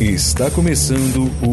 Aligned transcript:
Está 0.00 0.50
começando 0.50 1.24
o 1.42 1.52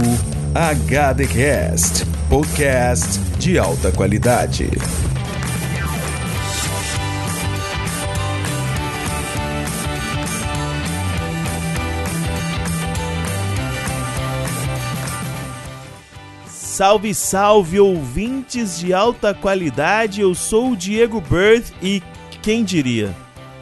HDcast, 0.56 2.06
podcast 2.30 3.20
de 3.38 3.60
alta 3.60 3.92
qualidade. 3.92 4.70
Salve, 16.48 17.14
salve, 17.14 17.80
ouvintes 17.80 18.80
de 18.80 18.94
alta 18.94 19.34
qualidade. 19.34 20.22
Eu 20.22 20.36
sou 20.36 20.72
o 20.72 20.78
Diego 20.78 21.20
Birth 21.22 21.72
e 21.82 22.02
quem 22.42 22.64
diria? 22.64 23.14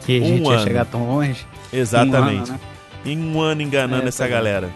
Que 0.04 0.18
a 0.18 0.22
Um 0.22 0.26
gente 0.26 0.42
ia 0.48 0.54
ano. 0.54 0.64
chegar 0.64 0.84
tão 0.84 1.06
longe. 1.06 1.46
Exatamente. 1.72 2.40
Um 2.40 2.44
ano, 2.44 2.52
né? 2.52 2.75
Em 3.06 3.18
um 3.18 3.40
ano 3.40 3.62
enganando 3.62 4.04
É, 4.04 4.08
essa 4.08 4.24
tá 4.24 4.28
galera. 4.28 4.70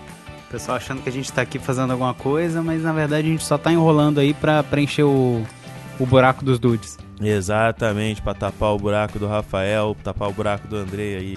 O 0.48 0.52
pessoal 0.52 0.76
achando 0.76 1.02
que 1.02 1.08
a 1.08 1.12
gente 1.12 1.32
tá 1.32 1.42
aqui 1.42 1.58
fazendo 1.58 1.90
alguma 1.90 2.14
coisa, 2.14 2.62
mas 2.62 2.82
na 2.82 2.92
verdade 2.92 3.26
a 3.26 3.30
gente 3.30 3.44
só 3.44 3.58
tá 3.58 3.72
enrolando 3.72 4.18
aí 4.18 4.32
pra 4.32 4.62
preencher 4.62 5.02
o, 5.02 5.44
o 5.98 6.06
buraco 6.06 6.44
dos 6.44 6.58
dudes. 6.58 6.96
Exatamente, 7.20 8.22
pra 8.22 8.32
tapar 8.32 8.70
o 8.72 8.78
buraco 8.78 9.18
do 9.18 9.26
Rafael, 9.26 9.96
tapar 10.02 10.28
o 10.28 10.32
buraco 10.32 10.66
do 10.66 10.76
Andrei 10.76 11.16
aí. 11.16 11.36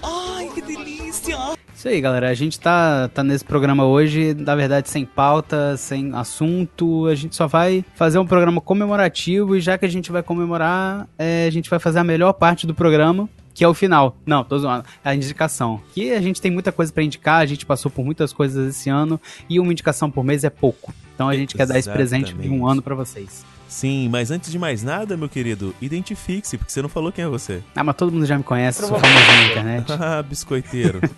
Isso 1.76 1.88
aí, 1.90 2.00
galera. 2.00 2.30
A 2.30 2.34
gente 2.34 2.60
tá, 2.60 3.10
tá 3.10 3.24
nesse 3.24 3.44
programa 3.44 3.86
hoje, 3.86 4.34
na 4.34 4.56
verdade, 4.56 4.90
sem 4.90 5.06
pauta, 5.06 5.76
sem 5.76 6.14
assunto. 6.16 7.08
A 7.08 7.16
gente 7.16 7.36
só 7.36 7.46
vai 7.46 7.84
fazer 7.96 8.20
um 8.20 8.26
programa 8.26 8.62
comemorativo 8.62 9.56
e 9.56 9.60
já 9.60 9.78
que 9.78 9.86
a 9.86 9.90
gente 9.90 10.12
vai 10.12 10.24
comemorar, 10.24 11.08
é, 11.20 11.46
a 11.46 11.52
gente 11.52 11.70
vai 11.70 11.80
fazer 11.80 12.00
a 12.00 12.04
melhor 12.04 12.34
parte 12.34 12.66
do 12.66 12.74
programa. 12.74 13.28
Que 13.54 13.64
é 13.64 13.68
o 13.68 13.74
final. 13.74 14.18
Não, 14.26 14.44
tô 14.44 14.58
zoando. 14.58 14.86
É 15.04 15.10
a 15.10 15.16
indicação. 15.16 15.82
Que 15.94 16.12
a 16.12 16.22
gente 16.22 16.42
tem 16.42 16.52
muita 16.52 16.72
coisa 16.72 16.92
pra 16.92 17.04
indicar, 17.04 17.42
a 17.42 17.46
gente 17.46 17.66
passou 17.66 17.92
por 17.92 18.04
muitas 18.04 18.34
coisas 18.34 18.76
esse 18.76 18.90
ano 18.90 19.20
e 19.50 19.60
uma 19.60 19.72
indicação 19.72 20.10
por 20.10 20.24
mês 20.24 20.44
é 20.44 20.50
pouco. 20.50 20.94
Então 21.14 21.30
a 21.30 21.36
gente 21.36 21.56
quer 21.56 21.68
dar 21.68 21.78
esse 21.78 21.90
presente 21.90 22.34
de 22.34 22.50
um 22.50 22.56
Exatamente. 22.56 22.72
ano 22.72 22.82
pra 22.82 22.96
vocês. 22.96 23.46
Sim, 23.68 24.08
mas 24.08 24.30
antes 24.30 24.52
de 24.52 24.60
mais 24.60 24.84
nada, 24.84 25.18
meu 25.18 25.28
querido, 25.28 25.74
identifique-se, 25.82 26.60
porque 26.60 26.72
você 26.72 26.80
não 26.82 26.90
falou 26.90 27.12
quem 27.12 27.26
é 27.26 27.28
você. 27.28 27.64
Ah, 27.76 27.84
mas 27.84 27.96
todo 27.96 28.12
mundo 28.12 28.24
já 28.24 28.38
me 28.38 28.44
conhece, 28.44 28.86
sou 28.86 29.00
famosinho 29.00 29.26
na 29.26 29.46
internet. 29.48 29.92
Ah, 30.00 30.22
biscoiteiro. 30.22 31.02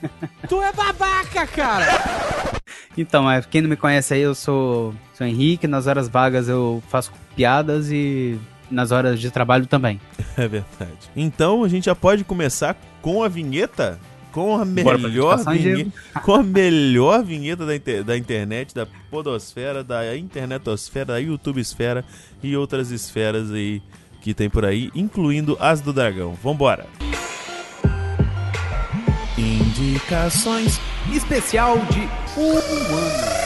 Então, 2.98 3.24
mas 3.24 3.46
quem 3.46 3.62
não 3.62 3.70
me 3.70 3.76
conhece 3.76 4.14
aí, 4.14 4.22
eu 4.22 4.34
sou, 4.34 4.94
sou 5.14 5.28
Henrique. 5.28 5.68
Nas 5.68 5.86
horas 5.86 6.08
vagas 6.08 6.48
eu 6.48 6.82
faço 6.88 7.12
piadas 7.36 7.92
e 7.92 8.40
nas 8.70 8.92
horas 8.92 9.20
de 9.20 9.30
trabalho 9.32 9.66
também. 9.68 10.00
é 10.38 10.48
verdade. 10.48 11.10
Então 11.16 11.64
a 11.64 11.68
gente 11.68 11.86
já 11.86 11.96
pode 11.96 12.24
começar 12.24 12.76
com 13.02 13.24
a 13.24 13.28
vinheta? 13.28 14.00
Com 14.32 14.58
a 14.58 14.66
melhor 14.66 15.38
vinheta. 15.46 15.92
Com 16.22 16.34
a 16.34 16.44
melhor 16.44 17.24
vinheta 17.24 17.66
da, 17.66 17.74
inter- 17.74 18.04
da 18.04 18.18
internet, 18.18 18.76
da 18.76 18.86
podosfera, 19.10 19.82
da 19.82 20.16
internetosfera, 20.18 21.06
da 21.06 21.18
youtubesfera 21.18 22.04
e 22.44 22.58
outras 22.58 22.92
esferas 22.92 23.50
aí 23.52 23.82
que 24.22 24.34
tem 24.34 24.50
por 24.50 24.66
aí, 24.66 24.92
incluindo 24.94 25.56
as 25.60 25.80
do 25.80 25.94
dragão. 25.94 26.34
Vambora! 26.44 26.86
Indicações. 29.38 30.80
Especial 31.14 31.78
de 31.92 32.00
um 32.40 32.58
ano. 32.58 33.45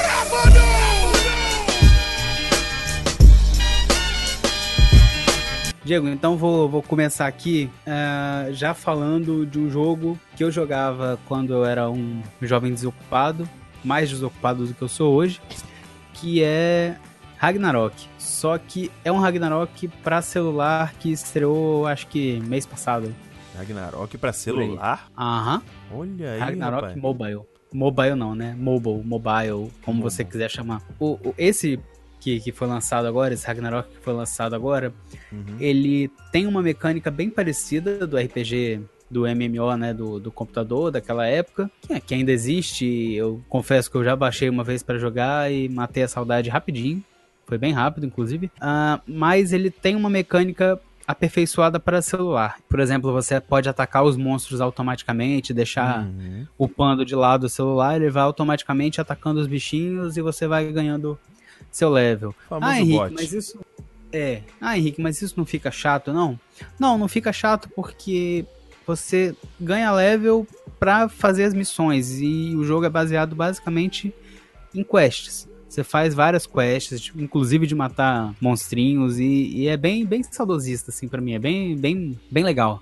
Diego, 5.84 6.08
então 6.10 6.36
vou, 6.36 6.68
vou 6.68 6.84
começar 6.84 7.26
aqui 7.26 7.70
eh, 7.86 8.50
já 8.52 8.74
falando 8.74 9.46
de 9.46 9.58
um 9.58 9.70
jogo 9.70 10.20
que 10.36 10.44
eu 10.44 10.52
jogava 10.52 11.18
quando 11.28 11.54
eu 11.54 11.64
era 11.66 11.90
um 11.90 12.22
jovem 12.42 12.74
desocupado, 12.74 13.48
mais 13.84 14.10
desocupado 14.10 14.66
do 14.68 14.74
que 14.74 14.82
eu 14.82 14.90
sou 14.90 15.14
hoje, 15.16 15.42
que 16.14 16.44
é 16.44 16.98
Ragnarok. 17.38 17.96
Só 18.18 18.58
que 18.58 18.92
é 19.06 19.12
um 19.12 19.20
Ragnarok 19.20 19.88
para 20.04 20.22
celular 20.22 20.94
que 21.00 21.12
estreou 21.12 21.88
acho 21.88 22.08
que 22.08 22.40
mês 22.42 22.66
passado. 22.66 23.16
Ragnarok 23.58 24.18
pra 24.18 24.34
celular? 24.34 25.08
Aham. 25.18 25.62
Olha 25.94 26.32
aí, 26.34 26.40
Ragnarok 26.40 26.82
rapaz. 26.82 27.02
Mobile. 27.02 27.42
Mobile 27.74 28.16
não, 28.16 28.36
né? 28.36 28.54
Mobile, 28.58 29.02
mobile, 29.04 29.72
como 29.84 30.02
você 30.02 30.26
quiser 30.26 30.50
chamar. 30.52 30.82
O, 31.00 31.14
o- 31.24 31.36
esse 31.38 31.80
que, 32.20 32.40
que 32.40 32.52
foi 32.52 32.68
lançado 32.68 33.06
agora, 33.08 33.34
esse 33.34 33.46
Ragnarok 33.48 33.90
que 33.90 34.00
foi 34.04 34.14
lançado 34.14 34.54
agora, 34.56 34.94
Uhum. 35.32 35.58
ele 35.60 36.10
tem 36.32 36.46
uma 36.48 36.62
mecânica 36.62 37.10
bem 37.12 37.30
parecida 37.30 38.06
do 38.06 38.18
RPG 38.18 38.82
do 39.10 39.22
MMO, 39.28 39.76
né, 39.76 39.92
do, 39.94 40.20
do 40.20 40.32
computador 40.32 40.92
daquela 40.92 41.26
época, 41.26 41.70
que, 41.82 42.00
que 42.00 42.14
ainda 42.14 42.32
existe. 42.32 42.86
Eu 43.14 43.42
confesso 43.50 43.90
que 43.90 43.98
eu 43.98 44.04
já 44.04 44.16
baixei 44.16 44.48
uma 44.50 44.64
vez 44.64 44.84
pra 44.84 45.00
jogar 45.00 45.52
e 45.52 45.68
matei 45.68 46.04
a 46.04 46.08
saudade 46.08 46.50
rapidinho. 46.50 47.04
Foi 47.48 47.58
bem 47.58 47.74
rápido, 47.74 48.06
inclusive. 48.06 48.52
Ah, 48.62 49.00
mas 49.08 49.52
ele 49.52 49.72
tem 49.72 49.96
uma 49.96 50.10
mecânica 50.12 50.80
aperfeiçoada 51.08 51.80
para 51.80 52.04
celular. 52.04 52.58
Por 52.70 52.80
exemplo, 52.80 53.12
você 53.12 53.42
pode 53.42 53.68
atacar 53.68 54.04
os 54.04 54.16
monstros 54.16 54.62
automaticamente, 54.62 55.56
deixar 55.56 56.04
Uhum. 56.06 56.46
upando 56.58 57.04
de 57.04 57.16
lado 57.16 57.46
o 57.46 57.50
celular, 57.50 57.96
ele 58.00 58.12
vai 58.12 58.22
automaticamente 58.22 59.02
atacando 59.02 59.40
os 59.40 59.48
bichinhos 59.48 60.18
e 60.18 60.22
você 60.22 60.46
vai 60.48 60.72
ganhando 60.72 61.18
seu 61.72 61.90
level. 61.90 62.34
Famoso 62.48 62.72
ah, 62.72 62.80
Henrique, 62.80 62.98
bot. 62.98 63.14
mas 63.14 63.34
isso. 63.34 63.60
É. 64.12 64.42
Ah, 64.60 64.78
Henrique, 64.78 65.02
mas 65.02 65.22
isso 65.22 65.36
não 65.38 65.46
fica 65.46 65.72
chato, 65.72 66.12
não? 66.12 66.40
Não, 66.80 66.98
não 66.98 67.08
fica 67.08 67.32
chato 67.32 67.70
porque 67.76 68.46
você 68.86 69.36
ganha 69.60 69.92
level 69.92 70.48
pra 70.80 71.08
fazer 71.08 71.44
as 71.44 71.54
missões 71.54 72.20
e 72.20 72.56
o 72.56 72.64
jogo 72.64 72.86
é 72.86 72.90
baseado 72.90 73.36
basicamente 73.36 74.14
em 74.74 74.84
quests. 74.84 75.48
Você 75.68 75.84
faz 75.84 76.16
várias 76.16 76.48
quests, 76.48 77.00
tipo, 77.00 77.22
inclusive 77.22 77.68
de 77.68 77.76
matar 77.76 78.34
monstrinhos 78.42 79.20
e, 79.20 79.52
e 79.56 79.68
é 79.68 79.78
bem 79.78 80.04
bem 80.04 80.24
saudosista 80.24 80.90
assim 80.90 81.08
pra 81.08 81.22
mim, 81.22 81.34
é 81.34 81.40
bem 81.40 81.78
bem 81.78 82.20
bem 82.32 82.44
legal. 82.44 82.82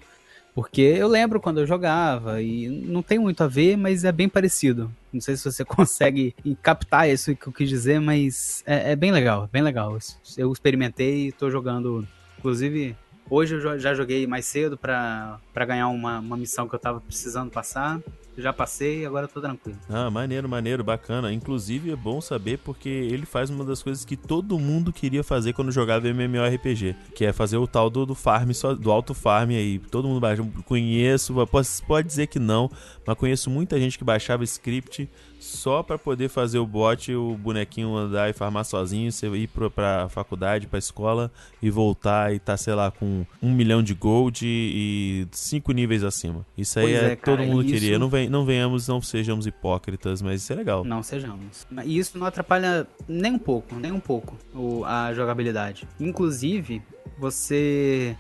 Porque 0.55 0.81
eu 0.81 1.07
lembro 1.07 1.39
quando 1.39 1.59
eu 1.59 1.67
jogava 1.67 2.41
e 2.41 2.67
não 2.67 3.03
tem 3.03 3.19
muito 3.19 3.43
a 3.43 3.47
ver, 3.47 3.77
mas 3.77 4.03
é 4.03 4.11
bem 4.11 4.29
parecido. 4.29 4.91
Não 5.17 5.21
sei 5.21 5.35
se 5.35 5.43
você 5.43 5.65
consegue 5.65 6.35
captar 6.61 7.09
isso 7.09 7.35
que 7.35 7.47
eu 7.47 7.53
quis 7.53 7.67
dizer, 7.67 7.99
mas 7.99 8.63
é, 8.65 8.91
é 8.91 8.95
bem 8.95 9.11
legal, 9.11 9.49
bem 9.51 9.61
legal. 9.61 9.97
Eu 10.37 10.51
experimentei 10.51 11.27
e 11.27 11.31
tô 11.31 11.49
jogando. 11.49 12.07
Inclusive, 12.37 12.95
hoje 13.29 13.55
eu 13.55 13.79
já 13.79 13.93
joguei 13.93 14.27
mais 14.27 14.45
cedo 14.45 14.77
pra 14.77 15.39
ganhar 15.65 15.87
uma, 15.87 16.19
uma 16.19 16.37
missão 16.37 16.67
que 16.67 16.75
eu 16.75 16.79
tava 16.79 17.01
precisando 17.01 17.51
passar. 17.51 17.99
Já 18.37 18.53
passei 18.53 19.03
agora 19.05 19.25
eu 19.25 19.29
tô 19.29 19.41
tranquilo. 19.41 19.79
Ah, 19.89 20.11
maneiro, 20.11 20.47
maneiro, 20.47 20.83
bacana. 20.83 21.33
Inclusive 21.33 21.91
é 21.91 21.95
bom 21.95 22.21
saber 22.21 22.59
porque 22.59 22.87
ele 22.87 23.25
faz 23.25 23.49
uma 23.49 23.65
das 23.65 23.81
coisas 23.81 24.05
que 24.05 24.15
todo 24.15 24.59
mundo 24.59 24.93
queria 24.93 25.23
fazer 25.23 25.53
quando 25.53 25.71
jogava 25.71 26.07
MMORPG, 26.07 26.95
que 27.15 27.25
é 27.25 27.33
fazer 27.33 27.57
o 27.57 27.65
tal 27.65 27.89
do, 27.89 28.05
do 28.05 28.13
farm, 28.13 28.51
do 28.79 28.91
alto 28.91 29.15
farm 29.15 29.49
aí. 29.49 29.79
Todo 29.79 30.07
mundo 30.07 30.19
baixa. 30.19 30.47
Conheço, 30.65 31.33
pode, 31.47 31.67
pode 31.87 32.07
dizer 32.07 32.27
que 32.27 32.37
não, 32.37 32.69
mas 33.05 33.17
conheço 33.17 33.49
muita 33.49 33.79
gente 33.79 33.97
que 33.97 34.03
baixava 34.03 34.43
script 34.43 35.09
só 35.39 35.83
pra 35.83 35.97
poder 35.97 36.29
fazer 36.29 36.59
o 36.59 36.65
bot, 36.65 37.13
o 37.13 37.35
bonequinho 37.37 37.95
andar 37.95 38.29
e 38.29 38.33
farmar 38.33 38.65
sozinho, 38.65 39.11
você 39.11 39.27
ir 39.29 39.47
pra, 39.47 39.69
pra 39.69 40.09
faculdade, 40.09 40.67
pra 40.67 40.79
escola 40.79 41.31
e 41.61 41.69
voltar 41.69 42.33
e 42.33 42.39
tá, 42.39 42.57
sei 42.57 42.73
lá, 42.73 42.89
com 42.91 43.25
um 43.41 43.51
milhão 43.53 43.81
de 43.83 43.93
gold 43.93 44.45
e 44.45 45.27
cinco 45.31 45.71
níveis 45.71 46.03
acima. 46.03 46.45
Isso 46.57 46.79
aí 46.79 46.93
é, 46.93 47.11
é, 47.11 47.15
cara, 47.15 47.37
todo 47.37 47.45
mundo 47.47 47.63
isso- 47.65 47.73
queria. 47.73 47.99
Não, 47.99 48.09
vem, 48.09 48.29
não 48.29 48.45
venhamos, 48.45 48.87
não 48.87 49.01
sejamos 49.01 49.45
hipócritas, 49.47 50.21
mas 50.21 50.41
isso 50.41 50.51
é 50.51 50.55
legal. 50.55 50.83
Não 50.83 51.03
sejamos. 51.03 51.65
E 51.85 51.97
isso 51.97 52.17
não 52.17 52.25
atrapalha 52.25 52.87
nem 53.07 53.31
um 53.33 53.39
pouco, 53.39 53.75
nem 53.75 53.91
um 53.91 53.99
pouco 53.99 54.35
o- 54.53 54.83
a 54.85 55.13
jogabilidade. 55.13 55.87
Inclusive, 55.99 56.81
você 57.19 58.15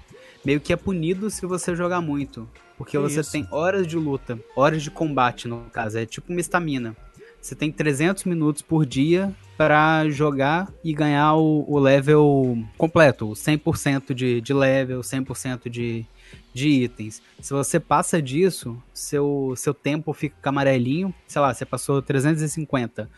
meio 0.45 0.59
que 0.61 0.71
é 0.71 0.75
punido 0.75 1.29
se 1.29 1.45
você 1.45 1.75
jogar 1.75 2.01
muito. 2.01 2.47
Porque 2.77 2.91
Que 2.91 2.99
você 2.99 3.21
isso? 3.21 3.31
tem 3.31 3.47
horas 3.51 3.87
de 3.87 3.95
luta, 3.97 4.39
horas 4.55 4.83
de 4.83 4.91
combate, 4.91 5.47
no 5.47 5.61
caso. 5.71 5.97
É 5.97 6.05
tipo 6.05 6.31
uma 6.31 6.39
estamina. 6.39 6.95
Você 7.41 7.55
tem 7.55 7.71
300 7.71 8.25
minutos 8.25 8.61
por 8.61 8.85
dia 8.85 9.33
pra 9.57 10.07
jogar 10.09 10.71
e 10.83 10.93
ganhar 10.93 11.33
o, 11.35 11.65
o 11.67 11.79
level 11.79 12.63
completo, 12.77 13.31
o 13.31 13.33
100% 13.33 14.13
de, 14.13 14.39
de 14.39 14.53
level, 14.53 15.01
100% 15.01 15.69
de, 15.69 16.05
de 16.53 16.69
itens. 16.69 17.21
Se 17.41 17.53
você 17.53 17.79
passa 17.79 18.21
disso, 18.21 18.81
seu, 18.93 19.53
seu 19.57 19.73
tempo 19.73 20.13
fica 20.13 20.49
amarelinho. 20.49 21.13
Sei 21.27 21.41
lá, 21.41 21.53
você 21.53 21.65
passou 21.65 22.01
350. 22.01 23.09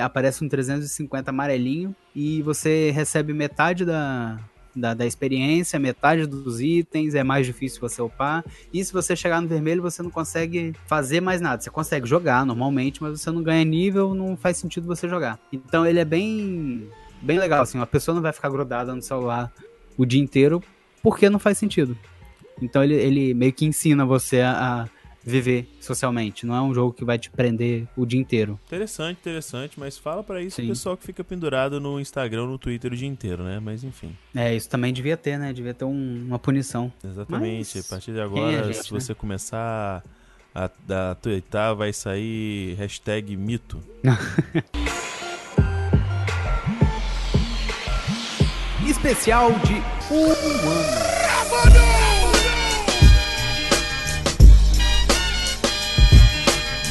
Aparece 0.00 0.44
um 0.44 0.48
350 0.48 1.30
amarelinho 1.30 1.96
e 2.14 2.42
você 2.42 2.90
recebe 2.90 3.32
metade 3.32 3.84
da, 3.84 4.38
da, 4.78 4.94
da 4.94 5.06
experiência, 5.06 5.78
metade 5.78 6.26
dos 6.26 6.60
itens, 6.60 7.14
é 7.14 7.24
mais 7.24 7.46
difícil 7.46 7.80
você 7.80 8.00
upar. 8.00 8.44
E 8.72 8.84
se 8.84 8.92
você 8.92 9.14
chegar 9.16 9.40
no 9.40 9.48
vermelho, 9.48 9.82
você 9.82 10.02
não 10.02 10.10
consegue 10.10 10.74
fazer 10.86 11.20
mais 11.20 11.40
nada. 11.40 11.62
Você 11.62 11.70
consegue 11.70 12.06
jogar 12.06 12.44
normalmente, 12.46 13.02
mas 13.02 13.20
você 13.20 13.30
não 13.30 13.42
ganha 13.42 13.64
nível, 13.64 14.14
não 14.14 14.36
faz 14.36 14.56
sentido 14.56 14.86
você 14.86 15.08
jogar. 15.08 15.38
Então 15.52 15.86
ele 15.86 15.98
é 15.98 16.04
bem 16.04 16.88
bem 17.20 17.38
legal, 17.38 17.62
assim, 17.62 17.78
uma 17.78 17.86
pessoa 17.86 18.14
não 18.14 18.22
vai 18.22 18.32
ficar 18.32 18.48
grudada 18.48 18.94
no 18.94 19.02
celular 19.02 19.52
o 19.96 20.06
dia 20.06 20.20
inteiro 20.20 20.62
porque 21.02 21.28
não 21.28 21.38
faz 21.38 21.58
sentido. 21.58 21.96
Então 22.60 22.82
ele, 22.82 22.94
ele 22.94 23.34
meio 23.34 23.52
que 23.52 23.64
ensina 23.64 24.04
você 24.04 24.40
a, 24.40 24.88
viver 25.24 25.68
socialmente. 25.80 26.46
Não 26.46 26.54
é 26.54 26.60
um 26.62 26.72
jogo 26.74 26.92
que 26.92 27.04
vai 27.04 27.18
te 27.18 27.28
prender 27.30 27.86
o 27.96 28.06
dia 28.06 28.18
inteiro. 28.20 28.58
Interessante, 28.66 29.18
interessante, 29.18 29.78
mas 29.78 29.98
fala 29.98 30.22
para 30.22 30.40
isso 30.42 30.56
Sim. 30.56 30.66
o 30.66 30.68
pessoal 30.68 30.96
que 30.96 31.04
fica 31.04 31.22
pendurado 31.22 31.80
no 31.80 32.00
Instagram, 32.00 32.46
no 32.46 32.58
Twitter 32.58 32.92
o 32.92 32.96
dia 32.96 33.08
inteiro, 33.08 33.42
né? 33.44 33.60
Mas 33.60 33.84
enfim. 33.84 34.16
É, 34.34 34.54
isso 34.54 34.68
também 34.68 34.92
devia 34.92 35.16
ter, 35.16 35.38
né? 35.38 35.52
Devia 35.52 35.74
ter 35.74 35.84
um- 35.84 36.24
uma 36.26 36.38
punição. 36.38 36.92
Exatamente. 37.04 37.72
Mas 37.76 37.86
a 37.86 37.88
partir 37.90 38.12
de 38.12 38.18
é 38.18 38.22
agora, 38.22 38.60
a 38.60 38.72
gente, 38.72 38.86
se 38.86 38.92
né? 38.94 39.00
você 39.00 39.14
começar 39.14 40.02
a, 40.54 40.64
a 41.10 41.14
tweetar, 41.16 41.74
vai 41.76 41.92
sair 41.92 42.74
hashtag 42.76 43.36
mito. 43.36 43.78
Especial 48.88 49.50
de 49.60 49.74
um 50.12 50.24
ano. 50.70 51.17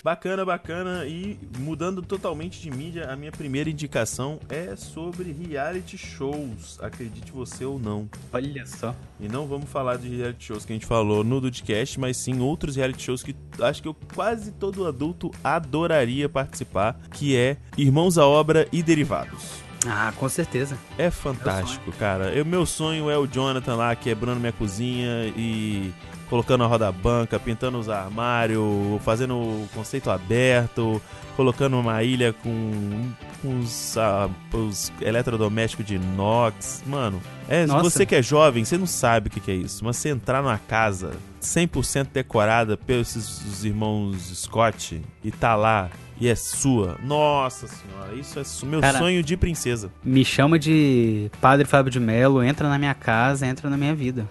Bacana, 0.07 0.45
bacana. 0.45 1.05
E 1.05 1.37
mudando 1.59 2.01
totalmente 2.01 2.61
de 2.61 2.71
mídia, 2.71 3.11
a 3.11 3.15
minha 3.17 3.29
primeira 3.29 3.69
indicação 3.69 4.39
é 4.47 4.73
sobre 4.73 5.33
reality 5.33 5.97
shows, 5.97 6.79
acredite 6.81 7.29
você 7.29 7.65
ou 7.65 7.77
não. 7.77 8.09
Olha 8.31 8.65
só. 8.65 8.95
E 9.19 9.27
não 9.27 9.45
vamos 9.47 9.69
falar 9.69 9.97
de 9.97 10.07
reality 10.07 10.45
shows 10.45 10.63
que 10.63 10.71
a 10.71 10.75
gente 10.77 10.85
falou 10.85 11.25
no 11.25 11.41
Dudcast, 11.41 11.99
mas 11.99 12.15
sim 12.15 12.39
outros 12.39 12.77
reality 12.77 13.03
shows 13.03 13.21
que 13.21 13.35
acho 13.59 13.81
que 13.81 13.89
eu, 13.89 13.95
quase 14.15 14.53
todo 14.53 14.87
adulto 14.87 15.29
adoraria 15.43 16.29
participar, 16.29 16.97
que 17.11 17.35
é 17.35 17.57
Irmãos 17.77 18.17
à 18.17 18.25
Obra 18.25 18.65
e 18.71 18.81
Derivados. 18.81 19.67
Ah, 19.85 20.13
com 20.15 20.29
certeza. 20.29 20.77
É 20.97 21.11
fantástico, 21.11 21.91
cara. 21.91 22.31
Eu, 22.33 22.45
meu 22.45 22.65
sonho 22.65 23.09
é 23.09 23.17
o 23.17 23.27
Jonathan 23.27 23.75
lá 23.75 23.93
quebrando 23.93 24.39
minha 24.39 24.53
cozinha 24.53 25.33
e 25.35 25.93
colocando 26.29 26.63
a 26.63 26.67
roda 26.67 26.91
banca, 26.91 27.39
pintando 27.39 27.77
os 27.79 27.89
armários, 27.89 28.61
fazendo 29.03 29.35
o 29.35 29.69
conceito 29.73 30.09
aberto, 30.09 31.01
colocando 31.35 31.77
uma 31.79 32.03
ilha 32.03 32.33
com, 32.33 33.09
com 33.41 33.59
os, 33.59 33.97
ah, 33.97 34.29
os 34.53 34.91
eletrodomésticos 35.01 35.85
de 35.85 35.95
inox. 35.95 36.83
Mano, 36.85 37.21
é, 37.47 37.65
Nossa. 37.65 37.83
você 37.83 38.05
que 38.05 38.15
é 38.15 38.21
jovem, 38.21 38.65
você 38.65 38.77
não 38.77 38.87
sabe 38.87 39.27
o 39.27 39.31
que, 39.31 39.39
que 39.39 39.51
é 39.51 39.55
isso. 39.55 39.83
Mas 39.85 39.97
você 39.97 40.09
entrar 40.09 40.41
numa 40.41 40.57
casa 40.57 41.11
100% 41.41 42.07
decorada 42.13 42.75
pelos 42.75 43.15
os 43.15 43.63
irmãos 43.63 44.17
Scott 44.35 45.01
e 45.23 45.31
tá 45.31 45.55
lá 45.55 45.89
e 46.19 46.27
é 46.27 46.35
sua. 46.35 46.97
Nossa 47.03 47.67
senhora, 47.67 48.13
isso 48.15 48.39
é 48.39 48.43
su- 48.43 48.65
meu 48.65 48.81
Cara, 48.81 48.97
sonho 48.97 49.21
de 49.21 49.37
princesa. 49.37 49.91
Me 50.03 50.25
chama 50.25 50.57
de 50.57 51.29
Padre 51.39 51.65
Fábio 51.65 51.91
de 51.91 51.99
Mello, 51.99 52.43
entra 52.43 52.67
na 52.67 52.77
minha 52.79 52.95
casa, 52.95 53.45
entra 53.45 53.69
na 53.69 53.77
minha 53.77 53.93
vida. 53.93 54.27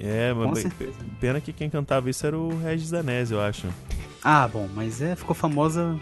É, 0.00 0.32
Com 0.34 0.48
mas 0.48 0.60
certeza. 0.60 0.92
pena 1.20 1.40
que 1.40 1.52
quem 1.52 1.68
cantava 1.68 2.08
isso 2.08 2.26
era 2.26 2.36
o 2.38 2.56
Regis 2.60 2.90
Danese, 2.90 3.32
eu 3.34 3.40
acho. 3.40 3.66
Ah, 4.22 4.48
bom, 4.48 4.68
mas 4.74 5.00
é, 5.02 5.14
ficou 5.16 5.34
famosa. 5.34 5.96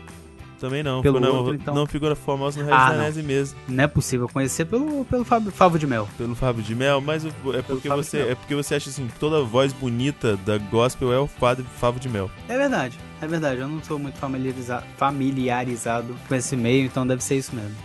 Também 0.58 0.82
não, 0.82 1.02
Pelo 1.02 1.18
ficou- 1.18 1.32
não, 1.32 1.38
outro, 1.40 1.54
então. 1.54 1.74
não 1.74 1.86
figura 1.86 2.16
famosa 2.16 2.58
no 2.60 2.64
Regis 2.66 2.80
Ah, 2.82 2.88
não. 2.90 2.96
Danese 2.96 3.22
mesmo, 3.22 3.58
Não 3.68 3.84
é 3.84 3.86
possível 3.86 4.26
conhecer 4.26 4.64
pelo, 4.64 5.04
pelo 5.04 5.22
Fábio, 5.22 5.52
Fábio 5.52 5.78
de 5.78 5.86
Mel. 5.86 6.08
pelo 6.16 6.34
Fábio 6.34 6.62
de 6.62 6.74
Mel, 6.74 6.98
mas 7.02 7.26
é 7.26 7.30
porque 7.66 7.88
você 7.90 8.18
é 8.20 8.34
porque 8.34 8.54
você 8.54 8.74
acha 8.74 8.88
assim, 8.88 9.06
toda 9.20 9.42
voz 9.42 9.74
bonita 9.74 10.34
da 10.38 10.56
gospel 10.56 11.12
é 11.12 11.18
o 11.18 11.26
Fábio 11.26 12.00
de 12.00 12.08
Mel. 12.08 12.30
É 12.48 12.56
verdade, 12.56 12.98
é 13.20 13.26
verdade. 13.26 13.60
Eu 13.60 13.68
não 13.68 13.82
sou 13.84 13.98
muito 13.98 14.18
familiariza- 14.18 14.82
familiarizado 14.96 16.16
com 16.26 16.34
esse 16.34 16.56
meio, 16.56 16.86
então 16.86 17.06
deve 17.06 17.22
ser 17.22 17.36
isso 17.36 17.54
mesmo. 17.54 17.76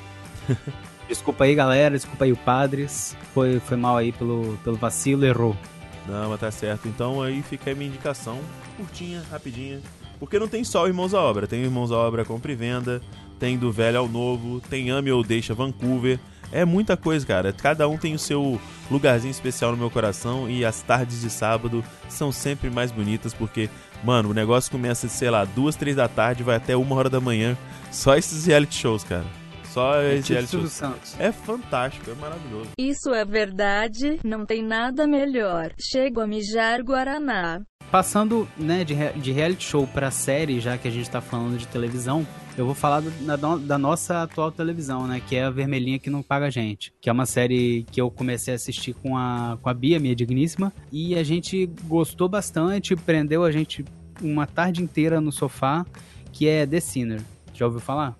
desculpa 1.09 1.43
aí, 1.43 1.53
galera. 1.53 1.95
Desculpa 1.95 2.23
aí, 2.23 2.31
o 2.31 2.37
Padres. 2.37 3.17
Foi, 3.33 3.59
foi 3.59 3.75
mal 3.75 3.97
aí 3.97 4.13
pelo, 4.13 4.57
pelo 4.63 4.77
vacilo, 4.77 5.25
errou. 5.25 5.57
Não, 6.07 6.29
mas 6.29 6.39
tá 6.39 6.51
certo. 6.51 6.87
Então 6.87 7.21
aí 7.21 7.41
fica 7.41 7.69
aí 7.69 7.75
minha 7.75 7.89
indicação, 7.89 8.39
curtinha, 8.77 9.23
rapidinha. 9.29 9.79
Porque 10.19 10.37
não 10.37 10.47
tem 10.47 10.63
só 10.63 10.87
Irmãos 10.87 11.13
à 11.13 11.21
Obra, 11.21 11.47
tem 11.47 11.63
Irmãos 11.63 11.91
à 11.91 11.97
Obra 11.97 12.23
Compra 12.23 12.51
e 12.51 12.55
Venda, 12.55 13.01
tem 13.39 13.57
do 13.57 13.71
Velho 13.71 13.99
ao 13.99 14.07
Novo, 14.07 14.61
tem 14.61 14.91
Ame 14.91 15.11
ou 15.11 15.23
Deixa 15.23 15.53
Vancouver. 15.53 16.19
É 16.51 16.65
muita 16.65 16.97
coisa, 16.97 17.25
cara. 17.25 17.53
Cada 17.53 17.87
um 17.87 17.97
tem 17.97 18.13
o 18.13 18.19
seu 18.19 18.59
lugarzinho 18.89 19.31
especial 19.31 19.71
no 19.71 19.77
meu 19.77 19.89
coração 19.89 20.49
e 20.49 20.65
as 20.65 20.81
tardes 20.81 21.21
de 21.21 21.29
sábado 21.29 21.83
são 22.09 22.31
sempre 22.31 22.69
mais 22.69 22.91
bonitas 22.91 23.33
porque, 23.33 23.69
mano, 24.03 24.29
o 24.29 24.33
negócio 24.33 24.71
começa, 24.71 25.07
sei 25.07 25.29
lá, 25.29 25.45
duas, 25.45 25.75
três 25.75 25.95
da 25.95 26.07
tarde, 26.07 26.43
vai 26.43 26.57
até 26.57 26.75
uma 26.75 26.95
hora 26.95 27.09
da 27.09 27.21
manhã. 27.21 27.57
Só 27.89 28.15
esses 28.15 28.45
reality 28.45 28.75
shows, 28.75 29.03
cara. 29.03 29.40
Só 29.71 29.95
É 30.01 30.21
Silvio. 30.21 30.67
Santos. 30.67 31.15
É 31.19 31.31
fantástico, 31.31 32.09
é 32.11 32.15
maravilhoso. 32.15 32.69
Isso 32.77 33.13
é 33.13 33.23
verdade, 33.23 34.19
não 34.23 34.45
tem 34.45 34.61
nada 34.63 35.07
melhor. 35.07 35.71
Chego 35.79 36.19
a 36.21 36.27
mijar 36.27 36.81
Guaraná. 36.83 37.61
Passando 37.89 38.47
né, 38.57 38.83
de, 38.85 38.93
de 39.19 39.31
reality 39.33 39.65
show 39.65 39.85
pra 39.85 40.11
série, 40.11 40.59
já 40.61 40.77
que 40.77 40.87
a 40.87 40.91
gente 40.91 41.09
tá 41.09 41.19
falando 41.19 41.57
de 41.57 41.67
televisão, 41.67 42.25
eu 42.57 42.65
vou 42.65 42.73
falar 42.73 43.01
do- 43.01 43.11
da, 43.25 43.35
da 43.57 43.77
nossa 43.77 44.23
atual 44.23 44.49
televisão, 44.51 45.05
né? 45.07 45.21
Que 45.27 45.35
é 45.35 45.43
a 45.43 45.49
Vermelhinha 45.49 45.99
que 45.99 46.09
não 46.09 46.23
paga 46.23 46.45
a 46.45 46.49
gente. 46.49 46.93
Que 47.01 47.09
é 47.09 47.13
uma 47.13 47.25
série 47.25 47.85
que 47.91 47.99
eu 47.99 48.09
comecei 48.09 48.53
a 48.53 48.55
assistir 48.55 48.93
com 48.93 49.17
a, 49.17 49.57
com 49.61 49.67
a 49.69 49.73
Bia, 49.73 49.99
minha 49.99 50.15
digníssima. 50.15 50.71
E 50.91 51.15
a 51.15 51.23
gente 51.23 51.65
gostou 51.83 52.29
bastante, 52.29 52.95
prendeu 52.95 53.43
a 53.43 53.51
gente 53.51 53.83
uma 54.21 54.47
tarde 54.47 54.81
inteira 54.81 55.19
no 55.19 55.31
sofá, 55.31 55.85
que 56.31 56.47
é 56.47 56.65
The 56.65 56.79
Sinner. 56.79 57.21
Já 57.53 57.65
ouviu 57.65 57.81
falar? 57.81 58.17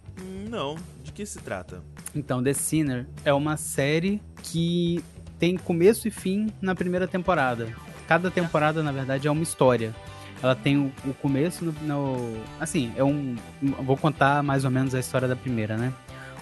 Não, 0.49 0.75
que 1.21 1.25
se 1.27 1.39
trata? 1.39 1.83
Então, 2.15 2.41
The 2.41 2.53
Sinner 2.53 3.05
é 3.23 3.31
uma 3.33 3.55
série 3.55 4.21
que 4.41 5.03
tem 5.37 5.55
começo 5.55 6.07
e 6.07 6.11
fim 6.11 6.47
na 6.59 6.73
primeira 6.73 7.07
temporada. 7.07 7.67
Cada 8.07 8.31
temporada, 8.31 8.81
na 8.81 8.91
verdade, 8.91 9.27
é 9.27 9.31
uma 9.31 9.43
história. 9.43 9.93
Ela 10.41 10.55
tem 10.55 10.77
o, 10.77 10.91
o 11.05 11.13
começo 11.13 11.63
no, 11.63 11.71
no- 11.83 12.37
Assim, 12.59 12.91
é 12.97 13.03
um. 13.03 13.35
Vou 13.61 13.95
contar 13.95 14.41
mais 14.41 14.65
ou 14.65 14.71
menos 14.71 14.95
a 14.95 14.99
história 14.99 15.27
da 15.27 15.35
primeira, 15.35 15.77
né? 15.77 15.93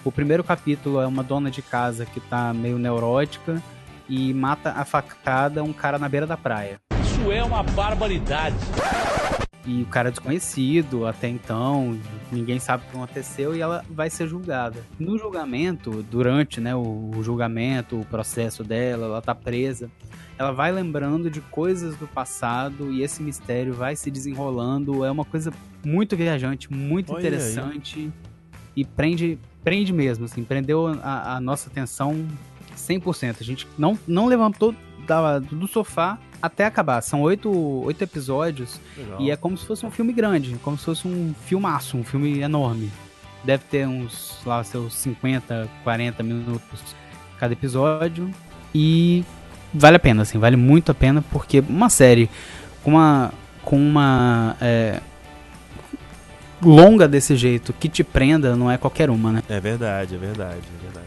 O 0.02 0.10
primeiro 0.10 0.42
capítulo 0.42 0.98
é 1.00 1.06
uma 1.06 1.22
dona 1.22 1.50
de 1.50 1.60
casa 1.60 2.06
que 2.06 2.18
tá 2.18 2.54
meio 2.54 2.78
neurótica 2.78 3.62
e 4.08 4.32
mata 4.32 4.70
a 4.72 4.84
facada 4.86 5.62
um 5.62 5.74
cara 5.74 5.98
na 5.98 6.08
beira 6.08 6.26
da 6.26 6.38
praia. 6.38 6.80
Isso 7.02 7.30
é 7.30 7.44
uma 7.44 7.62
barbaridade. 7.62 8.56
E 9.70 9.82
o 9.82 9.86
cara 9.86 10.08
é 10.08 10.10
desconhecido 10.10 11.06
até 11.06 11.28
então, 11.28 11.96
ninguém 12.32 12.58
sabe 12.58 12.82
o 12.82 12.90
que 12.90 12.96
aconteceu 12.96 13.54
e 13.54 13.60
ela 13.60 13.84
vai 13.88 14.10
ser 14.10 14.26
julgada. 14.26 14.84
No 14.98 15.16
julgamento, 15.16 16.02
durante 16.10 16.60
né, 16.60 16.74
o, 16.74 17.12
o 17.14 17.22
julgamento, 17.22 18.00
o 18.00 18.04
processo 18.04 18.64
dela, 18.64 19.06
ela 19.06 19.22
tá 19.22 19.32
presa. 19.32 19.88
Ela 20.36 20.50
vai 20.50 20.72
lembrando 20.72 21.30
de 21.30 21.40
coisas 21.40 21.94
do 21.96 22.08
passado 22.08 22.90
e 22.90 23.02
esse 23.02 23.22
mistério 23.22 23.72
vai 23.72 23.94
se 23.94 24.10
desenrolando. 24.10 25.04
É 25.04 25.10
uma 25.10 25.24
coisa 25.24 25.52
muito 25.84 26.16
viajante, 26.16 26.72
muito 26.72 27.12
Olha 27.12 27.20
aí. 27.20 27.26
interessante 27.28 28.10
e 28.74 28.84
prende, 28.84 29.38
prende 29.62 29.92
mesmo, 29.92 30.24
assim, 30.24 30.42
prendeu 30.42 30.88
a, 31.00 31.36
a 31.36 31.40
nossa 31.40 31.68
atenção 31.68 32.26
100%. 32.76 33.36
A 33.40 33.44
gente 33.44 33.68
não, 33.78 33.96
não 34.08 34.26
levantou 34.26 34.74
da- 35.06 35.38
do 35.38 35.68
sofá 35.68 36.18
até 36.40 36.64
acabar. 36.64 37.00
São 37.02 37.20
oito, 37.22 37.50
oito 37.84 38.02
episódios 38.02 38.80
Legal. 38.96 39.20
e 39.20 39.30
é 39.30 39.36
como 39.36 39.56
se 39.56 39.66
fosse 39.66 39.84
um 39.84 39.90
filme 39.90 40.12
grande, 40.12 40.56
como 40.62 40.78
se 40.78 40.84
fosse 40.84 41.06
um 41.06 41.34
filmaço, 41.46 41.96
um 41.96 42.04
filme 42.04 42.40
enorme. 42.40 42.90
Deve 43.42 43.64
ter 43.70 43.86
uns, 43.86 44.38
lá, 44.44 44.62
seus 44.62 44.94
50, 44.94 45.68
40 45.82 46.22
minutos 46.22 46.94
cada 47.38 47.52
episódio. 47.52 48.30
E 48.74 49.24
vale 49.72 49.96
a 49.96 50.00
pena, 50.00 50.22
assim, 50.22 50.38
vale 50.38 50.56
muito 50.56 50.92
a 50.92 50.94
pena, 50.94 51.24
porque 51.30 51.60
uma 51.60 51.88
série 51.88 52.28
com 52.82 52.92
uma. 52.92 53.32
com 53.62 53.76
uma. 53.76 54.56
é, 54.60 55.00
longa 56.62 57.08
desse 57.08 57.36
jeito, 57.36 57.72
que 57.72 57.88
te 57.88 58.04
prenda, 58.04 58.54
não 58.54 58.70
é 58.70 58.76
qualquer 58.76 59.08
uma, 59.08 59.32
né? 59.32 59.42
É 59.48 59.58
verdade, 59.58 60.14
é 60.14 60.18
verdade, 60.18 60.58
é 60.58 60.82
verdade. 60.82 61.06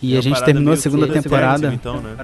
E 0.00 0.14
É 0.14 0.18
a 0.18 0.20
gente 0.20 0.42
terminou 0.42 0.72
a 0.72 0.76
segunda 0.76 1.06
temporada. 1.08 1.72
Então, 1.72 2.00
né? 2.00 2.16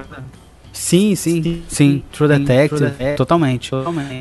Sim, 0.80 1.14
sim, 1.14 1.62
sim, 1.68 2.02
True 2.10 2.26
Detective, 2.26 3.14
totalmente. 3.14 3.70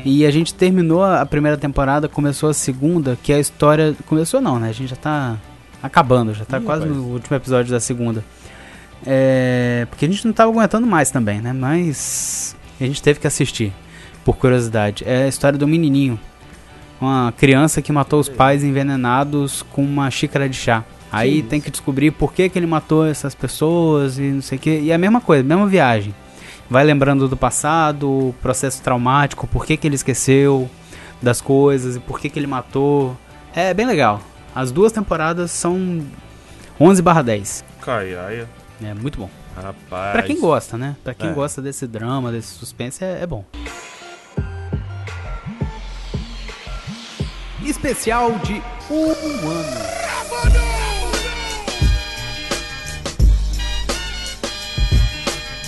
E 0.04 0.26
a 0.26 0.30
gente 0.30 0.52
terminou 0.52 1.02
a 1.02 1.24
primeira 1.24 1.56
temporada, 1.56 2.06
começou 2.06 2.50
a 2.50 2.54
segunda, 2.54 3.18
que 3.22 3.32
é 3.32 3.36
a 3.36 3.40
história. 3.40 3.96
Começou 4.04 4.42
não, 4.42 4.58
né? 4.60 4.68
A 4.68 4.72
gente 4.72 4.90
já 4.90 4.94
tá 4.96 5.38
acabando, 5.82 6.34
já 6.34 6.44
tá 6.44 6.58
Ih, 6.58 6.62
quase 6.62 6.82
rapaz. 6.82 7.00
no 7.02 7.12
último 7.14 7.34
episódio 7.34 7.72
da 7.72 7.80
segunda. 7.80 8.22
É, 9.06 9.86
porque 9.88 10.04
a 10.04 10.08
gente 10.08 10.26
não 10.26 10.34
tava 10.34 10.52
aguentando 10.52 10.86
mais 10.86 11.10
também, 11.10 11.40
né? 11.40 11.54
Mas 11.54 12.54
a 12.78 12.84
gente 12.84 13.02
teve 13.02 13.18
que 13.18 13.26
assistir, 13.26 13.72
por 14.22 14.36
curiosidade. 14.36 15.02
É 15.06 15.24
a 15.24 15.28
história 15.28 15.58
do 15.58 15.66
menininho. 15.66 16.20
Uma 17.00 17.32
criança 17.38 17.80
que 17.80 17.90
matou 17.90 18.20
os 18.20 18.28
pais 18.28 18.62
envenenados 18.62 19.62
com 19.62 19.82
uma 19.82 20.10
xícara 20.10 20.46
de 20.46 20.58
chá. 20.58 20.84
Aí 21.10 21.38
isso? 21.38 21.48
tem 21.48 21.58
que 21.58 21.70
descobrir 21.70 22.10
por 22.10 22.34
que, 22.34 22.50
que 22.50 22.58
ele 22.58 22.66
matou 22.66 23.06
essas 23.06 23.34
pessoas 23.34 24.18
e 24.18 24.24
não 24.24 24.42
sei 24.42 24.58
o 24.58 24.60
que. 24.60 24.78
E 24.78 24.90
é 24.90 24.94
a 24.94 24.98
mesma 24.98 25.22
coisa, 25.22 25.42
mesma 25.42 25.66
viagem. 25.66 26.14
Vai 26.70 26.84
lembrando 26.84 27.26
do 27.28 27.36
passado, 27.36 28.08
o 28.28 28.34
processo 28.40 28.80
traumático, 28.80 29.46
por 29.48 29.66
que, 29.66 29.76
que 29.76 29.88
ele 29.88 29.96
esqueceu 29.96 30.70
das 31.20 31.40
coisas 31.40 31.96
e 31.96 32.00
por 32.00 32.20
que, 32.20 32.30
que 32.30 32.38
ele 32.38 32.46
matou. 32.46 33.16
É 33.52 33.74
bem 33.74 33.84
legal. 33.86 34.20
As 34.54 34.70
duas 34.70 34.92
temporadas 34.92 35.50
são 35.50 36.00
11 36.80 37.02
barra 37.02 37.22
10. 37.22 37.64
Caiaia. 37.82 38.48
É 38.82 38.94
muito 38.94 39.18
bom. 39.18 39.28
Rapaz. 39.56 40.12
Pra 40.12 40.22
quem 40.22 40.40
gosta, 40.40 40.78
né? 40.78 40.96
Pra 41.02 41.12
quem 41.12 41.30
É. 41.30 41.32
gosta 41.32 41.60
desse 41.60 41.86
drama, 41.88 42.30
desse 42.30 42.54
suspense, 42.54 43.04
é, 43.04 43.18
é 43.22 43.26
bom. 43.26 43.44
especial 47.64 48.32
de 48.38 48.62
um 48.90 49.04
ano. 49.50 49.99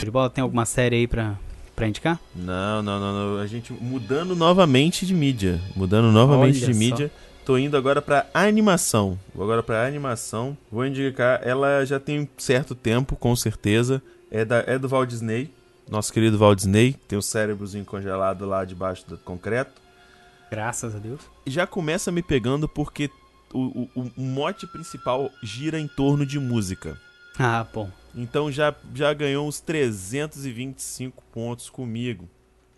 De 0.04 0.10
bola, 0.10 0.28
tem 0.28 0.42
alguma 0.42 0.64
série 0.64 0.96
aí 0.96 1.06
pra, 1.06 1.36
pra 1.76 1.86
indicar? 1.86 2.20
Não, 2.34 2.82
não, 2.82 2.98
não, 3.00 3.34
não. 3.34 3.38
A 3.40 3.46
gente 3.46 3.72
mudando 3.72 4.34
novamente 4.34 5.06
de 5.06 5.14
mídia. 5.14 5.60
Mudando 5.76 6.10
novamente 6.10 6.56
Olha 6.58 6.66
de 6.66 6.74
só. 6.74 6.78
mídia. 6.78 7.10
Tô 7.44 7.56
indo 7.58 7.76
agora 7.76 8.00
pra 8.02 8.26
animação. 8.34 9.18
Vou 9.34 9.44
agora 9.44 9.62
pra 9.62 9.86
animação. 9.86 10.56
Vou 10.70 10.86
indicar. 10.86 11.40
Ela 11.42 11.84
já 11.84 11.98
tem 11.98 12.20
um 12.20 12.28
certo 12.38 12.74
tempo, 12.74 13.16
com 13.16 13.34
certeza. 13.34 14.02
É, 14.30 14.44
da, 14.44 14.64
é 14.66 14.78
do 14.78 14.88
Walt 14.88 15.08
Disney. 15.08 15.50
Nosso 15.88 16.12
querido 16.12 16.38
Walt 16.38 16.58
Disney. 16.58 16.94
Tem 17.06 17.18
o 17.18 17.22
cérebrozinho 17.22 17.84
congelado 17.84 18.46
lá 18.46 18.64
debaixo 18.64 19.06
do 19.08 19.18
concreto. 19.18 19.80
Graças 20.50 20.94
a 20.94 20.98
Deus. 20.98 21.20
já 21.46 21.66
começa 21.66 22.12
me 22.12 22.22
pegando 22.22 22.68
porque 22.68 23.08
o, 23.52 23.88
o, 23.94 24.10
o 24.16 24.22
mote 24.22 24.66
principal 24.66 25.30
gira 25.42 25.78
em 25.78 25.88
torno 25.88 26.26
de 26.26 26.38
música. 26.38 26.96
Ah, 27.38 27.66
bom. 27.72 27.90
Então 28.14 28.50
já, 28.52 28.74
já 28.94 29.12
ganhou 29.14 29.46
uns 29.46 29.60
325 29.60 31.22
pontos 31.32 31.70
comigo. 31.70 32.28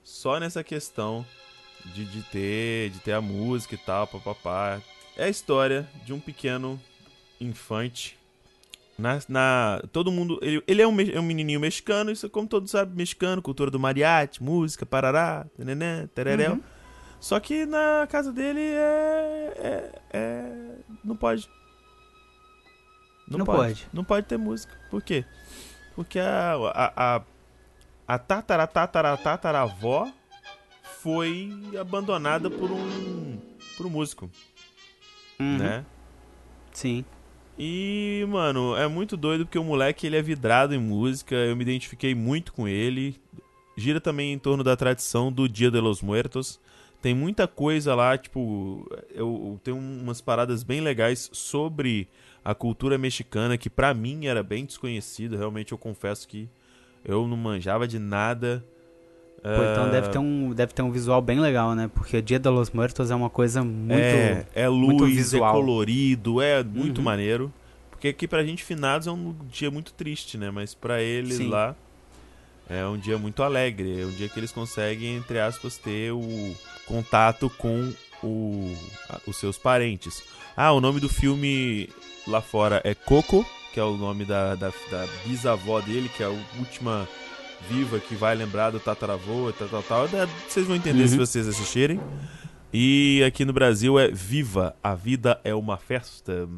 Só 0.02 0.38
nessa 0.38 0.62
questão 0.62 1.26
de, 1.86 2.04
de, 2.04 2.22
ter, 2.22 2.90
de 2.90 3.00
ter 3.00 3.12
a 3.12 3.20
música 3.20 3.74
e 3.74 3.78
tal, 3.78 4.06
papapá. 4.06 4.80
É 5.16 5.24
a 5.24 5.28
história 5.28 5.88
de 6.04 6.12
um 6.12 6.20
pequeno 6.20 6.80
infante. 7.40 8.18
Na, 8.96 9.18
na, 9.28 9.82
todo 9.92 10.12
mundo. 10.12 10.38
Ele, 10.40 10.62
ele 10.66 10.82
é, 10.82 10.86
um, 10.86 11.00
é 11.00 11.18
um 11.18 11.24
menininho 11.24 11.58
mexicano, 11.58 12.12
isso 12.12 12.26
é 12.26 12.28
como 12.28 12.46
todos 12.46 12.70
sabem, 12.70 12.94
mexicano, 12.94 13.42
cultura 13.42 13.70
do 13.70 13.80
mariachi, 13.80 14.42
música, 14.42 14.86
parará, 14.86 15.46
neném, 15.58 16.06
tereréu. 16.14 16.52
Uhum. 16.52 16.62
Só 17.18 17.40
que 17.40 17.66
na 17.66 18.06
casa 18.08 18.32
dele 18.32 18.60
é. 18.60 19.52
é, 19.56 19.92
é- 20.12 20.74
não 21.02 21.16
pode. 21.16 21.48
Não 23.28 23.44
pode. 23.44 23.86
Não 23.92 24.04
pode 24.04 24.26
ter 24.26 24.36
música. 24.36 24.74
Por 24.90 25.02
quê? 25.02 25.24
Porque 25.94 26.18
a. 26.18 26.54
A, 26.74 27.16
a, 27.16 27.22
a 28.06 28.18
tatara, 28.18 28.66
tatara, 28.66 29.16
tataravó 29.16 30.08
foi 31.00 31.50
abandonada 31.80 32.50
por 32.50 32.70
um. 32.70 33.38
por 33.76 33.86
um 33.86 33.90
músico, 33.90 34.30
Uhum. 35.40 35.58
né? 35.58 35.84
Sim. 36.72 37.04
E, 37.58 38.24
mano, 38.28 38.76
é 38.76 38.86
muito 38.88 39.16
doido 39.16 39.44
porque 39.46 39.58
o 39.58 39.64
moleque 39.64 40.06
ele 40.06 40.16
é 40.16 40.22
vidrado 40.22 40.74
em 40.74 40.78
música, 40.78 41.34
eu 41.34 41.54
me 41.56 41.62
identifiquei 41.62 42.14
muito 42.14 42.52
com 42.52 42.66
ele. 42.68 43.20
Gira 43.76 44.00
também 44.00 44.32
em 44.32 44.38
torno 44.38 44.62
da 44.62 44.76
tradição 44.76 45.32
do 45.32 45.48
Dia 45.48 45.70
de 45.70 45.80
los 45.80 46.00
Muertos. 46.02 46.60
Tem 47.04 47.12
muita 47.14 47.46
coisa 47.46 47.94
lá, 47.94 48.16
tipo, 48.16 48.90
eu, 49.10 49.26
eu 49.52 49.60
tenho 49.62 49.76
umas 49.76 50.22
paradas 50.22 50.62
bem 50.62 50.80
legais 50.80 51.28
sobre 51.34 52.08
a 52.42 52.54
cultura 52.54 52.96
mexicana 52.96 53.58
que 53.58 53.68
pra 53.68 53.92
mim 53.92 54.24
era 54.24 54.42
bem 54.42 54.64
desconhecido. 54.64 55.36
Realmente 55.36 55.72
eu 55.72 55.76
confesso 55.76 56.26
que 56.26 56.48
eu 57.04 57.28
não 57.28 57.36
manjava 57.36 57.86
de 57.86 57.98
nada. 57.98 58.64
Pô, 59.42 59.62
então 59.70 59.90
deve 59.90 60.08
ter, 60.08 60.18
um, 60.18 60.54
deve 60.54 60.72
ter 60.72 60.80
um 60.80 60.90
visual 60.90 61.20
bem 61.20 61.40
legal, 61.40 61.74
né? 61.74 61.90
Porque 61.92 62.22
Dia 62.22 62.38
de 62.38 62.48
los 62.48 62.70
Muertos 62.70 63.10
é 63.10 63.14
uma 63.14 63.28
coisa 63.28 63.62
muito. 63.62 63.92
É, 63.92 64.46
é 64.54 64.68
muito 64.70 65.04
luz, 65.04 65.12
é 65.12 65.16
visual. 65.16 65.52
colorido, 65.52 66.40
é 66.40 66.64
muito 66.64 66.98
Uhum. 67.00 67.04
maneiro. 67.04 67.52
Porque 67.90 68.08
aqui 68.08 68.26
pra 68.26 68.42
gente 68.42 68.64
finados 68.64 69.06
é 69.06 69.10
um 69.10 69.34
dia 69.50 69.70
muito 69.70 69.92
triste, 69.92 70.38
né? 70.38 70.50
Mas 70.50 70.72
pra 70.72 71.02
eles 71.02 71.36
Sim. 71.36 71.50
lá 71.50 71.76
é 72.66 72.86
um 72.86 72.96
dia 72.96 73.18
muito 73.18 73.42
alegre. 73.42 74.00
É 74.00 74.06
um 74.06 74.10
dia 74.12 74.26
que 74.26 74.40
eles 74.40 74.52
conseguem, 74.52 75.16
entre 75.18 75.38
aspas, 75.38 75.76
ter 75.76 76.10
o 76.10 76.54
contato 76.86 77.48
com 77.50 77.92
o, 78.22 78.76
a- 79.08 79.20
os 79.26 79.36
seus 79.36 79.58
parentes. 79.58 80.22
Ah, 80.56 80.72
o 80.72 80.80
nome 80.80 81.00
do 81.00 81.08
filme 81.08 81.88
lá 82.26 82.40
fora 82.40 82.80
é 82.84 82.94
Coco, 82.94 83.44
que 83.72 83.80
é 83.80 83.84
o 83.84 83.96
nome 83.96 84.24
da, 84.24 84.54
da, 84.54 84.68
da 84.90 85.06
bisavó 85.26 85.80
dele, 85.80 86.08
que 86.16 86.22
é 86.22 86.26
a 86.26 86.30
última 86.58 87.08
viva 87.68 87.98
que 87.98 88.14
vai 88.14 88.34
lembrar 88.34 88.70
do 88.70 88.78
tataravô, 88.78 89.52
tal, 89.52 89.68
tal, 89.68 89.82
tal. 89.82 90.04
É, 90.06 90.26
Vocês 90.48 90.66
vão 90.66 90.76
entender 90.76 91.02
Uhum. 91.02 91.08
se 91.08 91.16
vocês 91.16 91.48
assistirem. 91.48 92.00
E 92.72 93.22
aqui 93.26 93.44
no 93.44 93.52
Brasil 93.52 93.98
é 93.98 94.08
Viva, 94.08 94.74
a 94.82 94.94
vida 94.94 95.40
é 95.44 95.54
uma 95.54 95.76
festa. 95.76 96.48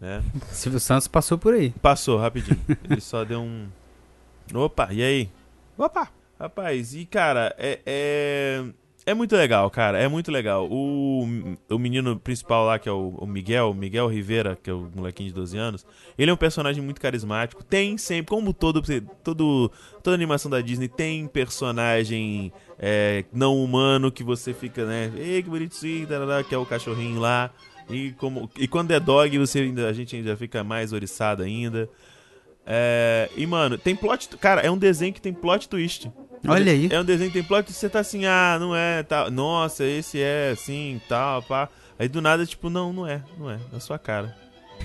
Né? 0.00 0.22
Silvio 0.50 0.78
Santos 0.80 1.08
passou 1.08 1.36
por 1.38 1.54
aí. 1.54 1.70
Passou 1.82 2.18
rapidinho. 2.18 2.60
Ele 2.88 3.00
só 3.00 3.24
deu 3.24 3.40
um. 3.40 3.66
Opa, 4.54 4.88
e 4.92 5.02
aí? 5.02 5.28
Opa! 5.76 6.08
Rapaz, 6.38 6.94
e 6.94 7.04
cara, 7.06 7.54
é, 7.58 7.80
é. 7.86 8.64
É 9.06 9.14
muito 9.14 9.36
legal, 9.36 9.70
cara. 9.70 9.98
É 9.98 10.08
muito 10.08 10.32
legal. 10.32 10.68
O, 10.68 11.24
o 11.70 11.78
menino 11.78 12.18
principal 12.18 12.66
lá, 12.66 12.76
que 12.76 12.88
é 12.88 12.92
o, 12.92 13.10
o 13.10 13.26
Miguel, 13.26 13.72
Miguel 13.72 14.08
Rivera, 14.08 14.58
que 14.60 14.68
é 14.68 14.72
o 14.72 14.90
molequinho 14.92 15.28
de 15.28 15.34
12 15.34 15.56
anos, 15.56 15.86
ele 16.18 16.28
é 16.28 16.34
um 16.34 16.36
personagem 16.36 16.82
muito 16.82 17.00
carismático. 17.00 17.62
Tem 17.62 17.96
sempre, 17.96 18.30
como 18.30 18.52
todo, 18.52 18.82
todo, 19.22 19.70
toda 20.02 20.14
animação 20.14 20.50
da 20.50 20.60
Disney, 20.60 20.88
tem 20.88 21.28
personagem 21.28 22.52
é, 22.80 23.24
não 23.32 23.62
humano 23.62 24.10
que 24.10 24.24
você 24.24 24.52
fica, 24.52 24.84
né? 24.84 25.12
Ei, 25.16 25.40
que 25.40 25.48
bonitinho, 25.48 26.08
tarará, 26.08 26.42
que 26.42 26.52
é 26.52 26.58
o 26.58 26.66
cachorrinho 26.66 27.20
lá. 27.20 27.52
E, 27.88 28.10
como, 28.18 28.50
e 28.58 28.66
quando 28.66 28.90
é 28.90 28.98
dog, 28.98 29.38
você 29.38 29.60
ainda, 29.60 29.88
a 29.88 29.92
gente 29.92 30.16
ainda 30.16 30.36
fica 30.36 30.64
mais 30.64 30.92
oriçado 30.92 31.44
ainda. 31.44 31.88
É, 32.66 33.30
e, 33.36 33.46
mano, 33.46 33.78
tem 33.78 33.94
plot. 33.94 34.36
Cara, 34.38 34.62
é 34.62 34.70
um 34.70 34.76
desenho 34.76 35.12
que 35.14 35.20
tem 35.20 35.32
plot 35.32 35.68
twist. 35.68 36.10
Olha 36.48 36.72
aí. 36.72 36.88
É 36.90 37.00
um 37.00 37.04
desenho 37.04 37.30
que 37.30 37.38
tem 37.38 37.46
plot. 37.46 37.72
Você 37.72 37.88
tá 37.88 38.00
assim, 38.00 38.24
ah, 38.26 38.56
não 38.58 38.74
é, 38.74 39.02
tal. 39.02 39.30
Nossa, 39.30 39.84
esse 39.84 40.20
é 40.20 40.50
assim, 40.50 41.00
tal, 41.08 41.42
pá. 41.42 41.68
Aí 41.98 42.08
do 42.08 42.20
nada, 42.20 42.44
tipo, 42.44 42.68
não, 42.68 42.92
não 42.92 43.06
é, 43.06 43.22
não 43.38 43.50
é. 43.50 43.58
Na 43.72 43.80
sua 43.80 43.98
cara. 43.98 44.36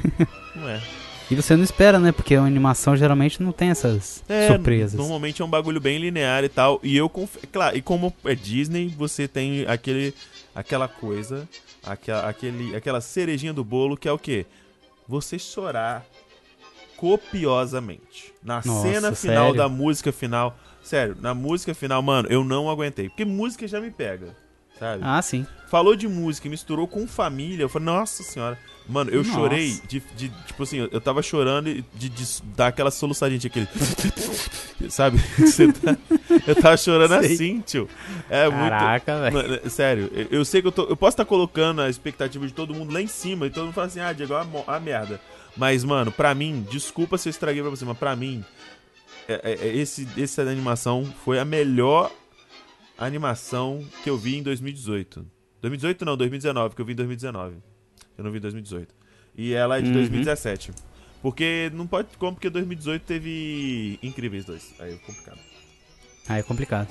não 0.56 0.70
é. 0.70 0.82
E 1.30 1.36
você 1.36 1.56
não 1.56 1.64
espera, 1.64 1.98
né? 1.98 2.12
Porque 2.12 2.36
a 2.36 2.42
animação 2.44 2.96
geralmente 2.96 3.42
não 3.42 3.54
tem 3.54 3.70
essas 3.70 4.22
É, 4.28 4.48
surpresas. 4.48 4.96
Normalmente 4.96 5.42
é 5.42 5.46
um 5.46 5.50
bagulho 5.50 5.80
bem 5.80 5.98
linear 5.98 6.44
e 6.44 6.50
tal. 6.50 6.80
E 6.84 6.98
eu 6.98 7.08
conf... 7.08 7.38
Claro, 7.52 7.78
e 7.78 7.82
como 7.82 8.14
é 8.26 8.36
Disney, 8.36 8.90
você 8.90 9.30
tem 9.30 9.66
aquele, 9.66 10.14
aquela 10.54 10.90
coisa, 10.90 11.48
aquela, 11.86 12.28
aquele, 12.28 12.76
aquela 12.76 13.00
cerejinha 13.00 13.54
do 13.54 13.64
bolo 13.64 13.96
que 13.96 14.10
é 14.10 14.12
o 14.12 14.20
quê? 14.20 14.46
Você 15.08 15.40
chorar 15.40 16.06
copiosamente. 16.98 18.34
Na 18.44 18.62
Nossa, 18.66 18.82
cena 18.82 19.16
final 19.16 19.46
sério? 19.46 19.58
da 19.58 19.70
música 19.70 20.12
final. 20.12 20.58
Sério, 20.84 21.16
na 21.20 21.34
música 21.34 21.74
final, 21.74 22.02
mano, 22.02 22.28
eu 22.30 22.44
não 22.44 22.70
aguentei. 22.70 23.08
Porque 23.10 23.24
música 23.26 23.68
já 23.68 23.80
me 23.80 23.92
pega, 23.92 24.36
sabe? 24.80 25.02
Ah, 25.06 25.22
sim. 25.22 25.46
Falou 25.70 25.96
de 25.96 26.08
música, 26.08 26.48
e 26.48 26.50
misturou 26.52 26.88
com 26.88 27.08
família. 27.08 27.64
Eu 27.64 27.70
falei, 27.70 27.86
nossa 27.86 28.24
senhora. 28.24 28.58
Mano, 28.90 29.12
eu 29.12 29.24
Nossa. 29.24 29.32
chorei 29.38 29.80
de, 29.88 30.02
de- 30.18 30.30
Tipo 30.48 30.64
assim, 30.64 30.90
eu 30.92 31.00
tava 31.00 31.22
chorando 31.22 31.70
e 31.70 31.86
de, 31.94 32.10
de 32.10 32.26
dar 32.56 32.68
aquela 32.68 32.90
soluçadinha, 32.92 33.40
aquele. 33.46 33.68
Sabe? 34.90 35.18
Tá- 35.82 35.98
eu 36.48 36.56
tava 36.56 36.76
chorando 36.78 37.22
Sei. 37.24 37.34
assim, 37.36 37.62
tio. 37.62 37.88
É 38.30 38.50
Caraca, 38.50 39.20
muito. 39.20 39.34
velho. 39.36 39.50
Mano, 39.60 39.70
sério, 39.70 40.10
eu, 40.14 40.28
eu 40.40 40.46
sei 40.46 40.62
que 40.62 40.68
eu 40.68 40.72
tô. 40.72 40.84
Eu 40.84 40.98
posso 40.98 41.14
estar 41.14 41.26
colocando 41.26 41.82
a 41.82 41.90
expectativa 41.90 42.46
de 42.48 42.54
todo 42.54 42.74
mundo 42.74 42.92
lá 42.92 43.02
em 43.02 43.08
cima 43.08 43.46
e 43.46 43.50
todo 43.50 43.66
mundo 43.66 43.74
fala 43.74 43.88
assim, 43.88 44.00
ah, 44.00 44.12
Diego, 44.12 44.34
a, 44.34 44.44
mo- 44.44 44.64
a 44.66 44.80
merda. 44.80 45.22
Mas, 45.56 45.84
mano, 45.84 46.12
pra 46.12 46.34
mim, 46.34 46.66
desculpa 46.70 47.18
se 47.18 47.30
eu 47.30 47.32
estraguei 47.32 47.62
pra 47.62 47.70
você, 47.70 47.86
mas 47.86 47.98
pra 47.98 48.16
mim, 48.16 48.44
é- 48.44 48.44
é- 48.44 48.44
é 48.44 48.81
esse, 49.76 50.08
essa 50.18 50.42
animação 50.42 51.06
foi 51.24 51.40
a 51.40 51.46
melhor 51.46 52.12
animação 52.98 53.84
que 54.04 54.10
eu 54.10 54.18
vi 54.18 54.38
em 54.38 54.44
2018. 54.44 55.26
2018 55.62 56.06
não, 56.06 56.18
2019, 56.18 56.76
que 56.76 56.82
eu 56.82 56.86
vi 56.86 56.94
em 56.94 56.96
2019. 56.96 57.56
Eu 58.18 58.24
não 58.24 58.32
vi 58.32 58.38
em 58.38 58.42
2018. 58.42 58.94
E 59.36 59.54
ela 59.54 59.78
é 59.78 59.82
de 59.82 59.88
Uhum. 59.88 59.94
2017. 59.94 60.72
Porque 61.22 61.70
não 61.74 61.86
pode 61.86 62.10
como, 62.18 62.34
porque 62.34 62.50
2018 62.50 63.04
teve 63.04 64.00
Incríveis 64.02 64.44
2. 64.46 64.74
Aí 64.80 64.94
é 64.94 64.98
complicado. 64.98 65.40
Ah, 66.28 66.38
é 66.40 66.44
complicado. 66.44 66.88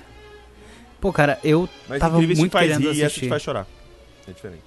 Pô, 1.01 1.13
cara, 1.13 1.39
eu 1.43 1.69
Mas 1.89 1.99
tava 1.99 2.17
Incríveis 2.17 2.39
te 2.39 2.41
muito 2.43 2.53
faz 2.53 2.67
querendo 2.69 2.83
rir 2.83 2.87
e 2.89 2.91
essa 2.99 3.07
assistir. 3.07 3.21
te 3.27 3.29
faz 3.29 3.43
chorar. 3.43 3.67
É 4.29 4.33
diferente. 4.33 4.63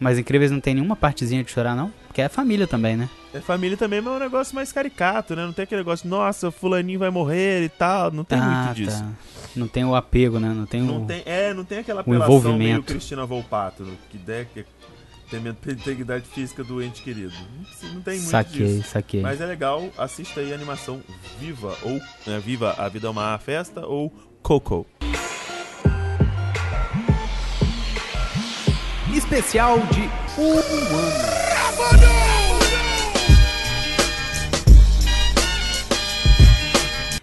Mas 0.00 0.18
Incríveis 0.18 0.50
não 0.50 0.60
tem 0.60 0.74
nenhuma 0.74 0.96
partezinha 0.96 1.44
de 1.44 1.50
chorar, 1.50 1.76
não? 1.76 1.92
Porque 2.06 2.22
é 2.22 2.28
família 2.28 2.66
também, 2.66 2.96
né? 2.96 3.08
É 3.32 3.38
família 3.40 3.76
também, 3.76 4.00
mas 4.00 4.14
é 4.14 4.16
um 4.16 4.18
negócio 4.18 4.54
mais 4.54 4.72
caricato, 4.72 5.36
né? 5.36 5.44
Não 5.44 5.52
tem 5.52 5.62
aquele 5.62 5.82
negócio, 5.82 6.08
nossa, 6.08 6.50
fulaninho 6.50 6.98
vai 6.98 7.10
morrer 7.10 7.62
e 7.62 7.68
tal. 7.68 8.10
Não 8.10 8.24
tem 8.24 8.38
ah, 8.38 8.42
muito 8.42 8.76
disso. 8.76 8.98
tá. 9.02 9.10
Não 9.54 9.68
tem 9.68 9.84
o 9.84 9.94
apego, 9.94 10.40
né? 10.40 10.48
Não 10.48 10.64
tem 10.64 10.80
Não 10.80 11.02
o... 11.02 11.06
tem, 11.06 11.22
é, 11.26 11.52
não 11.52 11.64
tem 11.64 11.78
aquela 11.78 12.00
apelação 12.00 12.26
envolvimento. 12.26 12.58
meio 12.58 12.82
Cristina 12.82 13.26
Volpato, 13.26 13.86
que, 14.08 14.16
der, 14.16 14.46
que 14.46 14.64
tem 15.30 15.38
medo 15.38 15.58
da 15.64 15.72
integridade 15.72 16.24
física 16.26 16.64
do 16.64 16.82
ente 16.82 17.02
querido. 17.02 17.32
Não, 17.82 17.94
não 17.94 18.00
tem 18.00 18.16
muito 18.16 18.30
Saquei, 18.30 18.66
disso. 18.78 18.88
saquei. 18.90 19.20
Mas 19.20 19.40
é 19.40 19.46
legal, 19.46 19.88
assista 19.96 20.40
aí 20.40 20.50
a 20.50 20.54
animação 20.54 21.00
Viva, 21.38 21.76
ou 21.82 22.00
né, 22.26 22.40
Viva, 22.44 22.74
a 22.76 22.88
Vida 22.88 23.06
é 23.06 23.10
uma 23.10 23.38
Festa, 23.38 23.86
ou 23.86 24.12
Coco. 24.42 24.86
Especial 29.30 29.78
de 29.92 30.00
um 30.40 30.50
ano. 30.58 31.30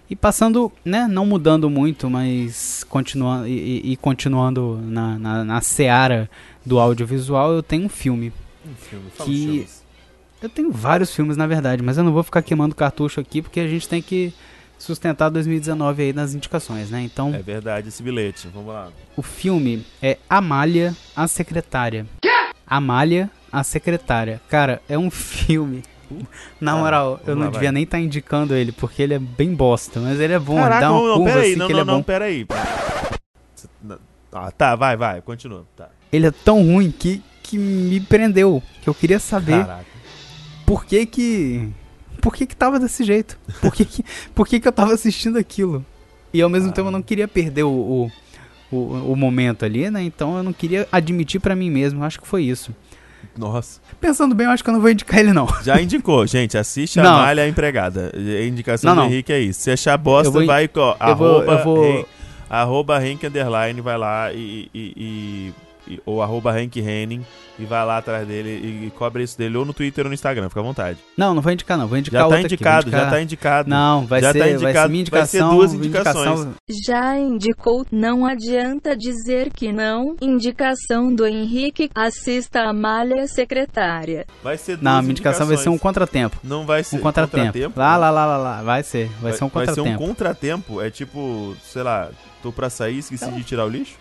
E 0.09 0.15
passando, 0.15 0.71
né, 0.85 1.05
não 1.05 1.25
mudando 1.25 1.69
muito, 1.69 2.09
mas 2.09 2.85
continuando 2.87 3.45
e, 3.45 3.91
e- 3.91 3.97
continuando 3.97 4.79
na, 4.83 5.19
na, 5.19 5.43
na 5.43 5.59
seara 5.59 6.29
do 6.65 6.79
audiovisual, 6.79 7.51
eu 7.51 7.61
tenho 7.61 7.87
um 7.87 7.89
filme. 7.89 8.31
Um 8.65 8.73
filme, 8.75 9.05
fala 9.13 9.29
Que-. 9.29 9.67
Eu 10.41 10.47
tenho 10.47 10.71
vários 10.71 11.13
filmes, 11.13 11.35
na 11.35 11.45
verdade, 11.45 11.83
mas 11.83 11.97
eu 11.97 12.05
não 12.05 12.13
vou 12.13 12.23
ficar 12.23 12.41
queimando 12.41 12.73
cartucho 12.73 13.19
aqui 13.19 13.41
porque 13.41 13.59
a 13.59 13.67
gente 13.67 13.89
tem 13.89 14.01
que 14.01 14.33
sustentar 14.77 15.29
2019 15.29 16.03
aí 16.03 16.13
nas 16.13 16.33
indicações, 16.33 16.89
né? 16.89 17.01
Então, 17.01 17.33
É 17.33 17.39
verdade 17.41 17.89
esse 17.89 18.01
bilhete. 18.03 18.47
Vamos 18.53 18.73
lá. 18.73 18.89
o 19.15 19.21
filme 19.21 19.85
é 20.01 20.17
Amália, 20.29 20.95
a 21.15 21.27
Secretária. 21.27 22.05
Amália, 22.65 23.29
a 23.51 23.63
Secretária. 23.63 24.41
Cara, 24.49 24.81
é 24.89 24.97
um 24.97 25.09
filme. 25.09 25.83
Na 26.61 26.73
Tá, 26.73 26.77
moral, 26.79 27.11
eu 27.21 27.25
vamos 27.25 27.35
não 27.39 27.45
lá, 27.47 27.51
devia 27.51 27.67
vai. 27.67 27.73
nem 27.73 27.83
estar 27.83 27.99
indicando 27.99 28.55
ele, 28.55 28.71
porque 28.71 29.01
ele 29.01 29.13
é 29.13 29.19
bem 29.19 29.53
bosta, 29.53 29.99
mas 29.99 30.19
ele 30.21 30.31
é 30.33 30.39
bom, 30.39 30.55
Caraca, 30.55 30.79
dá 30.81 30.91
uma 30.91 30.99
não, 31.01 31.07
não, 31.07 31.15
curva 31.17 31.31
peraí. 31.33 31.49
assim 31.49 31.59
Não, 31.59 31.67
que 31.67 31.73
não, 31.73 31.79
ele 31.81 31.89
é 31.89 31.91
não, 31.91 31.97
bom. 31.97 32.03
peraí. 32.03 32.45
Não- 33.83 33.99
Ah, 34.31 34.51
tá, 34.51 34.75
vai, 34.75 34.95
vai, 34.95 35.21
continua. 35.21 35.65
Tá. 35.75 35.89
Ele 36.11 36.27
é 36.27 36.31
tão 36.31 36.61
ruim 36.63 36.91
que, 36.91 37.21
que 37.43 37.57
me 37.57 37.99
prendeu, 37.99 38.61
que 38.81 38.87
eu 38.89 38.93
queria 38.93 39.19
saber 39.19 39.65
Caraca. 39.65 39.85
por 40.65 40.85
que 40.85 41.05
que... 41.05 41.69
Por 42.27 42.35
que 42.35 42.45
que 42.45 42.55
tava 42.57 42.77
desse 42.77 43.05
jeito? 43.05 43.39
Por 43.61 43.73
que 43.73 43.85
que, 43.85 44.03
por 44.35 44.45
que 44.45 44.59
que 44.59 44.67
eu 44.67 44.71
tava 44.73 44.93
assistindo 44.93 45.37
aquilo? 45.37 45.85
E 46.33 46.41
ao 46.41 46.49
mesmo 46.49 46.71
Ah. 46.71 46.73
tempo 46.73 46.89
eu 46.89 46.91
não 46.91 47.01
queria 47.01 47.25
perder 47.25 47.63
o, 47.63 47.69
o, 47.69 48.11
o, 48.69 49.13
o 49.13 49.15
momento 49.15 49.63
ali, 49.63 49.89
né? 49.89 50.03
Então 50.03 50.35
eu 50.35 50.43
não 50.43 50.51
queria 50.51 50.85
admitir 50.91 51.39
pra 51.39 51.55
mim 51.55 51.69
mesmo, 51.71 52.03
acho 52.03 52.19
que 52.19 52.27
foi 52.27 52.43
isso. 52.43 52.75
Nossa. 53.37 53.79
Pensando 54.01 54.35
bem, 54.35 54.45
eu 54.45 54.51
acho 54.51 54.61
que 54.61 54.69
eu 54.69 54.73
não 54.73 54.81
vou 54.81 54.89
indicar 54.89 55.19
ele 55.21 55.31
não. 55.31 55.47
Já 55.63 55.81
indicou, 55.81 56.27
gente. 56.27 56.57
Assiste 56.57 56.99
a 56.99 57.03
Não. 57.03 57.13
Malha 57.19 57.43
a 57.43 57.47
Empregada. 57.47 58.11
A 58.13 58.43
indicação 58.45 58.89
Não, 58.93 59.03
do 59.03 59.05
não. 59.05 59.13
Henrique 59.13 59.31
é 59.31 59.39
isso. 59.39 59.61
Se 59.61 59.71
achar 59.71 59.95
bosta, 59.97 60.29
vou 60.29 60.45
vai. 60.45 60.69
Ó, 60.75 60.95
eu 61.07 61.15
vou- 61.15 61.37
arroba, 61.39 61.51
eu 61.53 61.63
vou- 61.63 61.85
Hen- 61.85 62.05
arroba 62.49 63.07
Henk 63.07 63.25
Underline, 63.25 63.79
vai 63.79 63.97
lá 63.97 64.33
e, 64.33 64.69
e- 64.73 64.93
e- 64.97 65.53
ou 66.05 66.21
arroba 66.21 66.59
Henk 66.59 66.79
Henning 66.79 67.25
e 67.59 67.65
vai 67.65 67.83
lá 67.85 67.97
atrás 67.97 68.27
dele 68.27 68.49
e, 68.49 68.87
e 68.87 68.91
cobra 68.91 69.21
isso 69.23 69.37
dele 69.37 69.57
ou 69.57 69.65
no 69.65 69.73
Twitter 69.73 70.05
ou 70.05 70.09
no 70.09 70.13
Instagram, 70.13 70.47
fica 70.49 70.59
à 70.59 70.63
vontade. 70.63 70.99
Não, 71.17 71.33
não 71.33 71.41
vou 71.41 71.51
indicar 71.51 71.77
não, 71.77 71.87
vou 71.87 71.97
indicar 71.97 72.21
Já 72.23 72.29
tá 72.29 72.41
indicado, 72.41 72.89
já 72.91 72.97
indicar- 72.97 73.09
tá 73.11 73.21
indicado. 73.21 73.69
Não, 73.69 74.05
vai 74.05 74.21
Já 74.21 74.31
ser, 74.31 74.39
tá 74.39 74.45
vai 74.45 74.53
indicado, 74.53 74.73
ser 74.87 74.89
minha 74.91 75.05
vai 75.09 75.25
ser 75.25 75.37
indicação. 75.37 75.55
duas 75.55 75.73
indicação- 75.73 76.21
indicações. 76.25 76.55
Já 76.87 77.17
indicou, 77.17 77.85
não 77.91 78.25
adianta 78.25 78.95
dizer 78.95 79.49
que 79.51 79.71
não. 79.73 80.15
Indicação 80.21 81.13
do 81.13 81.25
Henrique, 81.25 81.89
assista 81.95 82.61
a 82.61 82.73
Malha 82.73 83.27
Secretária. 83.27 84.25
Vai 84.43 84.57
ser 84.57 84.73
duas 84.77 84.83
Não, 84.83 85.01
minha 85.01 85.11
indicação 85.11 85.47
vai 85.47 85.57
ser 85.57 85.69
um 85.69 85.77
contratempo. 85.77 86.37
Não 86.43 86.65
vai 86.65 86.83
ser 86.83 86.97
Um 86.97 86.99
contratempo. 86.99 87.57
Lá, 87.75 87.97
lá, 87.97 88.09
lá, 88.09 88.25
lá, 88.25 88.37
lá, 88.37 88.61
vai 88.61 88.83
ser, 88.83 89.09
vai, 89.21 89.33
ser 89.33 89.43
um 89.43 89.47
Vai 89.49 89.65
ser 89.65 89.75
contratempo. 89.75 90.03
um 90.03 90.07
contratempo. 90.07 90.81
É 90.81 90.89
tipo, 90.89 91.55
sei 91.63 91.83
lá, 91.83 92.09
tô 92.43 92.51
pra 92.51 92.69
sair, 92.69 92.99
esqueci 92.99 93.25
Então. 93.25 93.37
de 93.37 93.43
tirar 93.43 93.65
o 93.65 93.69
lixo? 93.69 93.95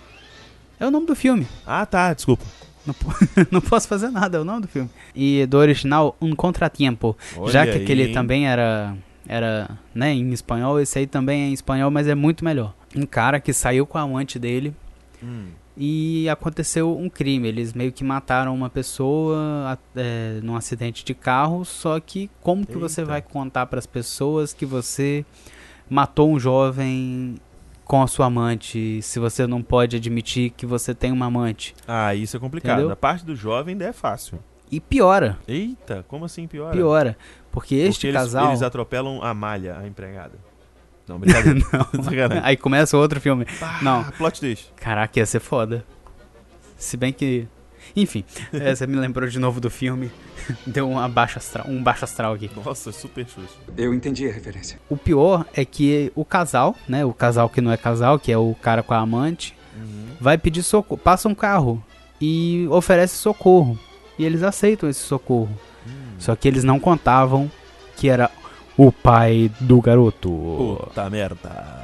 É 0.79 0.87
o 0.87 0.91
nome 0.91 1.07
do 1.07 1.15
filme. 1.17 1.47
Ah, 1.67 1.85
tá, 1.87 2.13
desculpa. 2.13 2.45
Não, 2.87 2.95
não 3.51 3.61
posso 3.61 3.89
fazer 3.89 4.11
nada, 4.11 4.39
é 4.39 4.41
o 4.41 4.45
nome 4.45 4.63
do 4.63 4.69
filme. 4.69 4.91
E 5.15 5.45
do 5.47 5.57
original, 5.57 6.17
Um 6.21 6.35
Contratempo. 6.35 7.17
Olha 7.37 7.51
Já 7.53 7.65
que 7.65 7.73
aí, 7.73 7.83
aquele 7.83 8.13
também 8.13 8.47
era, 8.47 8.95
era, 9.27 9.71
né, 9.95 10.13
em 10.13 10.31
espanhol, 10.33 10.79
esse 10.81 10.99
aí 10.99 11.07
também 11.07 11.43
é 11.43 11.47
em 11.49 11.53
espanhol, 11.53 11.91
mas 11.91 12.07
é 12.07 12.15
muito 12.15 12.45
melhor. 12.45 12.75
Um 12.95 13.05
cara 13.07 13.41
que 13.41 13.53
saiu 13.53 13.87
com 13.87 13.99
a 13.99 14.03
amante 14.03 14.39
dele 14.39 14.75
Hum. 15.23 15.47
e 15.77 16.29
aconteceu 16.29 16.97
um 16.97 17.09
crime. 17.09 17.49
Eles 17.49 17.73
meio 17.73 17.91
que 17.91 18.05
mataram 18.05 18.55
uma 18.55 18.69
pessoa 18.71 19.79
é, 19.97 20.41
num 20.43 20.55
acidente 20.55 21.05
de 21.05 21.15
carro. 21.15 21.65
Só 21.65 21.99
que 21.99 22.31
como 22.43 22.67
que 22.67 22.77
você 22.77 23.01
Eita. 23.01 23.11
vai 23.13 23.23
contar 23.23 23.67
para 23.67 23.79
as 23.79 23.87
pessoas 23.87 24.53
que 24.53 24.65
você 24.67 25.25
matou 25.89 26.31
um 26.31 26.39
jovem 26.39 27.37
com 27.87 28.03
a 28.03 28.07
sua 28.09 28.27
amante, 28.27 29.01
se 29.01 29.19
você 29.21 29.47
não 29.47 29.63
pode 29.63 29.97
admitir 29.97 30.51
que 30.51 30.67
você 30.67 30.93
tem 30.93 31.13
uma 31.13 31.27
amante? 31.27 31.75
Ah, 31.87 32.15
isso 32.15 32.37
é 32.37 32.41
complicado. 32.41 32.73
Entendeu? 32.73 32.89
Na 32.89 32.97
parte 32.97 33.25
do 33.25 33.35
jovem 33.35 33.73
ainda 33.73 33.85
é 33.87 33.93
fácil. 33.93 34.39
E 34.71 34.81
piora, 34.81 35.39
Eita, 35.47 36.05
como 36.09 36.25
assim 36.25 36.49
piora? 36.49 36.73
piora, 36.73 37.17
porque 37.53 37.77
este 37.77 37.93
Porque 38.01 38.07
eles, 38.09 38.21
casal 38.21 38.49
Eles 38.49 38.63
atropelam 38.63 39.23
a 39.23 39.33
malha, 39.33 39.79
a 39.79 39.87
empregada. 39.87 40.35
Não, 41.07 41.21
brincadeira. 41.21 41.61
não, 42.29 42.41
aí 42.43 42.57
começa 42.57 42.97
outro 42.97 43.21
filme. 43.21 43.45
Pá, 43.61 43.79
Não. 43.81 44.03
Plot 44.03 44.41
twist. 44.41 44.73
Caraca, 44.75 45.17
ia 45.21 45.25
ser 45.25 45.39
foda. 45.39 45.85
Se 46.77 46.97
bem 46.97 47.13
que. 47.13 47.47
Enfim, 47.95 48.25
é, 48.53 48.75
você 48.75 48.87
me 48.87 48.97
lembrou 48.97 49.29
de 49.29 49.39
novo 49.39 49.61
do 49.61 49.71
filme. 49.71 50.11
Deu 50.67 50.89
uma 50.91 51.09
baixa 51.09 51.39
astral, 51.39 51.67
um 51.69 51.83
baixo 51.83 52.05
astral 52.05 52.35
aqui. 52.35 52.51
Nossa, 52.65 52.91
super 52.93 53.27
xuxa. 53.27 53.49
Eu 53.77 53.93
entendi 53.95 54.29
a 54.29 54.33
referência. 54.33 54.79
O 54.89 54.97
pior 54.97 55.45
é 55.55 55.65
que 55.65 56.11
o 56.15 56.25
casal, 56.25 56.75
né? 56.89 57.05
O 57.05 57.13
casal 57.13 57.49
que 57.49 57.61
não 57.61 57.71
é 57.73 57.77
casal, 57.77 58.19
que 58.19 58.33
é 58.33 58.39
o 58.39 58.55
cara 58.61 58.83
com 58.83 58.95
a 58.95 58.99
amante, 58.99 59.55
Uhum. 59.77 60.07
vai 60.21 60.39
pedir 60.39 60.63
socorro. 60.63 60.99
Passa 60.99 61.29
um 61.29 61.35
carro 61.35 61.83
e 62.21 62.67
oferece 62.71 63.17
socorro. 63.17 63.79
E 64.19 64.25
eles 64.25 64.43
aceitam 64.43 64.89
esse 64.89 65.01
socorro. 65.01 65.51
Hum. 65.87 65.91
Só 66.19 66.35
que 66.35 66.49
eles 66.49 66.65
não 66.65 66.81
contavam 66.81 67.51
que 67.97 68.09
era 68.09 68.31
o 68.77 68.91
pai 68.91 69.51
do 69.61 69.81
garoto. 69.81 70.31
Puta 70.87 71.11
merda. 71.11 71.77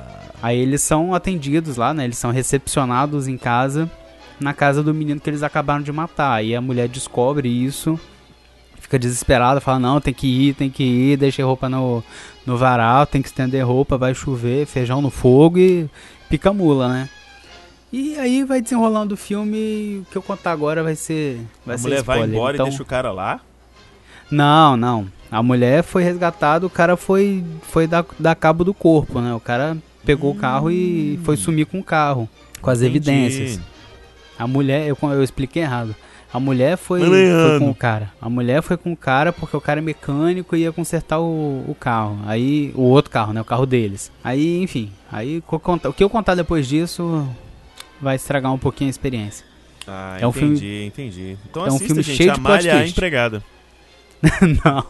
Aí 0.42 0.58
eles 0.58 0.80
são 0.82 1.14
atendidos 1.14 1.76
lá, 1.76 1.92
né? 1.94 2.04
Eles 2.04 2.16
são 2.18 2.30
recepcionados 2.30 3.28
em 3.28 3.36
casa, 3.36 3.90
na 4.42 4.52
casa 4.52 4.82
do 4.82 4.92
menino 4.92 5.20
que 5.20 5.30
eles 5.30 5.42
acabaram 5.42 5.82
de 5.82 5.92
matar. 5.92 6.32
Aí 6.34 6.54
a 6.54 6.60
mulher 6.60 6.88
descobre 6.88 7.48
isso, 7.48 7.98
fica 8.80 8.98
desesperada, 8.98 9.60
fala: 9.60 9.78
Não, 9.78 10.00
tem 10.00 10.12
que 10.12 10.26
ir, 10.26 10.54
tem 10.54 10.68
que 10.70 10.82
ir, 10.82 11.16
deixa 11.16 11.42
a 11.42 11.46
roupa 11.46 11.68
no, 11.68 12.02
no 12.44 12.56
varal, 12.56 13.06
tem 13.06 13.22
que 13.22 13.28
estender 13.28 13.64
roupa, 13.66 13.96
vai 13.96 14.14
chover, 14.14 14.66
feijão 14.66 15.00
no 15.00 15.10
fogo 15.10 15.58
e 15.58 15.88
pica 16.28 16.52
mula, 16.52 16.88
né? 16.88 17.08
E 17.92 18.18
aí 18.18 18.42
vai 18.42 18.60
desenrolando 18.62 19.14
o 19.14 19.18
filme. 19.18 19.56
e 19.58 19.98
O 20.02 20.10
que 20.10 20.16
eu 20.16 20.22
contar 20.22 20.52
agora 20.52 20.82
vai 20.82 20.96
ser. 20.96 21.40
Vai 21.64 21.74
a 21.74 21.78
ser 21.78 21.82
mulher 21.88 22.02
vai 22.02 22.16
spoiler. 22.18 22.36
embora 22.36 22.56
Então- 22.56 22.66
e 22.66 22.70
deixa 22.70 22.82
o 22.82 22.86
cara 22.86 23.12
lá? 23.12 23.40
Não, 24.30 24.76
não. 24.76 25.06
A 25.30 25.42
mulher 25.42 25.82
foi 25.82 26.02
resgatada, 26.02 26.66
o 26.66 26.70
cara 26.70 26.96
foi, 26.96 27.44
foi 27.62 27.86
dar, 27.86 28.04
dar 28.18 28.34
cabo 28.34 28.64
do 28.64 28.72
corpo, 28.74 29.20
né? 29.20 29.34
O 29.34 29.40
cara 29.40 29.76
pegou 30.04 30.32
o 30.32 30.34
carro 30.34 30.70
e 30.70 31.18
foi 31.22 31.36
sumir 31.36 31.66
com 31.66 31.78
o 31.80 31.84
carro, 31.84 32.28
com 32.60 32.70
as 32.70 32.80
Entendi. 32.80 32.96
evidências. 32.96 33.60
A 34.42 34.46
mulher, 34.46 34.86
eu, 34.88 34.96
eu 35.02 35.22
expliquei 35.22 35.62
errado. 35.62 35.94
A 36.32 36.40
mulher 36.40 36.78
foi, 36.78 37.00
foi 37.00 37.58
com 37.58 37.68
o 37.70 37.74
cara. 37.74 38.10
A 38.20 38.28
mulher 38.30 38.62
foi 38.62 38.76
com 38.78 38.92
o 38.92 38.96
cara 38.96 39.32
porque 39.34 39.54
o 39.54 39.60
cara 39.60 39.80
é 39.80 39.82
mecânico 39.82 40.56
e 40.56 40.60
ia 40.60 40.72
consertar 40.72 41.18
o, 41.20 41.62
o 41.68 41.76
carro. 41.78 42.18
Aí, 42.26 42.72
o 42.74 42.80
outro 42.82 43.10
carro, 43.10 43.34
né? 43.34 43.40
O 43.40 43.44
carro 43.44 43.66
deles. 43.66 44.10
Aí, 44.24 44.62
enfim. 44.62 44.90
Aí, 45.10 45.38
o 45.46 45.92
que 45.92 46.02
eu 46.02 46.08
contar- 46.08 46.34
depois 46.34 46.66
disso 46.66 47.28
vai 48.00 48.16
estragar 48.16 48.50
um 48.52 48.56
pouquinho 48.58 48.88
a 48.88 48.90
experiência. 48.90 49.44
Ah, 49.86 50.16
É 50.20 50.26
um 50.26 50.30
entendi, 50.30 50.56
filme- 50.60 50.86
entendi. 50.86 51.36
Então 51.50 51.62
é 51.62 51.64
um 51.66 51.68
assista, 51.68 51.86
filme 51.86 52.02
gente. 52.02 52.16
cheio 52.16 52.30
a 52.30 52.34
de 52.34 52.40
plot 52.40 52.70
a 52.70 52.86
empregada. 52.86 53.42
Não. 54.64 54.84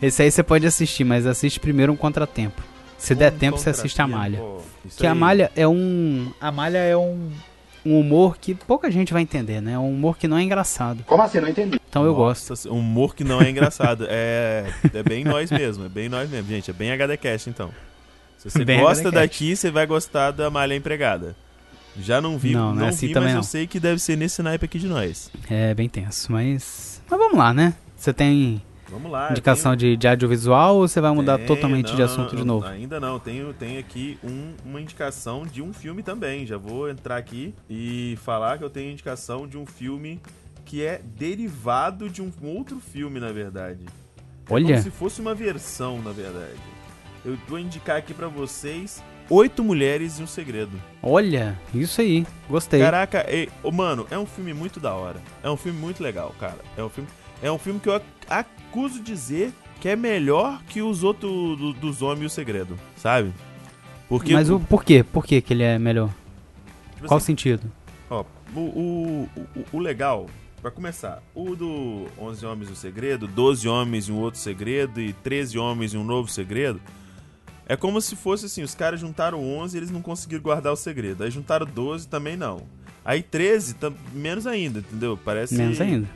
Esse 0.00 0.22
aí 0.22 0.30
você 0.30 0.42
pode 0.42 0.66
assistir, 0.66 1.04
mas 1.04 1.26
assiste 1.26 1.58
primeiro 1.60 1.92
um 1.92 1.96
contratempo. 1.96 2.62
Se 2.96 3.14
der 3.14 3.32
Um 3.32 3.36
tempo, 3.36 3.58
você 3.58 3.70
assiste 3.70 4.00
a 4.00 4.06
malha. 4.06 4.40
Isso 4.84 4.96
Que 4.98 5.06
a 5.06 5.12
aí. 5.12 5.18
malha 5.18 5.50
é 5.56 5.66
um. 5.66 6.30
A 6.40 6.52
malha 6.52 6.78
é 6.78 6.96
um. 6.96 7.28
Um 7.84 7.98
humor 7.98 8.36
que 8.38 8.54
pouca 8.54 8.90
gente 8.90 9.12
vai 9.12 9.22
entender, 9.22 9.60
né? 9.60 9.72
É 9.72 9.78
um 9.78 9.92
humor 9.92 10.16
que 10.16 10.28
não 10.28 10.38
é 10.38 10.42
engraçado. 10.42 11.02
Como 11.04 11.22
assim? 11.22 11.40
Não 11.40 11.48
entendi. 11.48 11.80
Então 11.88 12.04
eu 12.04 12.14
gosto. 12.14 12.50
Nossa, 12.50 12.70
um 12.70 12.78
humor 12.78 13.14
que 13.14 13.24
não 13.24 13.40
é 13.40 13.50
engraçado. 13.50 14.06
é, 14.08 14.72
é 14.94 15.02
bem 15.02 15.24
nós 15.24 15.50
mesmo, 15.50 15.84
é 15.86 15.88
bem 15.88 16.08
nós 16.08 16.30
mesmo, 16.30 16.48
gente. 16.48 16.70
É 16.70 16.74
bem 16.74 16.92
HDcast, 16.92 17.50
então. 17.50 17.70
Se 18.38 18.50
você 18.50 18.64
Bem 18.64 18.80
gosta 18.80 19.08
HDcast. 19.08 19.14
daqui, 19.14 19.56
você 19.56 19.70
vai 19.70 19.86
gostar 19.86 20.30
da 20.32 20.50
Malha 20.50 20.74
Empregada. 20.74 21.36
Já 22.00 22.20
não 22.20 22.38
vi, 22.38 22.52
Não, 22.54 22.68
não, 22.70 22.74
não 22.76 22.86
é 22.86 22.88
assim 22.88 23.08
vi, 23.08 23.12
também 23.12 23.28
mas 23.28 23.34
não. 23.34 23.40
eu 23.40 23.44
sei 23.44 23.66
que 23.66 23.78
deve 23.78 24.00
ser 24.00 24.16
nesse 24.16 24.42
naipe 24.42 24.64
aqui 24.64 24.78
de 24.78 24.86
nós. 24.88 25.30
É 25.50 25.74
bem 25.74 25.88
tenso, 25.88 26.32
mas. 26.32 27.02
Mas 27.10 27.18
vamos 27.20 27.36
lá, 27.38 27.52
né? 27.52 27.74
Você 27.96 28.12
tem 28.12 28.62
Vamos 28.92 29.10
lá. 29.10 29.30
indicação 29.30 29.76
tenho- 29.76 29.92
de, 29.92 29.96
de 29.96 30.06
audiovisual 30.06 30.76
ou 30.76 30.86
você 30.86 31.00
vai 31.00 31.10
mudar 31.12 31.38
Tem, 31.38 31.46
totalmente 31.46 31.88
não, 31.88 31.96
de 31.96 32.02
assunto 32.02 32.32
não, 32.34 32.40
de 32.40 32.44
novo? 32.46 32.66
Ainda 32.66 33.00
não, 33.00 33.18
tenho, 33.18 33.52
tenho 33.54 33.80
aqui 33.80 34.18
um- 34.22 34.52
uma 34.64 34.80
indicação 34.80 35.44
de 35.46 35.62
um 35.62 35.72
filme 35.72 36.02
também. 36.02 36.46
Já 36.46 36.56
vou 36.58 36.88
entrar 36.90 37.16
aqui 37.16 37.54
e 37.68 38.16
falar 38.22 38.58
que 38.58 38.64
eu 38.64 38.70
tenho 38.70 38.90
indicação 38.92 39.48
de 39.48 39.56
um 39.58 39.64
filme 39.66 40.20
que 40.64 40.84
é 40.84 41.00
derivado 41.16 42.08
de 42.08 42.22
um 42.22 42.30
outro 42.42 42.78
filme, 42.78 43.18
na 43.18 43.32
verdade. 43.32 43.84
É 44.48 44.52
Olha. 44.54 44.66
como 44.66 44.82
se 44.82 44.90
fosse 44.90 45.20
uma 45.20 45.34
versão, 45.34 46.00
na 46.02 46.12
verdade. 46.12 46.60
Eu 47.24 47.36
vou 47.48 47.58
indicar 47.58 47.96
aqui 47.96 48.12
pra 48.12 48.28
vocês 48.28 49.02
Oito 49.30 49.62
Mulheres 49.64 50.18
e 50.18 50.22
um 50.22 50.26
Segredo. 50.26 50.72
Olha, 51.02 51.58
isso 51.74 52.00
aí. 52.00 52.26
Gostei. 52.48 52.80
Caraca, 52.80 53.18
é- 53.28 53.48
ô, 53.62 53.70
mano, 53.70 54.06
é 54.10 54.18
um 54.18 54.26
filme 54.26 54.52
muito 54.52 54.78
da 54.80 54.92
hora. 54.94 55.16
É 55.42 55.48
um 55.50 55.56
filme 55.56 55.78
muito 55.78 56.02
legal, 56.02 56.34
cara. 56.38 56.58
É 56.76 56.82
um 56.82 56.88
filme, 56.88 57.08
é 57.42 57.50
um 57.50 57.58
filme 57.58 57.78
que 57.80 57.88
eu 57.88 57.94
ac- 57.96 58.04
acuso 58.30 59.02
dizer 59.02 59.52
que 59.80 59.88
é 59.88 59.96
melhor 59.96 60.62
que 60.68 60.80
os 60.80 61.02
outros 61.02 61.58
do- 61.58 61.72
dos 61.72 62.00
Homens 62.02 62.22
e 62.22 62.26
o 62.26 62.30
Segredo, 62.30 62.78
sabe? 62.96 63.32
Porque 64.08 64.32
Mas 64.32 64.48
o 64.48 64.60
por 64.60 64.84
quê? 64.84 65.02
Por 65.02 65.24
que 65.26 65.40
que 65.40 65.52
ele 65.52 65.62
é 65.64 65.78
melhor? 65.78 66.10
tipo 66.94 67.08
Qual 67.08 67.18
assim, 67.18 67.26
sentido? 67.26 67.70
ó, 68.08 68.24
o, 68.54 68.60
o, 68.60 69.28
o, 69.56 69.64
o 69.72 69.78
legal, 69.78 70.26
pra 70.60 70.70
começar, 70.70 71.22
o 71.34 71.56
do 71.56 72.06
11 72.18 72.44
Homens 72.46 72.68
e 72.68 72.72
um 72.72 72.76
Segredo, 72.76 73.26
12 73.26 73.66
Homens 73.68 74.08
e 74.08 74.12
um 74.12 74.18
Outro 74.18 74.38
Segredo 74.38 75.00
e 75.00 75.12
13 75.12 75.58
Homens 75.58 75.94
e 75.94 75.96
um 75.96 76.04
Novo 76.04 76.28
Segredo, 76.28 76.80
é 77.66 77.74
como 77.76 78.00
se 78.00 78.14
fosse 78.14 78.46
assim, 78.46 78.62
os 78.62 78.74
caras 78.74 79.00
juntaram 79.00 79.42
11 79.42 79.76
e 79.76 79.78
eles 79.80 79.90
não 79.90 80.02
conseguiram 80.02 80.42
guardar 80.42 80.72
o 80.72 80.76
segredo. 80.76 81.24
Aí 81.24 81.30
juntaram 81.30 81.64
12 81.66 82.06
também 82.06 82.36
não. 82.36 82.62
Aí 83.04 83.22
13, 83.22 83.74
tá 83.74 83.90
menos 84.12 84.46
ainda, 84.46 84.80
entendeu? 84.80 85.18
Parece. 85.24 85.54
Menos 85.56 85.80
ainda. 85.80 86.06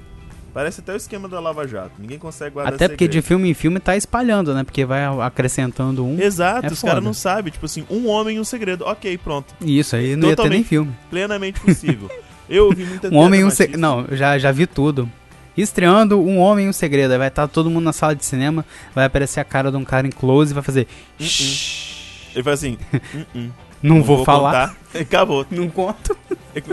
Parece 0.56 0.80
até 0.80 0.94
o 0.94 0.96
esquema 0.96 1.28
da 1.28 1.38
Lava 1.38 1.68
Jato. 1.68 1.90
Ninguém 1.98 2.18
consegue 2.18 2.52
guardar 2.54 2.72
Até 2.72 2.88
porque 2.88 3.04
de 3.06 3.12
segredo. 3.12 3.26
filme 3.26 3.50
em 3.50 3.52
filme 3.52 3.78
tá 3.78 3.94
espalhando, 3.94 4.54
né? 4.54 4.64
Porque 4.64 4.86
vai 4.86 5.04
acrescentando 5.04 6.02
um. 6.02 6.18
Exato, 6.18 6.66
é 6.68 6.72
os 6.72 6.80
caras 6.80 7.04
não 7.04 7.12
sabem. 7.12 7.52
Tipo 7.52 7.66
assim, 7.66 7.84
um 7.90 8.08
homem 8.08 8.38
e 8.38 8.40
um 8.40 8.44
segredo. 8.44 8.82
Ok, 8.86 9.18
pronto. 9.18 9.54
Isso 9.60 9.94
aí 9.94 10.16
não 10.16 10.30
ia 10.30 10.34
ter 10.34 10.42
nem 10.44 10.62
Totalmente. 10.62 10.64
filme. 10.66 10.92
Plenamente 11.10 11.60
possível. 11.60 12.10
Eu 12.48 12.64
ouvi 12.68 12.86
muita 12.88 13.08
Um 13.08 13.16
homem 13.18 13.42
e 13.42 13.44
um 13.44 13.50
segredo. 13.50 13.78
Não, 13.78 14.06
já, 14.12 14.38
já 14.38 14.50
vi 14.50 14.66
tudo. 14.66 15.06
Estreando 15.54 16.18
Um 16.18 16.38
Homem 16.38 16.64
e 16.64 16.68
um 16.70 16.72
Segredo. 16.72 17.12
Aí 17.12 17.18
vai 17.18 17.28
estar 17.28 17.46
todo 17.48 17.68
mundo 17.68 17.84
na 17.84 17.92
sala 17.92 18.16
de 18.16 18.24
cinema, 18.24 18.64
vai 18.94 19.04
aparecer 19.04 19.40
a 19.40 19.44
cara 19.44 19.70
de 19.70 19.76
um 19.76 19.84
cara 19.84 20.06
em 20.06 20.10
close 20.10 20.52
e 20.52 20.54
vai 20.54 20.62
fazer. 20.62 20.86
"Shhh, 21.20 22.30
Ele 22.34 22.42
fala 22.42 22.54
assim: 22.54 22.78
"Hum, 23.34 23.50
hum, 23.82 23.88
Não, 23.88 24.02
vou, 24.02 24.24
falar. 24.24 24.68
contar." 24.70 24.76
E 24.94 25.02
Acabou. 25.02 25.46
Não 25.50 25.68
conto. 25.68 26.16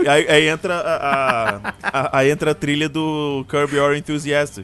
Aí, 0.08 0.26
aí 0.28 0.48
entra 0.48 0.74
a, 0.76 0.96
a- 0.96 1.74
a- 1.82 2.18
aí 2.18 2.30
entra 2.30 2.52
a 2.52 2.54
trilha 2.54 2.88
do 2.88 3.44
Curb 3.48 3.74
Your 3.76 3.94
Enthusiasm. 3.94 4.62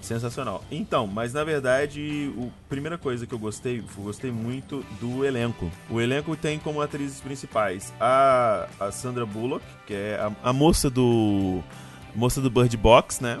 Sensacional. 0.00 0.62
Então, 0.70 1.04
mas 1.08 1.32
na 1.34 1.42
verdade, 1.42 2.32
a 2.38 2.68
primeira 2.68 2.96
coisa 2.96 3.26
que 3.26 3.34
eu 3.34 3.38
gostei, 3.40 3.80
eu 3.80 4.02
gostei 4.04 4.30
muito 4.30 4.84
do 5.00 5.24
elenco. 5.24 5.68
O 5.90 6.00
elenco 6.00 6.36
tem 6.36 6.60
como 6.60 6.80
atrizes 6.80 7.20
principais 7.20 7.92
a, 8.00 8.68
a 8.78 8.92
Sandra 8.92 9.26
Bullock, 9.26 9.64
que 9.84 9.94
é 9.94 10.14
a, 10.14 10.48
a 10.50 10.52
moça 10.52 10.88
do 10.88 11.60
moça 12.14 12.40
do 12.40 12.48
Bird 12.48 12.76
Box, 12.76 13.20
né? 13.20 13.40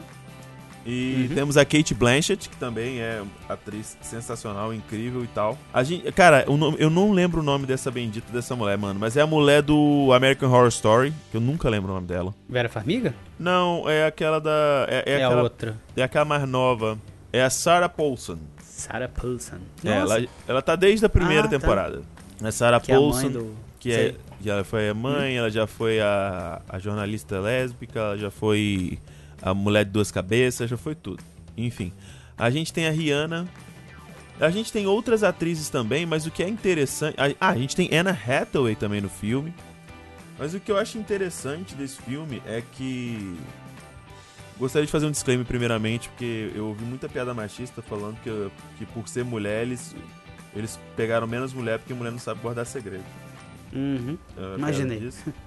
E 0.86 1.26
Uhum. 1.28 1.34
temos 1.34 1.56
a 1.56 1.64
Kate 1.64 1.92
Blanchett, 1.94 2.48
que 2.48 2.56
também 2.56 3.00
é 3.00 3.20
atriz 3.48 3.96
sensacional, 4.00 4.72
incrível 4.72 5.24
e 5.24 5.26
tal. 5.26 5.58
A 5.74 5.82
gente, 5.82 6.10
cara, 6.12 6.44
o 6.46 6.56
nome- 6.56 6.76
eu 6.78 6.88
não 6.88 7.10
lembro 7.12 7.40
o 7.40 7.42
nome 7.42 7.66
dessa 7.66 7.90
bendita 7.90 8.32
dessa 8.32 8.54
mulher, 8.54 8.78
mano, 8.78 8.98
mas 9.00 9.16
é 9.16 9.20
a 9.20 9.26
mulher 9.26 9.62
do 9.62 10.12
American 10.12 10.48
Horror 10.50 10.68
Story, 10.68 11.12
que 11.30 11.36
eu 11.36 11.40
nunca 11.40 11.68
lembro 11.68 11.90
o 11.90 11.94
nome 11.96 12.06
dela. 12.06 12.32
Vera 12.48 12.68
Farmiga? 12.68 13.14
Não, 13.38 13.88
é 13.90 14.06
aquela 14.06 14.40
da. 14.40 14.86
É, 14.88 15.02
é 15.06 15.12
É, 15.18 15.24
a 15.24 15.26
aquela, 15.26 15.42
outra. 15.42 15.76
é 15.96 16.02
aquela 16.02 16.24
mais 16.24 16.48
nova. 16.48 16.96
É 17.32 17.42
a 17.42 17.50
Sarah 17.50 17.88
Paulson. 17.88 18.38
Sarah 18.62 19.08
Paulson. 19.08 19.56
É, 19.84 19.88
ela, 19.90 20.24
ela 20.46 20.62
tá 20.62 20.76
desde 20.76 21.04
a 21.04 21.08
primeira 21.08 21.40
Ah, 21.46 21.48
tá. 21.48 21.58
temporada. 21.58 22.02
A 22.42 22.52
Sarah 22.52 22.78
que 22.80 22.92
é 22.92 22.94
a 22.94 22.98
Paulson, 22.98 23.22
mãe 23.22 23.32
do... 23.32 23.56
que 23.80 23.90
é, 23.90 23.94
Sei. 23.96 24.16
que 24.40 24.48
ela 24.50 24.62
foi 24.62 24.88
a 24.88 24.94
mãe, 24.94 25.36
ela 25.36 25.50
já 25.50 25.66
foi 25.66 26.00
a, 26.00 26.60
a 26.68 26.78
jornalista 26.78 27.40
lésbica, 27.40 27.98
ela 27.98 28.18
já 28.18 28.30
foi 28.30 28.98
a 29.42 29.54
mulher 29.54 29.84
de 29.84 29.90
duas 29.90 30.10
cabeças, 30.10 30.68
já 30.68 30.76
foi 30.76 30.94
tudo. 30.94 31.22
Enfim, 31.56 31.92
a 32.36 32.50
gente 32.50 32.72
tem 32.72 32.86
a 32.86 32.90
Rihanna. 32.90 33.48
A 34.38 34.50
gente 34.50 34.70
tem 34.70 34.86
outras 34.86 35.22
atrizes 35.22 35.70
também, 35.70 36.04
mas 36.04 36.26
o 36.26 36.30
que 36.30 36.42
é 36.42 36.48
interessante. 36.48 37.16
Ah, 37.40 37.48
a 37.50 37.56
gente 37.56 37.74
tem 37.74 37.88
Anna 37.94 38.10
Hathaway 38.10 38.74
também 38.76 39.00
no 39.00 39.08
filme. 39.08 39.54
Mas 40.38 40.52
o 40.52 40.60
que 40.60 40.70
eu 40.70 40.76
acho 40.76 40.98
interessante 40.98 41.74
desse 41.74 42.00
filme 42.02 42.42
é 42.46 42.62
que. 42.72 43.36
Gostaria 44.58 44.86
de 44.86 44.92
fazer 44.92 45.06
um 45.06 45.10
disclaimer 45.10 45.46
primeiramente, 45.46 46.08
porque 46.08 46.50
eu 46.54 46.68
ouvi 46.68 46.84
muita 46.84 47.08
piada 47.08 47.34
machista 47.34 47.82
falando 47.82 48.16
que, 48.22 48.50
que 48.78 48.86
por 48.86 49.06
ser 49.06 49.22
mulher, 49.22 49.62
eles, 49.62 49.94
eles 50.54 50.78
pegaram 50.96 51.26
menos 51.26 51.52
mulher 51.52 51.78
porque 51.78 51.92
mulher 51.92 52.10
não 52.10 52.18
sabe 52.18 52.40
guardar 52.40 52.64
segredo. 52.64 53.04
Uhum. 53.72 54.16
É, 54.36 54.56
Imaginei. 54.56 55.00
disso. 55.00 55.22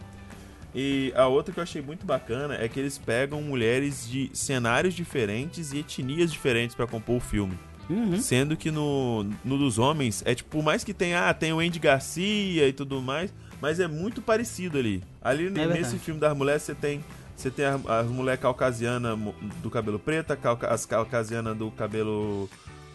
E 0.74 1.12
a 1.16 1.28
outra 1.28 1.54
que 1.54 1.60
eu 1.60 1.64
achei 1.64 1.82
muito 1.82 2.06
bacana 2.06 2.56
é 2.56 2.68
que 2.68 2.80
eles 2.80 2.98
pegam 2.98 3.42
mulheres 3.42 4.08
de 4.08 4.30
cenários 4.34 4.94
diferentes 4.94 5.74
e 5.74 5.80
etnias 5.80 6.32
diferentes 6.32 6.76
pra 6.76 6.86
compor 6.86 7.18
o 7.18 7.20
filme. 7.20 7.58
Uhum. 7.90 8.20
Sendo 8.22 8.56
que 8.56 8.70
no, 8.70 9.24
no 9.44 9.58
dos 9.58 9.80
homens, 9.80 10.22
é 10.26 10.36
tipo, 10.36 10.52
por 10.52 10.64
mais 10.64 10.84
que 10.84 10.94
tenha, 10.94 11.28
ah, 11.28 11.34
tem 11.34 11.52
o 11.52 11.60
Andy 11.60 11.80
Garcia 11.80 12.68
e 12.68 12.74
tudo 12.74 13.02
mais, 13.02 13.34
mas 13.60 13.80
é 13.80 13.88
muito 13.88 14.22
parecido 14.22 14.78
ali. 14.78 15.04
Ali 15.22 15.50
nesse 15.50 15.68
verdade. 15.68 16.00
filme 16.00 16.20
das 16.20 16.38
mulheres 16.38 16.62
você 16.62 16.76
tem. 16.76 17.04
Você 17.36 17.50
tem 17.50 17.66
as 17.66 17.86
as 17.88 18.08
mulheres 18.08 18.42
caucasianas 18.42 19.18
do 19.64 19.70
cabelo 19.70 19.98
preto, 19.98 20.38
as 20.70 20.86
caucasianas 20.86 21.58
do 21.58 21.72
cabelo 21.72 22.50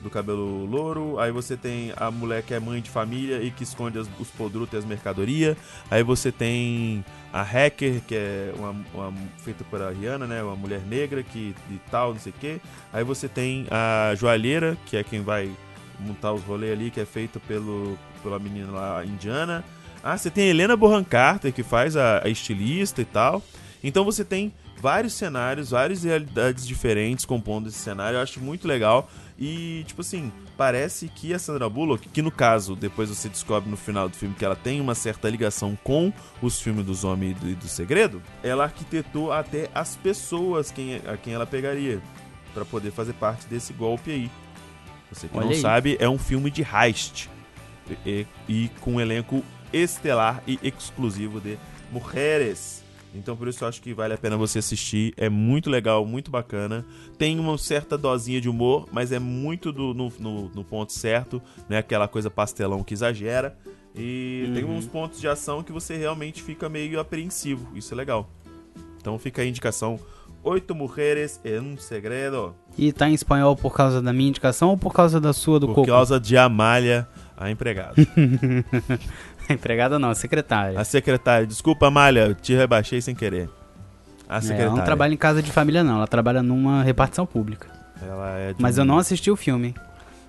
do 0.04 0.10
cabelo 0.10 0.64
louro, 0.66 1.18
aí 1.18 1.32
você 1.32 1.56
tem 1.56 1.92
a 1.96 2.10
mulher 2.10 2.42
que 2.42 2.52
é 2.54 2.60
mãe 2.60 2.80
de 2.80 2.90
família 2.90 3.42
e 3.42 3.50
que 3.50 3.64
esconde 3.64 3.98
as- 3.98 4.08
os 4.20 4.28
produtos 4.28 4.74
e 4.74 4.76
as 4.76 4.84
mercadorias, 4.84 5.56
aí 5.90 6.02
você 6.04 6.30
tem 6.30 7.02
a 7.32 7.42
hacker, 7.42 8.00
que 8.06 8.14
é 8.14 8.52
uma, 8.56 8.76
uma- 8.94 9.14
feita 9.38 9.64
por 9.64 9.80
a 9.82 9.90
Rihanna, 9.90 10.26
né, 10.26 10.42
uma 10.42 10.54
mulher 10.54 10.80
negra 10.86 11.22
que 11.22 11.54
e 11.70 11.80
tal, 11.90 12.12
não 12.12 12.20
sei 12.20 12.30
o 12.30 12.34
quê. 12.40 12.60
Aí 12.92 13.02
você 13.02 13.26
tem 13.28 13.66
a 13.70 14.14
joalheira, 14.14 14.76
que 14.86 14.96
é 14.96 15.02
quem 15.02 15.22
vai 15.22 15.50
montar 15.98 16.32
os 16.32 16.44
rolês 16.44 16.72
ali, 16.72 16.90
que 16.90 17.00
é 17.00 17.06
feita 17.06 17.40
pelo, 17.40 17.98
pela 18.22 18.38
menina 18.38 18.70
lá 18.70 19.04
indiana. 19.04 19.64
Ah, 20.02 20.16
você 20.18 20.30
tem 20.30 20.44
a 20.44 20.50
Helena 20.50 20.76
Bonham 20.76 21.02
Carter, 21.02 21.50
que 21.52 21.62
faz 21.62 21.96
a, 21.96 22.22
a 22.24 22.28
estilista 22.28 23.00
e 23.00 23.04
tal. 23.06 23.42
Então 23.82 24.04
você 24.04 24.24
tem 24.24 24.52
vários 24.84 25.14
cenários, 25.14 25.70
várias 25.70 26.04
realidades 26.04 26.66
diferentes 26.66 27.24
compondo 27.24 27.68
esse 27.70 27.78
cenário. 27.78 28.18
Eu 28.18 28.22
acho 28.22 28.38
muito 28.38 28.68
legal. 28.68 29.10
E, 29.38 29.82
tipo 29.86 30.02
assim, 30.02 30.30
parece 30.58 31.08
que 31.08 31.32
a 31.32 31.38
Sandra 31.38 31.70
Bullock, 31.70 32.06
que 32.10 32.20
no 32.20 32.30
caso, 32.30 32.76
depois 32.76 33.08
você 33.08 33.30
descobre 33.30 33.70
no 33.70 33.78
final 33.78 34.10
do 34.10 34.14
filme 34.16 34.34
que 34.34 34.44
ela 34.44 34.54
tem 34.54 34.82
uma 34.82 34.94
certa 34.94 35.30
ligação 35.30 35.76
com 35.82 36.12
os 36.42 36.60
filmes 36.60 36.84
dos 36.84 37.02
Homens 37.02 37.32
e 37.32 37.40
do, 37.40 37.48
e 37.50 37.54
do 37.54 37.66
Segredo, 37.66 38.20
ela 38.42 38.64
arquitetou 38.64 39.32
até 39.32 39.70
as 39.74 39.96
pessoas 39.96 40.70
quem, 40.70 40.96
a 41.06 41.16
quem 41.16 41.32
ela 41.32 41.46
pegaria 41.46 41.98
pra 42.52 42.66
poder 42.66 42.92
fazer 42.92 43.14
parte 43.14 43.46
desse 43.46 43.72
golpe 43.72 44.10
aí. 44.10 44.30
Você 45.10 45.26
que 45.28 45.36
Olha 45.36 45.46
não 45.46 45.52
aí. 45.54 45.60
sabe, 45.60 45.96
é 45.98 46.08
um 46.08 46.18
filme 46.18 46.50
de 46.50 46.60
heist. 46.62 47.30
E, 48.06 48.10
e- 48.10 48.26
e 48.48 48.68
com 48.80 48.96
um 48.96 49.00
elenco 49.00 49.42
estelar 49.72 50.42
e 50.46 50.58
exclusivo 50.62 51.40
de 51.40 51.58
mulheres. 51.90 52.83
Então 53.14 53.36
por 53.36 53.46
isso 53.48 53.62
eu 53.62 53.68
acho 53.68 53.80
que 53.80 53.94
vale 53.94 54.12
a 54.14 54.18
pena 54.18 54.36
você 54.36 54.58
assistir. 54.58 55.14
É 55.16 55.28
muito 55.28 55.70
legal, 55.70 56.04
muito 56.04 56.30
bacana. 56.30 56.84
Tem 57.16 57.38
uma 57.38 57.56
certa 57.56 57.96
dosinha 57.96 58.40
de 58.40 58.48
humor, 58.48 58.88
mas 58.92 59.12
é 59.12 59.18
muito 59.18 59.70
do- 59.72 59.94
no, 59.94 60.12
no- 60.18 60.48
no 60.54 60.64
ponto 60.64 60.92
certo. 60.92 61.40
Não 61.68 61.76
é 61.76 61.80
aquela 61.80 62.08
coisa 62.08 62.28
pastelão 62.28 62.82
que 62.82 62.92
exagera. 62.94 63.56
E 63.94 64.50
tem 64.52 64.64
uns 64.64 64.86
pontos 64.86 65.20
de 65.20 65.28
ação 65.28 65.62
que 65.62 65.70
você 65.70 65.96
realmente 65.96 66.42
fica 66.42 66.68
meio 66.68 66.98
apreensivo. 66.98 67.68
Isso 67.76 67.94
é 67.94 67.96
legal. 67.96 68.28
Então 69.00 69.16
fica 69.18 69.42
a 69.42 69.46
indicação. 69.46 70.00
Oito 70.42 70.74
mulheres 70.74 71.40
em 71.44 71.58
um 71.60 71.78
segredo. 71.78 72.54
E 72.76 72.92
tá 72.92 73.08
em 73.08 73.14
espanhol 73.14 73.54
por 73.56 73.72
causa 73.74 74.02
da 74.02 74.12
minha 74.12 74.28
indicação 74.28 74.70
ou 74.70 74.76
por 74.76 74.92
causa 74.92 75.20
da 75.20 75.32
sua 75.32 75.58
do 75.60 75.68
Por 75.68 75.74
Coco? 75.76 75.86
causa 75.88 76.18
de 76.20 76.36
Amália, 76.36 77.08
a 77.36 77.50
empregada. 77.50 77.94
Empregada 79.50 79.98
não, 79.98 80.14
secretária. 80.14 80.78
A 80.78 80.84
secretária, 80.84 81.46
desculpa, 81.46 81.86
Amália, 81.88 82.34
te 82.40 82.54
rebaixei 82.54 83.00
sem 83.00 83.14
querer. 83.14 83.48
A 84.28 84.38
É, 84.38 84.40
secretária. 84.40 84.68
ela 84.68 84.76
não 84.76 84.84
trabalha 84.84 85.12
em 85.14 85.16
casa 85.18 85.42
de 85.42 85.50
família 85.52 85.84
não, 85.84 85.96
ela 85.96 86.06
trabalha 86.06 86.42
numa 86.42 86.82
repartição 86.82 87.26
pública. 87.26 87.68
Ela 88.02 88.30
é 88.38 88.52
de 88.54 88.62
Mas 88.62 88.76
um- 88.78 88.80
eu 88.80 88.84
não 88.84 88.98
assisti 88.98 89.30
o 89.30 89.36
filme. 89.36 89.74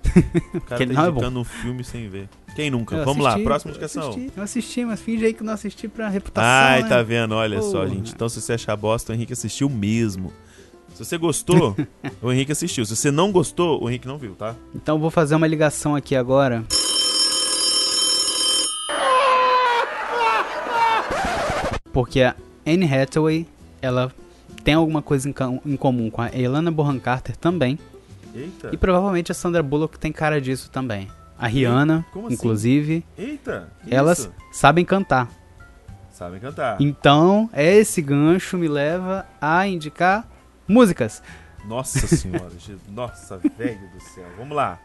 O 0.54 0.60
cara 0.60 0.86
que 0.86 0.86
tá 0.86 0.92
não 0.94 1.04
é 1.06 1.08
indicando 1.10 1.40
um 1.40 1.44
filme 1.44 1.82
sem 1.82 2.08
ver. 2.08 2.28
Quem 2.54 2.70
nunca? 2.70 2.94
Eu 2.96 3.04
Vamos 3.04 3.22
lá, 3.24 3.30
assisti, 3.30 3.44
próxima 3.44 3.70
eu 3.70 3.74
indicação. 3.74 4.08
Assisti, 4.10 4.32
eu 4.36 4.42
assisti, 4.42 4.84
mas 4.84 5.00
finge 5.00 5.24
aí 5.26 5.34
que 5.34 5.42
não 5.42 5.52
assisti 5.52 5.88
pra 5.88 6.08
reputação, 6.08 6.48
Ai, 6.48 6.82
né? 6.82 6.88
tá 6.88 7.02
vendo? 7.02 7.34
Olha 7.34 7.60
só, 7.60 7.80
Porra. 7.80 7.88
gente. 7.88 8.12
Então, 8.14 8.28
se 8.28 8.40
você 8.40 8.52
achar 8.52 8.76
bosta, 8.76 9.12
o 9.12 9.14
Henrique 9.14 9.32
assistiu 9.32 9.68
mesmo. 9.68 10.32
Se 10.94 11.04
você 11.04 11.18
gostou, 11.18 11.76
o 12.22 12.32
Henrique 12.32 12.52
assistiu. 12.52 12.86
Se 12.86 12.94
você 12.96 13.10
não 13.10 13.30
gostou, 13.32 13.82
o 13.82 13.88
Henrique 13.90 14.06
não 14.06 14.16
viu, 14.16 14.34
tá? 14.34 14.54
Então 14.74 14.94
eu 14.96 15.00
vou 15.00 15.10
fazer 15.10 15.34
uma 15.34 15.46
ligação 15.46 15.94
aqui 15.96 16.14
agora. 16.16 16.64
Porque 21.96 22.20
a 22.20 22.36
Anne 22.66 22.84
Hathaway, 22.84 23.48
ela 23.80 24.12
tem 24.62 24.74
alguma 24.74 25.00
coisa 25.00 25.30
em, 25.30 25.34
em 25.64 25.76
comum 25.78 26.10
com 26.10 26.20
a 26.20 26.28
Elana 26.28 26.70
Bonham 26.70 27.00
Carter 27.00 27.34
também. 27.34 27.78
Eita. 28.34 28.68
E 28.70 28.76
provavelmente 28.76 29.32
a 29.32 29.34
Sandra 29.34 29.62
Bullock 29.62 29.98
tem 29.98 30.12
cara 30.12 30.38
disso 30.38 30.70
também. 30.70 31.08
A 31.38 31.46
Rihanna, 31.46 32.04
assim? 32.10 32.34
inclusive, 32.34 33.02
Eita. 33.16 33.72
elas 33.88 34.18
isso? 34.18 34.32
sabem 34.52 34.84
cantar. 34.84 35.30
sabem 36.12 36.38
cantar. 36.38 36.76
Então, 36.82 37.48
esse 37.54 38.02
gancho 38.02 38.58
me 38.58 38.68
leva 38.68 39.24
a 39.40 39.66
indicar 39.66 40.28
músicas. 40.68 41.22
Nossa 41.66 42.04
senhora. 42.14 42.52
Nossa, 42.90 43.38
velho 43.56 43.88
do 43.94 44.00
céu. 44.02 44.26
Vamos 44.36 44.54
lá. 44.54 44.78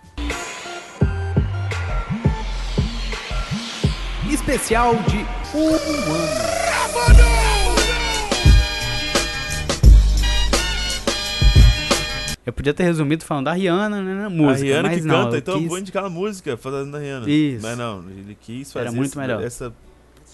Especial 4.32 4.96
de 4.96 5.18
um 5.58 6.14
ano. 6.14 6.61
Eu 12.44 12.52
podia 12.52 12.74
ter 12.74 12.84
resumido 12.84 13.24
falando 13.24 13.46
da 13.46 13.54
Rihanna, 13.54 14.02
né? 14.02 14.14
na 14.24 14.30
Música, 14.30 14.64
a 14.80 14.82
Rihanna 14.82 14.90
que 14.90 15.02
não, 15.02 15.16
canta, 15.26 15.36
eu 15.36 15.40
então 15.40 15.54
eu 15.54 15.60
quis- 15.60 15.70
vou 15.70 15.78
indicar 15.80 16.06
a 16.06 16.10
música 16.10 16.58
fazendo 16.58 16.92
da 16.92 17.00
Rihanna. 17.00 17.30
Isso. 17.30 17.62
Mas 17.66 17.78
não, 17.78 18.04
ele 18.10 18.36
quis 18.40 18.74
fazer 18.74 18.86
Era 18.88 18.96
muito 18.96 19.10
esse- 19.10 19.18
melhor. 19.18 19.44
essa 19.44 19.72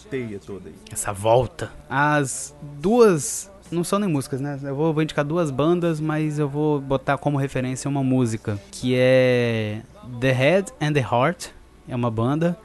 teia 0.10 0.40
toda 0.40 0.70
aí. 0.70 0.76
essa 0.90 1.12
volta. 1.12 1.70
As 1.90 2.56
duas 2.80 3.52
não 3.70 3.84
são 3.84 4.00
nem 4.00 4.08
músicas, 4.10 4.40
né? 4.40 4.58
Eu 4.64 4.74
vou, 4.74 4.94
vou 4.94 5.04
indicar 5.04 5.26
duas 5.26 5.52
bandas, 5.52 6.00
mas 6.00 6.40
eu 6.40 6.48
vou 6.48 6.80
botar 6.80 7.18
como 7.18 7.38
referência 7.38 7.90
uma 7.90 8.02
música 8.04 8.58
que 8.72 8.96
é 8.96 9.82
The 10.22 10.32
Head 10.32 10.72
and 10.80 10.94
the 10.94 11.02
Heart. 11.02 11.48
É 11.90 11.96
uma 11.96 12.10
banda 12.10 12.58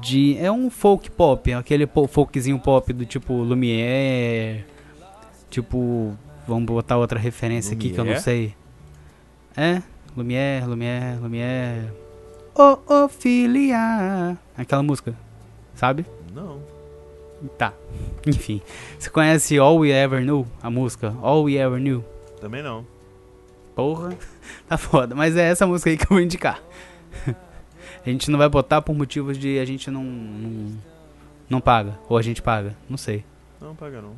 de. 0.00 0.36
É 0.38 0.50
um 0.50 0.70
folk 0.70 1.10
pop, 1.10 1.52
aquele 1.52 1.86
po- 1.86 2.06
folkzinho 2.06 2.58
pop 2.58 2.92
do 2.92 3.04
tipo 3.06 3.34
Lumière. 3.34 4.64
Tipo. 5.50 6.16
Vamos 6.46 6.64
botar 6.66 6.96
outra 6.96 7.18
referência 7.18 7.74
aqui 7.74 7.90
que 7.90 7.94
eu 7.98 8.04
não 8.04 8.12
Lumière? 8.12 8.22
sei. 8.22 8.54
É, 9.56 9.82
Lumière, 10.16 10.64
Lumière, 10.66 11.18
Lumière. 11.20 11.92
Oh, 12.54 13.04
Ophelia. 13.04 14.36
Aquela 14.56 14.82
música, 14.82 15.14
sabe? 15.74 16.06
Não. 16.32 16.60
Tá. 17.58 17.72
Enfim. 18.26 18.62
Você 18.98 19.10
conhece 19.10 19.58
All 19.58 19.78
We 19.78 19.90
Ever 19.90 20.20
Knew? 20.22 20.46
A 20.62 20.70
música? 20.70 21.14
All 21.20 21.42
We 21.44 21.54
Ever 21.56 21.80
Knew? 21.80 22.04
Também 22.40 22.62
não. 22.62 22.86
Porra. 23.74 24.10
Tá 24.68 24.76
foda. 24.78 25.14
Mas 25.14 25.36
é 25.36 25.48
essa 25.50 25.66
música 25.66 25.90
aí 25.90 25.96
que 25.96 26.04
eu 26.04 26.08
vou 26.10 26.20
indicar. 26.20 26.60
A 28.06 28.10
gente 28.10 28.30
não 28.30 28.38
vai 28.38 28.48
botar 28.48 28.80
por 28.82 28.94
motivos 28.94 29.36
de 29.36 29.58
a 29.58 29.64
gente 29.64 29.90
não. 29.90 30.04
Não, 30.04 30.72
não 31.50 31.60
paga. 31.60 31.98
Ou 32.08 32.16
a 32.16 32.22
gente 32.22 32.40
paga. 32.40 32.76
Não 32.88 32.96
sei. 32.96 33.24
Não, 33.60 33.74
paga 33.74 34.00
não. 34.00 34.12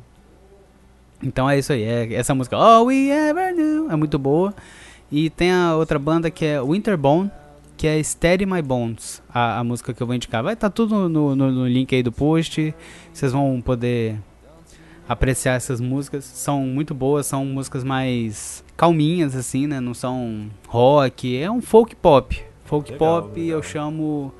Então 1.23 1.49
é 1.49 1.57
isso 1.57 1.73
aí. 1.73 1.81
É 1.81 2.13
essa 2.13 2.35
música. 2.35 2.55
All 2.55 2.85
We 2.85 3.07
Ever 3.09 3.51
Knew. 3.55 3.89
É 3.89 3.95
muito 3.95 4.19
boa. 4.19 4.53
E 5.11 5.31
tem 5.31 5.51
a 5.51 5.75
outra 5.75 5.97
banda 5.97 6.29
que 6.29 6.45
é 6.45 6.61
Winterbone. 6.61 7.31
Que 7.75 7.87
é 7.87 8.03
Steady 8.03 8.45
My 8.45 8.61
Bones. 8.61 9.23
A, 9.33 9.57
a 9.57 9.63
música 9.63 9.91
que 9.91 10.03
eu 10.03 10.05
vou 10.05 10.15
indicar. 10.15 10.43
Vai 10.43 10.53
estar 10.53 10.69
tudo 10.69 11.09
no, 11.09 11.35
no, 11.35 11.51
no 11.51 11.67
link 11.67 11.95
aí 11.95 12.03
do 12.03 12.11
post. 12.11 12.75
Vocês 13.11 13.31
vão 13.31 13.59
poder 13.59 14.19
apreciar 15.07 15.55
essas 15.55 15.81
músicas. 15.81 16.25
São 16.25 16.61
muito 16.61 16.93
boas, 16.93 17.25
são 17.25 17.43
músicas 17.43 17.83
mais 17.83 18.63
calminhas, 18.77 19.35
assim, 19.35 19.65
né? 19.65 19.79
Não 19.79 19.95
são 19.95 20.47
rock, 20.67 21.35
é 21.35 21.49
um 21.49 21.59
folk 21.59 21.95
pop. 21.95 22.48
Folk 22.69 22.91
Legal, 22.91 23.21
pop 23.23 23.39
legal. 23.39 23.57
eu 23.57 23.63
chamo 23.63 24.31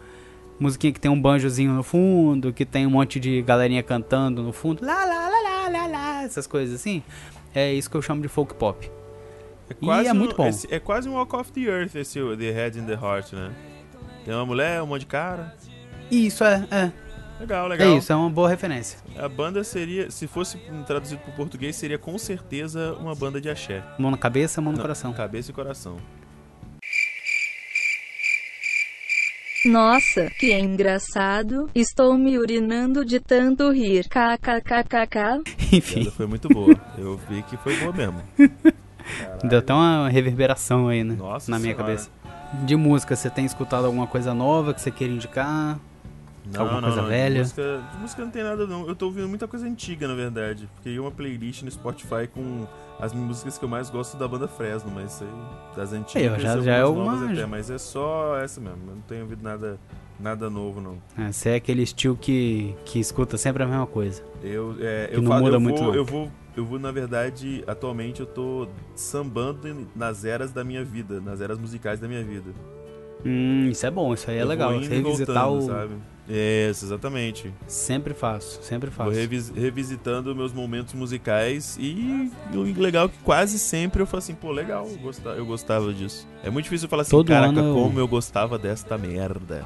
musiquinha 0.59 0.93
que 0.93 0.99
tem 0.99 1.09
um 1.09 1.19
banjozinho 1.19 1.71
no 1.73 1.81
fundo, 1.83 2.53
que 2.53 2.63
tem 2.65 2.85
um 2.85 2.89
monte 2.91 3.19
de 3.19 3.41
galerinha 3.41 3.81
cantando 3.81 4.43
no 4.43 4.53
fundo. 4.53 4.85
Lá, 4.85 5.03
lá, 5.05 5.27
lá, 5.29 5.39
lá, 5.41 5.69
lá, 5.69 5.87
lá, 5.87 6.23
essas 6.23 6.45
coisas 6.45 6.75
assim. 6.75 7.01
É 7.55 7.73
isso 7.73 7.89
que 7.89 7.97
eu 7.97 8.01
chamo 8.03 8.21
de 8.21 8.27
folk 8.27 8.53
pop. 8.53 8.91
É 9.69 10.03
E 10.03 10.07
é 10.07 10.13
muito 10.13 10.33
um, 10.33 10.37
bom. 10.37 10.47
esse- 10.47 10.71
é 10.71 10.79
quase 10.79 11.09
um 11.09 11.13
Walk 11.13 11.35
of 11.35 11.51
the 11.51 11.61
Earth 11.61 11.95
esse 11.95 12.19
o 12.21 12.37
The 12.37 12.51
Head 12.51 12.79
and 12.79 12.85
the 12.85 12.93
Heart, 12.93 13.33
né? 13.33 13.51
Tem 14.25 14.33
uma 14.33 14.45
mulher, 14.45 14.81
um 14.83 14.85
monte 14.87 15.01
de 15.01 15.05
cara. 15.07 15.55
Isso, 16.11 16.43
é, 16.43 16.67
é. 16.69 16.91
Legal, 17.39 17.67
legal. 17.67 17.87
É 17.87 17.97
isso, 17.97 18.11
é 18.11 18.15
uma 18.15 18.29
boa 18.29 18.49
referência. 18.49 18.99
A 19.17 19.29
banda 19.29 19.63
seria, 19.63 20.11
se 20.11 20.27
fosse 20.27 20.57
traduzido 20.85 21.21
pro 21.21 21.31
português, 21.33 21.75
seria 21.75 21.97
com 21.97 22.17
certeza 22.17 22.93
uma 22.99 23.15
banda 23.15 23.39
de 23.41 23.49
axé. 23.49 23.81
Mão 23.97 24.11
na 24.11 24.17
cabeça, 24.17 24.59
mão 24.61 24.71
no 24.73 24.77
Não, 24.77 24.83
coração. 24.83 25.13
Cabeça 25.13 25.49
e 25.49 25.53
coração. 25.53 25.97
Nossa, 29.65 30.29
que 30.39 30.53
engraçado. 30.53 31.69
Estou 31.75 32.17
me 32.17 32.37
urinando 32.37 33.03
de 33.03 33.19
tanto 33.19 33.71
rir. 33.71 34.05
KKKKK. 34.07 35.43
Enfim, 35.73 36.09
foi 36.11 36.25
muito 36.25 36.47
boa. 36.47 36.75
Eu 36.97 37.19
vi 37.29 37.43
que 37.43 37.57
foi 37.57 37.75
boa 37.77 37.91
mesmo. 37.91 38.21
deu 39.43 39.59
até 39.59 39.73
uma 39.73 40.09
reverberação 40.09 40.87
aí, 40.87 41.03
né? 41.03 41.15
Nossa 41.17 41.51
na 41.51 41.59
minha 41.59 41.75
senhora. 41.75 41.93
cabeça. 41.93 42.09
De 42.65 42.75
música, 42.75 43.15
você 43.15 43.29
tem 43.29 43.45
escutado 43.45 43.85
alguma 43.85 44.07
coisa 44.07 44.33
nova 44.33 44.73
que 44.73 44.81
você 44.81 44.91
queira 44.91 45.13
indicar? 45.13 45.79
Não, 46.53 46.61
Alguma 46.61 46.81
não, 46.81 46.87
coisa 46.89 47.01
não, 47.03 47.09
velha? 47.09 47.33
De 47.35 47.39
música, 47.39 47.83
de 47.93 47.97
música 47.99 48.23
não 48.25 48.31
tem 48.31 48.43
nada 48.43 48.65
não. 48.67 48.87
Eu 48.87 48.95
tô 48.95 49.05
ouvindo 49.07 49.27
muita 49.27 49.47
coisa 49.47 49.67
antiga, 49.67 50.07
na 50.07 50.15
verdade. 50.15 50.67
Criei 50.81 50.99
uma 50.99 51.11
playlist 51.11 51.61
no 51.63 51.71
Spotify 51.71 52.27
com 52.33 52.65
as 52.99 53.13
músicas 53.13 53.57
que 53.57 53.63
eu 53.65 53.69
mais 53.69 53.89
gosto 53.89 54.17
da 54.17 54.27
banda 54.27 54.47
Fresno, 54.47 54.91
mas 54.93 55.21
aí 55.21 55.27
das 55.75 55.93
antigas. 55.93 56.23
Eu, 56.33 56.39
já- 56.39 56.59
já 56.61 56.75
é 56.75 56.85
uma- 56.85 57.31
até, 57.31 57.45
mas 57.45 57.69
é 57.69 57.77
só 57.77 58.37
essa 58.37 58.59
mesmo. 58.59 58.79
Eu 58.89 58.95
não 58.95 59.01
tenho 59.03 59.21
ouvido 59.21 59.41
nada, 59.43 59.79
nada 60.19 60.49
novo, 60.49 60.81
não. 60.81 60.97
É, 61.17 61.31
você 61.31 61.49
é 61.51 61.55
aquele 61.55 61.83
estilo 61.83 62.15
que, 62.17 62.75
que 62.83 62.99
escuta 62.99 63.37
sempre 63.37 63.63
a 63.63 63.65
mesma 63.67 63.87
coisa. 63.87 64.21
Eu, 64.43 64.75
é, 64.79 65.07
Que 65.07 65.15
eu, 65.17 65.21
não 65.21 65.29
falo- 65.31 65.43
muda 65.45 65.55
eu 65.55 65.61
muito, 65.61 65.83
vou, 65.83 65.95
eu 65.95 66.03
vou, 66.05 66.31
eu 66.57 66.65
vou, 66.65 66.79
na 66.79 66.91
verdade, 66.91 67.63
atualmente 67.67 68.19
eu 68.21 68.25
tô 68.25 68.67
sambando 68.95 69.87
nas 69.95 70.25
eras 70.25 70.51
da 70.51 70.63
minha 70.63 70.83
vida, 70.83 71.21
nas 71.21 71.39
eras 71.41 71.57
musicais 71.57 71.99
da 71.99 72.07
minha 72.07 72.23
vida. 72.23 72.51
Hum, 73.25 73.67
isso 73.69 73.85
é 73.85 73.91
bom, 73.91 74.13
isso 74.13 74.29
aí 74.29 74.37
é 74.37 74.41
Eu 74.43 74.47
legal. 74.47 74.73
Você 74.73 74.87
revisitar 74.95 75.47
voltando, 75.47 75.63
o. 75.63 75.67
sabe? 75.67 75.93
Isso, 76.31 76.85
exatamente. 76.85 77.51
Sempre 77.67 78.13
faço, 78.13 78.59
sempre 78.61 78.91
faço. 78.91 79.09
Vou 79.09 79.19
revis- 79.19 79.49
revisitando 79.49 80.35
meus 80.35 80.53
momentos 80.53 80.93
musicais 80.93 81.75
e 81.79 82.31
o 82.53 82.61
legal 82.79 83.05
é 83.05 83.09
que 83.09 83.17
quase 83.23 83.57
sempre 83.57 84.01
eu 84.01 84.05
falo 84.05 84.19
assim, 84.19 84.35
pô, 84.35 84.51
legal, 84.51 84.87
eu 84.87 84.97
gostava, 84.99 85.35
eu 85.35 85.45
gostava 85.45 85.91
disso. 85.93 86.27
É 86.43 86.49
muito 86.51 86.65
difícil 86.65 86.87
falar 86.87 87.01
assim, 87.01 87.11
Todo 87.11 87.27
caraca, 87.27 87.59
eu- 87.59 87.73
como 87.73 87.99
eu 87.99 88.07
gostava 88.07 88.59
desta 88.59 88.95
merda. 88.97 89.65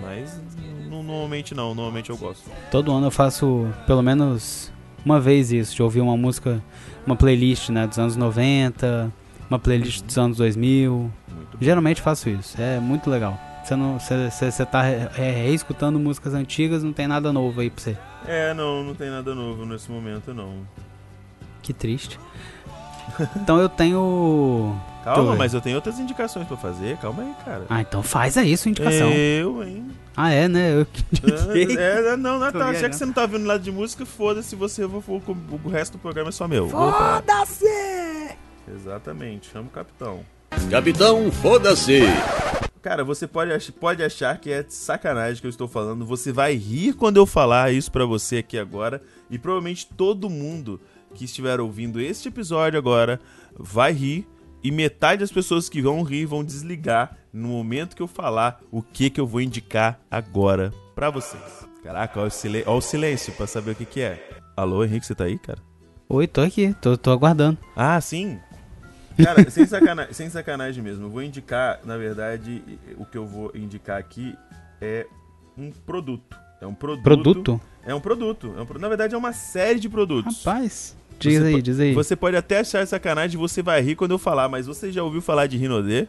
Mas 0.00 0.40
normalmente 0.88 1.52
não, 1.54 1.74
normalmente 1.74 2.10
eu 2.10 2.16
gosto. 2.16 2.48
Todo 2.70 2.92
ano 2.92 3.08
eu 3.08 3.10
faço 3.10 3.66
pelo 3.84 4.00
menos 4.02 4.70
uma 5.04 5.18
vez 5.20 5.50
isso, 5.50 5.74
de 5.74 5.82
ouvir 5.82 6.00
uma 6.00 6.16
música, 6.16 6.62
uma 7.04 7.16
playlist, 7.16 7.70
né, 7.70 7.88
dos 7.88 7.98
anos 7.98 8.14
90, 8.14 9.12
uma 9.50 9.58
playlist 9.58 10.04
dos 10.04 10.16
anos 10.16 10.36
2000. 10.36 11.10
Geralmente 11.60 12.00
faço 12.02 12.28
isso, 12.28 12.60
é 12.60 12.78
muito 12.78 13.08
legal. 13.10 13.38
Você 13.64 13.76
não, 13.76 13.98
você, 13.98 14.64
tá 14.64 14.86
é, 14.86 15.08
reescutando 15.30 15.98
músicas 15.98 16.32
antigas, 16.32 16.82
não 16.82 16.92
tem 16.92 17.06
nada 17.06 17.32
novo 17.32 17.60
aí 17.60 17.68
pra 17.68 17.82
você. 17.82 17.98
É, 18.26 18.54
não, 18.54 18.82
não 18.82 18.94
tem 18.94 19.10
nada 19.10 19.34
novo 19.34 19.66
nesse 19.66 19.90
momento, 19.90 20.32
não. 20.32 20.66
Que 21.62 21.72
triste. 21.74 22.18
Então 23.36 23.58
eu 23.60 23.68
tenho. 23.68 24.74
Calma, 25.04 25.36
mas 25.36 25.54
eu 25.54 25.60
tenho 25.60 25.76
outras 25.76 25.98
indicações 25.98 26.46
pra 26.46 26.56
fazer, 26.56 26.98
calma 26.98 27.22
aí, 27.22 27.34
cara. 27.42 27.64
Ah, 27.70 27.80
então 27.80 28.02
faz 28.02 28.36
aí 28.36 28.54
sua 28.56 28.68
indicação. 28.70 29.08
Eu, 29.10 29.62
hein? 29.64 29.90
Ah, 30.14 30.30
é, 30.30 30.48
né? 30.48 30.78
Eu 30.78 30.84
que 30.84 31.02
indiquei. 31.12 31.76
É, 31.78 32.12
é, 32.12 32.16
não, 32.16 32.38
não, 32.38 32.52
Tô 32.52 32.58
tá. 32.58 32.74
Já 32.74 32.90
que 32.90 32.96
você 32.96 33.06
não 33.06 33.12
tá 33.14 33.24
vendo 33.24 33.46
nada 33.46 33.58
de 33.58 33.70
música, 33.70 34.04
foda-se 34.04 34.54
você, 34.54 34.82
eu 34.82 34.88
vou, 34.88 35.00
vou- 35.00 35.22
o 35.64 35.68
resto 35.68 35.92
do 35.92 35.98
programa 35.98 36.28
é 36.28 36.32
só 36.32 36.46
meu. 36.46 36.68
Foda-se! 36.68 37.64
Exatamente, 38.70 39.50
chama 39.50 39.68
o 39.68 39.70
capitão. 39.70 40.20
Capitão, 40.70 41.30
foda-se! 41.30 42.00
Cara, 42.82 43.04
você 43.04 43.26
pode, 43.26 43.52
ach- 43.52 43.70
pode 43.72 44.02
achar 44.02 44.38
que 44.38 44.50
é 44.50 44.64
sacanagem 44.68 45.40
que 45.40 45.46
eu 45.46 45.50
estou 45.50 45.68
falando. 45.68 46.04
Você 46.06 46.32
vai 46.32 46.54
rir 46.54 46.94
quando 46.94 47.16
eu 47.16 47.26
falar 47.26 47.72
isso 47.72 47.90
pra 47.90 48.04
você 48.04 48.38
aqui 48.38 48.58
agora. 48.58 49.02
E 49.30 49.38
provavelmente 49.38 49.86
todo 49.96 50.30
mundo 50.30 50.80
que 51.14 51.24
estiver 51.24 51.60
ouvindo 51.60 52.00
este 52.00 52.28
episódio 52.28 52.78
agora 52.78 53.20
vai 53.58 53.92
rir. 53.92 54.26
E 54.62 54.70
metade 54.70 55.20
das 55.20 55.30
pessoas 55.30 55.68
que 55.68 55.80
vão 55.80 56.02
rir 56.02 56.26
vão 56.26 56.42
desligar 56.42 57.16
no 57.32 57.48
momento 57.48 57.94
que 57.94 58.02
eu 58.02 58.08
falar 58.08 58.60
o 58.72 58.82
que, 58.82 59.08
que 59.10 59.20
eu 59.20 59.26
vou 59.26 59.40
indicar 59.40 60.00
agora 60.10 60.72
pra 60.94 61.10
vocês. 61.10 61.42
Caraca, 61.82 62.18
olha 62.20 62.28
o, 62.28 62.30
silen- 62.30 62.64
olha 62.66 62.76
o 62.76 62.80
silêncio 62.80 63.32
pra 63.34 63.46
saber 63.46 63.72
o 63.72 63.74
que, 63.74 63.84
que 63.84 64.00
é. 64.00 64.28
Alô, 64.56 64.84
Henrique, 64.84 65.06
você 65.06 65.14
tá 65.14 65.24
aí, 65.24 65.38
cara? 65.38 65.58
Oi, 66.08 66.26
tô 66.26 66.40
aqui, 66.40 66.74
tô, 66.80 66.96
tô 66.96 67.10
aguardando. 67.12 67.56
Ah, 67.76 68.00
sim. 68.00 68.38
Cara, 69.22 69.50
sem, 69.50 69.66
sacana- 69.66 70.08
sem 70.12 70.30
sacanagem 70.30 70.82
mesmo. 70.82 71.06
Eu 71.06 71.10
vou 71.10 71.22
indicar, 71.22 71.80
na 71.84 71.96
verdade, 71.96 72.62
o 72.96 73.04
que 73.04 73.18
eu 73.18 73.26
vou 73.26 73.50
indicar 73.54 73.98
aqui 73.98 74.34
é 74.80 75.06
um 75.56 75.70
produto. 75.70 76.36
É 76.60 76.66
um 76.66 76.74
produto. 76.74 77.02
Produto? 77.04 77.60
É 77.84 77.94
um 77.94 78.00
produto. 78.00 78.54
É 78.56 78.60
um 78.62 78.66
pro- 78.66 78.78
na 78.78 78.88
verdade, 78.88 79.14
é 79.14 79.18
uma 79.18 79.32
série 79.32 79.78
de 79.80 79.88
produtos. 79.88 80.44
Rapaz, 80.44 80.96
diz 81.18 81.38
Você 81.40 81.46
aí, 81.46 81.62
diz 81.62 81.80
aí. 81.80 81.94
Você 81.94 82.14
pode 82.16 82.36
até 82.36 82.60
achar 82.60 82.86
sacanagem, 82.86 83.38
você 83.38 83.62
vai 83.62 83.80
rir 83.80 83.96
quando 83.96 84.12
eu 84.12 84.18
falar, 84.18 84.48
mas 84.48 84.66
você 84.66 84.90
já 84.92 85.02
ouviu 85.02 85.20
falar 85.20 85.46
de 85.46 85.56
Rinodê? 85.56 86.06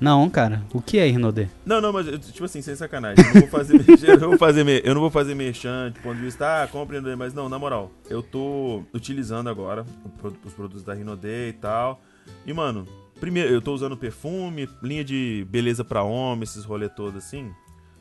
Não, 0.00 0.28
cara, 0.28 0.62
o 0.72 0.80
que 0.80 0.98
é 0.98 1.06
Rinodê? 1.06 1.48
Não, 1.64 1.80
não, 1.80 1.92
mas 1.92 2.06
tipo 2.32 2.44
assim, 2.44 2.60
sem 2.60 2.76
sacanagem. 2.76 3.24
Eu 3.24 3.34
não 3.34 3.40
vou 3.40 3.50
fazer, 3.50 3.74
eu 4.08 4.20
não 4.20 4.28
vou 4.28 4.38
fazer, 4.38 4.86
eu 4.86 4.94
não 4.94 5.00
vou 5.00 5.10
fazer 5.10 5.34
merchan 5.34 5.90
de 5.90 6.00
ponto 6.00 6.16
de 6.16 6.22
vista, 6.22 6.62
ah, 6.62 6.66
compre 6.66 6.96
Rinodê, 6.96 7.16
mas 7.16 7.32
não, 7.32 7.48
na 7.48 7.58
moral, 7.58 7.90
eu 8.10 8.22
tô 8.22 8.82
utilizando 8.92 9.48
agora 9.48 9.86
os 10.44 10.52
produtos 10.52 10.82
da 10.82 10.92
Rinodê 10.92 11.48
e 11.48 11.52
tal. 11.54 12.00
E, 12.44 12.52
mano, 12.52 12.86
primeiro, 13.18 13.52
eu 13.52 13.62
tô 13.62 13.72
usando 13.72 13.96
perfume, 13.96 14.68
linha 14.82 15.04
de 15.04 15.46
beleza 15.48 15.84
pra 15.84 16.02
homem, 16.02 16.44
esses 16.44 16.64
rolê 16.64 16.88
todos 16.88 17.24
assim. 17.24 17.50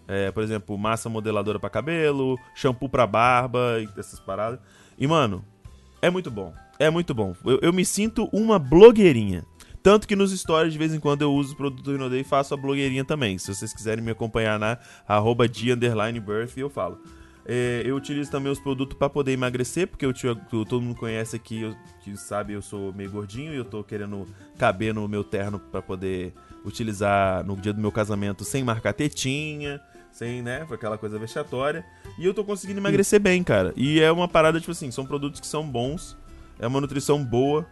É, 0.07 0.31
por 0.31 0.43
exemplo, 0.43 0.77
massa 0.77 1.09
modeladora 1.09 1.59
pra 1.59 1.69
cabelo, 1.69 2.37
shampoo 2.53 2.89
pra 2.89 3.07
barba 3.07 3.79
e 3.79 3.99
essas 3.99 4.19
paradas. 4.19 4.59
E, 4.97 5.07
mano, 5.07 5.43
é 6.01 6.09
muito 6.09 6.29
bom. 6.29 6.53
É 6.77 6.89
muito 6.89 7.13
bom. 7.13 7.33
Eu, 7.45 7.59
eu 7.61 7.73
me 7.73 7.85
sinto 7.85 8.29
uma 8.31 8.59
blogueirinha. 8.59 9.43
Tanto 9.85 10.07
que 10.07 10.15
nos 10.15 10.31
stories, 10.35 10.73
de 10.73 10.79
vez 10.79 10.95
em 10.95 10.99
quando, 10.99 11.21
eu 11.21 11.31
uso 11.31 11.53
o 11.53 11.55
produto 11.55 11.83
do 11.83 11.91
Rinodê 11.91 12.21
e 12.21 12.23
faço 12.23 12.55
a 12.55 12.57
blogueirinha 12.57 13.05
também. 13.05 13.37
Se 13.37 13.53
vocês 13.53 13.71
quiserem 13.71 14.03
me 14.03 14.09
acompanhar 14.09 14.57
na 14.57 14.79
arroba 15.07 15.45
birth, 15.47 16.57
eu 16.57 16.71
falo. 16.71 16.99
É, 17.45 17.83
eu 17.85 17.95
utilizo 17.95 18.31
também 18.31 18.51
os 18.51 18.59
produtos 18.59 18.97
para 18.97 19.11
poder 19.11 19.33
emagrecer, 19.33 19.87
porque 19.87 20.03
eu, 20.03 20.11
todo 20.65 20.81
mundo 20.81 20.95
conhece 20.95 21.35
aqui, 21.35 21.61
eu, 21.61 21.75
que 22.03 22.17
sabe, 22.17 22.53
eu 22.53 22.63
sou 22.63 22.91
meio 22.93 23.11
gordinho 23.11 23.53
e 23.53 23.57
eu 23.57 23.63
tô 23.63 23.83
querendo 23.83 24.27
caber 24.57 24.91
no 24.91 25.07
meu 25.07 25.23
terno 25.23 25.59
para 25.59 25.83
poder 25.83 26.33
utilizar 26.65 27.45
no 27.45 27.55
dia 27.55 27.71
do 27.71 27.79
meu 27.79 27.91
casamento 27.91 28.43
sem 28.43 28.63
marcar 28.63 28.91
tetinha, 28.91 29.79
sem, 30.11 30.41
né, 30.41 30.65
aquela 30.71 30.97
coisa 30.97 31.19
vexatória. 31.19 31.85
E 32.17 32.25
eu 32.25 32.33
tô 32.33 32.43
conseguindo 32.43 32.79
emagrecer 32.79 33.19
bem, 33.19 33.43
cara. 33.43 33.71
E 33.77 34.01
é 34.01 34.11
uma 34.11 34.27
parada, 34.27 34.59
tipo 34.59 34.71
assim, 34.71 34.89
são 34.89 35.05
produtos 35.05 35.39
que 35.39 35.45
são 35.45 35.63
bons, 35.63 36.17
é 36.57 36.65
uma 36.65 36.81
nutrição 36.81 37.23
boa. 37.23 37.67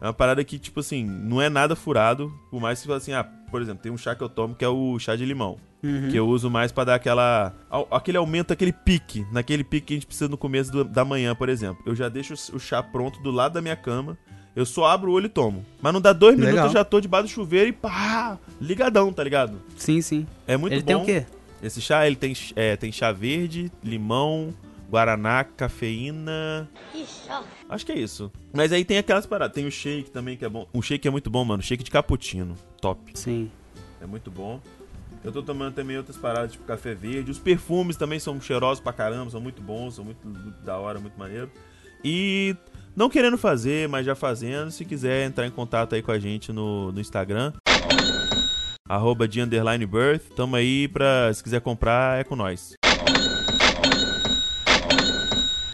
É 0.00 0.06
uma 0.06 0.12
parada 0.12 0.42
que, 0.44 0.58
tipo 0.58 0.80
assim, 0.80 1.04
não 1.04 1.40
é 1.42 1.48
nada 1.48 1.74
furado, 1.74 2.32
por 2.50 2.60
mais 2.60 2.80
que 2.80 2.86
você 2.86 2.92
assim, 3.10 3.12
ah, 3.12 3.24
por 3.50 3.60
exemplo, 3.60 3.82
tem 3.82 3.90
um 3.90 3.98
chá 3.98 4.14
que 4.14 4.22
eu 4.22 4.28
tomo 4.28 4.54
que 4.54 4.64
é 4.64 4.68
o 4.68 4.98
chá 4.98 5.16
de 5.16 5.24
limão. 5.24 5.56
Uhum. 5.82 6.08
Que 6.10 6.16
eu 6.16 6.26
uso 6.28 6.50
mais 6.50 6.72
pra 6.72 6.82
dar 6.84 6.94
aquela. 6.96 7.54
aquele 7.90 8.16
aumento, 8.18 8.52
aquele 8.52 8.72
pique. 8.72 9.24
Naquele 9.32 9.62
pique 9.62 9.86
que 9.86 9.92
a 9.94 9.96
gente 9.96 10.06
precisa 10.06 10.28
no 10.28 10.36
começo 10.36 10.72
do- 10.72 10.84
da 10.84 11.04
manhã, 11.04 11.34
por 11.36 11.48
exemplo. 11.48 11.82
Eu 11.86 11.94
já 11.94 12.08
deixo 12.08 12.34
o 12.52 12.58
chá 12.58 12.82
pronto 12.82 13.20
do 13.22 13.30
lado 13.30 13.52
da 13.52 13.62
minha 13.62 13.76
cama. 13.76 14.18
Eu 14.56 14.66
só 14.66 14.86
abro 14.86 15.10
o 15.12 15.14
olho 15.14 15.26
e 15.26 15.28
tomo. 15.28 15.64
Mas 15.80 15.92
não 15.92 16.00
dá 16.00 16.12
dois 16.12 16.34
Legal. 16.36 16.50
minutos, 16.52 16.74
eu 16.74 16.78
já 16.80 16.84
tô 16.84 17.00
debaixo 17.00 17.28
do 17.28 17.30
chuveiro 17.30 17.68
e 17.68 17.72
pá! 17.72 18.36
Ligadão, 18.60 19.12
tá 19.12 19.22
ligado? 19.22 19.60
Sim, 19.76 20.00
sim. 20.00 20.26
É 20.48 20.56
muito 20.56 20.72
Ele 20.72 20.82
bom. 20.82 20.86
tem 20.86 20.96
o 20.96 21.04
quê? 21.04 21.24
Esse 21.62 21.80
chá, 21.80 22.04
ele 22.06 22.16
tem, 22.16 22.32
é, 22.56 22.74
tem 22.76 22.90
chá 22.90 23.12
verde, 23.12 23.70
limão, 23.84 24.52
guaraná, 24.88 25.44
cafeína. 25.44 26.68
Acho 27.68 27.84
que 27.84 27.92
é 27.92 27.98
isso. 27.98 28.32
Mas 28.52 28.72
aí 28.72 28.84
tem 28.84 28.98
aquelas 28.98 29.26
paradas. 29.26 29.54
Tem 29.54 29.66
o 29.66 29.70
shake 29.70 30.10
também, 30.10 30.36
que 30.36 30.44
é 30.44 30.48
bom. 30.48 30.66
O 30.72 30.82
shake 30.82 31.06
é 31.06 31.10
muito 31.10 31.28
bom, 31.30 31.44
mano. 31.44 31.62
Shake 31.62 31.84
de 31.84 31.90
cappuccino. 31.90 32.56
Top. 32.80 33.12
Sim. 33.14 33.50
É 34.00 34.06
muito 34.06 34.30
bom. 34.30 34.60
Eu 35.22 35.32
tô 35.32 35.42
tomando 35.42 35.74
também 35.74 35.96
outras 35.96 36.16
paradas, 36.16 36.52
tipo 36.52 36.64
café 36.64 36.94
verde. 36.94 37.30
Os 37.30 37.38
perfumes 37.38 37.96
também 37.96 38.18
são 38.18 38.40
cheirosos 38.40 38.80
pra 38.80 38.92
caramba, 38.92 39.30
são 39.30 39.40
muito 39.40 39.60
bons, 39.60 39.96
são 39.96 40.04
muito, 40.04 40.26
muito 40.26 40.62
da 40.62 40.78
hora, 40.78 40.98
muito 41.00 41.18
maneiro. 41.18 41.50
E 42.04 42.56
não 42.94 43.10
querendo 43.10 43.36
fazer, 43.36 43.88
mas 43.88 44.06
já 44.06 44.14
fazendo, 44.14 44.70
se 44.70 44.84
quiser 44.84 45.26
entrar 45.26 45.46
em 45.46 45.50
contato 45.50 45.94
aí 45.94 46.02
com 46.02 46.12
a 46.12 46.18
gente 46.18 46.52
no, 46.52 46.92
no 46.92 47.00
Instagram. 47.00 47.52
Arroba 48.88 49.28
de 49.28 49.40
underline 49.40 49.84
birth. 49.84 50.22
Tamo 50.34 50.56
aí 50.56 50.88
pra, 50.88 51.32
se 51.34 51.42
quiser 51.42 51.60
comprar, 51.60 52.20
é 52.20 52.24
com 52.24 52.34
nós. 52.34 52.74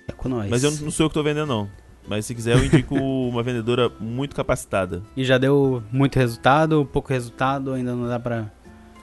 É 0.09 0.13
com 0.25 0.29
nós. 0.29 0.51
Mas 0.51 0.65
eu 0.65 0.71
não 0.73 0.91
sou 0.91 1.07
eu 1.07 1.11
que 1.11 1.15
tô 1.15 1.23
vendendo, 1.23 1.47
não. 1.47 1.69
Mas 2.09 2.27
se 2.27 2.35
quiser, 2.35 2.57
eu 2.57 2.65
indico 2.65 2.95
uma 3.29 3.43
vendedora 3.43 3.91
muito 4.01 4.35
capacitada. 4.37 5.03
E 5.17 5.25
já 5.25 5.39
deu 5.39 5.83
muito 5.93 6.19
resultado, 6.19 6.85
pouco 6.93 7.11
resultado, 7.13 7.73
ainda 7.73 7.95
não 7.95 8.09
dá 8.09 8.19
pra. 8.19 8.51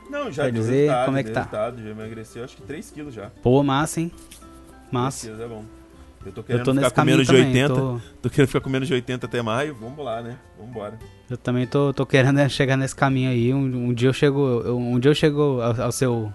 Não, 0.10 0.32
já 0.32 0.44
Quer 0.46 0.52
deu 0.52 0.62
dizer, 0.62 0.76
resultado, 0.82 1.06
como 1.06 1.18
é 1.18 1.24
que 1.24 1.32
tá? 1.32 1.40
resultado, 1.40 1.82
já 1.84 1.90
emagreceu 1.90 2.44
acho 2.44 2.56
que 2.58 2.62
3 2.64 2.92
quilos 2.92 3.14
já. 3.14 3.30
Pô, 3.42 3.64
massa, 3.64 4.02
hein? 4.02 4.10
3 4.10 4.92
Massa. 4.92 5.28
quilos 5.28 5.42
é 5.42 5.48
bom. 5.48 5.64
Eu 6.24 6.32
tô 6.32 6.42
Eu 6.42 6.44
querendo 6.44 6.66
tô 6.66 6.72
ficar 6.74 6.82
nesse 6.84 6.94
com 6.94 7.02
menos 7.06 7.28
caminho 7.28 7.46
de 7.46 7.50
também. 7.52 7.64
80. 7.64 7.74
Tô, 7.74 8.00
Tô 8.22 8.30
querendo 8.30 8.48
ficar 8.48 8.62
com 8.62 8.70
menos 8.70 8.88
de 8.88 8.94
80 8.94 9.26
até 9.26 9.42
maio. 9.42 9.74
Vamos 9.82 10.06
lá, 10.06 10.22
né? 10.22 10.38
Vambora. 10.60 11.00
eu 11.28 11.38
também 11.38 11.66
tô, 11.66 11.92
tô 11.94 12.06
querendo 12.06 12.40
é, 12.40 12.48
chegar 12.48 12.78
nesse 12.78 12.96
caminho 12.96 13.32
aí. 13.32 13.52
Um, 13.52 13.88
um 13.88 13.94
dia 13.94 14.10
eu 14.10 14.14
chego. 14.14 14.40
eu- 14.64 14.78
um 14.78 15.00
dia 15.00 15.10
eu 15.10 15.16
chego 15.16 15.60
ao, 15.62 15.82
ao 15.82 15.92
seu. 15.92 16.32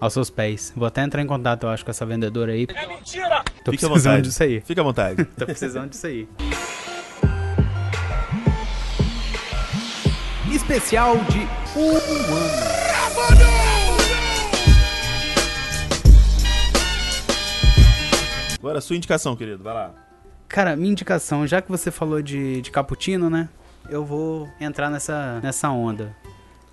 Aos 0.00 0.12
seus 0.12 0.30
pés. 0.30 0.72
Vou 0.76 0.86
até 0.86 1.02
entrar 1.02 1.20
em 1.20 1.26
contato, 1.26 1.64
eu 1.64 1.70
acho, 1.70 1.84
com 1.84 1.90
essa 1.90 2.06
vendedora 2.06 2.52
aí. 2.52 2.68
É 2.72 2.86
mentira! 2.86 3.42
Tô 3.68 3.72
Fique 3.72 3.84
à 3.84 3.88
precisando 3.90 4.12
vontade. 4.14 4.28
disso 4.28 4.42
aí. 4.42 4.60
Fica 4.62 4.80
à 4.80 4.84
vontade. 4.84 5.24
Tô 5.36 5.44
precisando 5.44 5.90
disso 5.90 6.06
aí. 6.06 6.26
Especial 10.50 11.16
de 11.26 11.40
um 11.78 11.90
ano. 11.90 12.78
Agora, 18.58 18.80
sua 18.80 18.96
indicação, 18.96 19.36
querido. 19.36 19.62
Vai 19.62 19.74
lá. 19.74 19.94
Cara, 20.48 20.74
minha 20.74 20.90
indicação, 20.90 21.46
já 21.46 21.60
que 21.60 21.70
você 21.70 21.90
falou 21.90 22.22
de, 22.22 22.62
de 22.62 22.70
cappuccino, 22.70 23.28
né? 23.28 23.50
Eu 23.90 24.02
vou 24.04 24.48
entrar 24.58 24.88
nessa, 24.90 25.40
nessa 25.42 25.68
onda. 25.68 26.16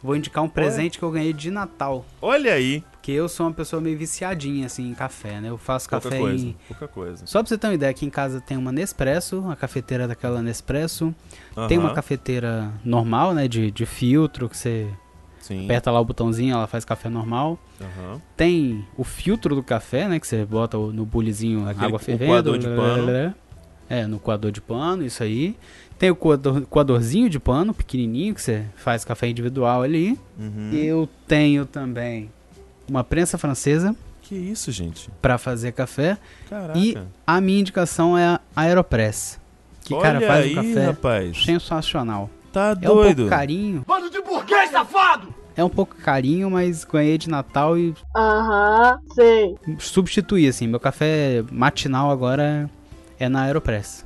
Vou 0.01 0.15
indicar 0.15 0.43
um 0.43 0.49
presente 0.49 0.97
que 0.97 1.03
eu 1.03 1.11
ganhei 1.11 1.33
de 1.33 1.51
Natal. 1.51 2.05
Olha 2.21 2.53
aí. 2.53 2.81
Porque 3.05 3.11
eu 3.11 3.29
sou 3.29 3.45
uma 3.45 3.53
pessoa 3.53 3.79
meio 3.79 3.95
viciadinha, 3.95 4.65
assim, 4.65 4.89
em 4.89 4.95
café, 4.95 5.39
né? 5.39 5.51
Eu 5.51 5.59
faço 5.59 5.87
Pouca 5.87 6.09
café 6.09 6.19
coisa. 6.19 6.43
em... 6.43 6.55
Pouca 6.67 6.87
coisa. 6.87 7.23
Só 7.27 7.37
pra 7.37 7.47
você 7.47 7.55
ter 7.55 7.67
uma 7.67 7.75
ideia, 7.75 7.91
aqui 7.91 8.03
em 8.03 8.09
casa 8.09 8.41
tem 8.41 8.57
uma 8.57 8.71
Nespresso, 8.71 9.47
a 9.47 9.55
cafeteira 9.55 10.07
daquela 10.07 10.41
Nespresso. 10.41 11.13
Tem 11.67 11.77
uma 11.77 11.93
cafeteira 11.93 12.73
normal, 12.83 13.35
né? 13.35 13.47
De, 13.47 13.69
de 13.69 13.85
filtro, 13.85 14.49
que 14.49 14.57
você 14.57 14.87
Sim. 15.37 15.65
aperta 15.65 15.91
lá 15.91 15.99
o 15.99 16.03
botãozinho, 16.05 16.55
ela 16.55 16.65
faz 16.65 16.83
café 16.83 17.07
normal. 17.07 17.59
Aham. 17.79 18.19
Tem 18.35 18.83
o 18.97 19.03
filtro 19.03 19.53
do 19.53 19.61
café, 19.61 20.07
né? 20.07 20.19
Que 20.19 20.25
você 20.25 20.43
bota 20.43 20.75
no 20.75 21.05
bulizinho 21.05 21.69
Aquele 21.69 21.85
água 21.85 21.99
fervendo. 21.99 22.31
coador 22.31 22.57
de 22.57 22.65
pano. 22.65 23.35
É, 23.87 24.07
no 24.07 24.17
coador 24.17 24.51
de 24.51 24.61
pano, 24.61 25.05
isso 25.05 25.21
aí. 25.21 25.55
Tem 25.99 26.09
o 26.09 26.15
coador, 26.15 26.61
coadorzinho 26.61 27.29
de 27.29 27.39
pano, 27.39 27.71
pequenininho, 27.71 28.33
que 28.33 28.41
você 28.41 28.65
faz 28.75 29.05
café 29.05 29.27
individual 29.27 29.83
ali. 29.83 30.19
Uhum. 30.39 30.71
Eu 30.73 31.07
tenho 31.27 31.67
também 31.67 32.31
uma 32.89 33.03
prensa 33.03 33.37
francesa 33.37 33.95
Que 34.21 34.35
isso, 34.35 34.71
gente? 34.71 35.09
pra 35.21 35.37
fazer 35.37 35.71
café. 35.71 36.17
Caraca. 36.49 36.77
E 36.77 36.97
a 37.25 37.39
minha 37.41 37.59
indicação 37.59 38.17
é 38.17 38.25
a 38.25 38.39
Aeropress. 38.55 39.39
Que, 39.83 39.93
Olha 39.93 40.01
cara, 40.03 40.21
faz 40.21 40.43
aí, 40.45 40.51
um 40.51 40.55
café 40.55 40.85
rapaz. 40.87 41.43
sensacional. 41.45 42.29
Tá 42.51 42.75
É 42.81 42.89
um 42.89 42.95
doido. 42.95 43.15
pouco 43.17 43.29
carinho. 43.29 43.83
Bando 43.87 44.09
de 44.09 44.21
burguês, 44.21 44.71
safado! 44.71 45.33
É 45.57 45.63
um 45.63 45.69
pouco 45.69 45.95
carinho, 45.95 46.49
mas 46.51 46.83
ganhei 46.83 47.17
de 47.17 47.29
Natal 47.29 47.77
e 47.77 47.93
Aham, 48.15 48.99
sei. 49.13 49.55
substituí, 49.79 50.47
assim. 50.47 50.67
Meu 50.67 50.79
café 50.79 51.43
matinal 51.51 52.11
agora 52.11 52.69
é 53.19 53.29
na 53.29 53.43
Aeropress. 53.43 54.05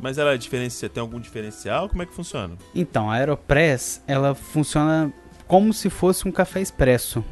Mas 0.00 0.18
ela 0.18 0.32
é 0.34 0.36
diferencia... 0.36 0.88
tem 0.88 1.00
algum 1.00 1.18
diferencial? 1.20 1.88
Como 1.88 2.02
é 2.02 2.06
que 2.06 2.14
funciona? 2.14 2.54
Então, 2.74 3.10
a 3.10 3.14
Aeropress, 3.14 4.02
ela 4.06 4.34
funciona 4.34 5.12
como 5.46 5.72
se 5.72 5.90
fosse 5.90 6.28
um 6.28 6.32
café 6.32 6.60
expresso. 6.60 7.24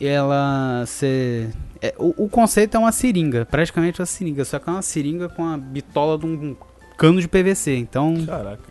Ela 0.00 0.84
se 0.86 1.48
é, 1.80 1.94
o, 1.98 2.24
o 2.24 2.28
conceito 2.28 2.76
é 2.76 2.78
uma 2.80 2.92
seringa, 2.92 3.44
praticamente 3.46 4.00
uma 4.00 4.06
seringa, 4.06 4.44
só 4.44 4.58
que 4.58 4.68
é 4.68 4.72
uma 4.72 4.82
seringa 4.82 5.28
com 5.28 5.44
a 5.44 5.56
bitola 5.56 6.18
de 6.18 6.26
um 6.26 6.56
cano 6.96 7.20
de 7.20 7.28
PVC. 7.28 7.76
Então, 7.76 8.24
Caraca. 8.24 8.62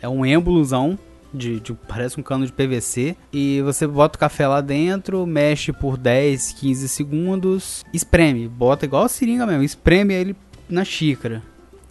é 0.00 0.08
um 0.08 0.24
êmbolozão 0.24 0.98
de, 1.32 1.60
de- 1.60 1.74
parece 1.88 2.18
um 2.18 2.22
cano 2.22 2.44
de 2.46 2.52
PVC 2.52 3.16
e 3.32 3.62
você 3.62 3.86
bota 3.86 4.16
o 4.16 4.20
café 4.20 4.46
lá 4.46 4.60
dentro, 4.60 5.26
mexe 5.26 5.72
por 5.72 5.96
10, 5.96 6.52
15 6.54 6.88
segundos, 6.88 7.84
espreme, 7.92 8.48
bota 8.48 8.84
igual 8.84 9.04
a 9.04 9.08
seringa 9.08 9.46
mesmo, 9.46 9.62
espreme 9.62 10.14
ele 10.14 10.36
na 10.68 10.84
xícara. 10.84 11.42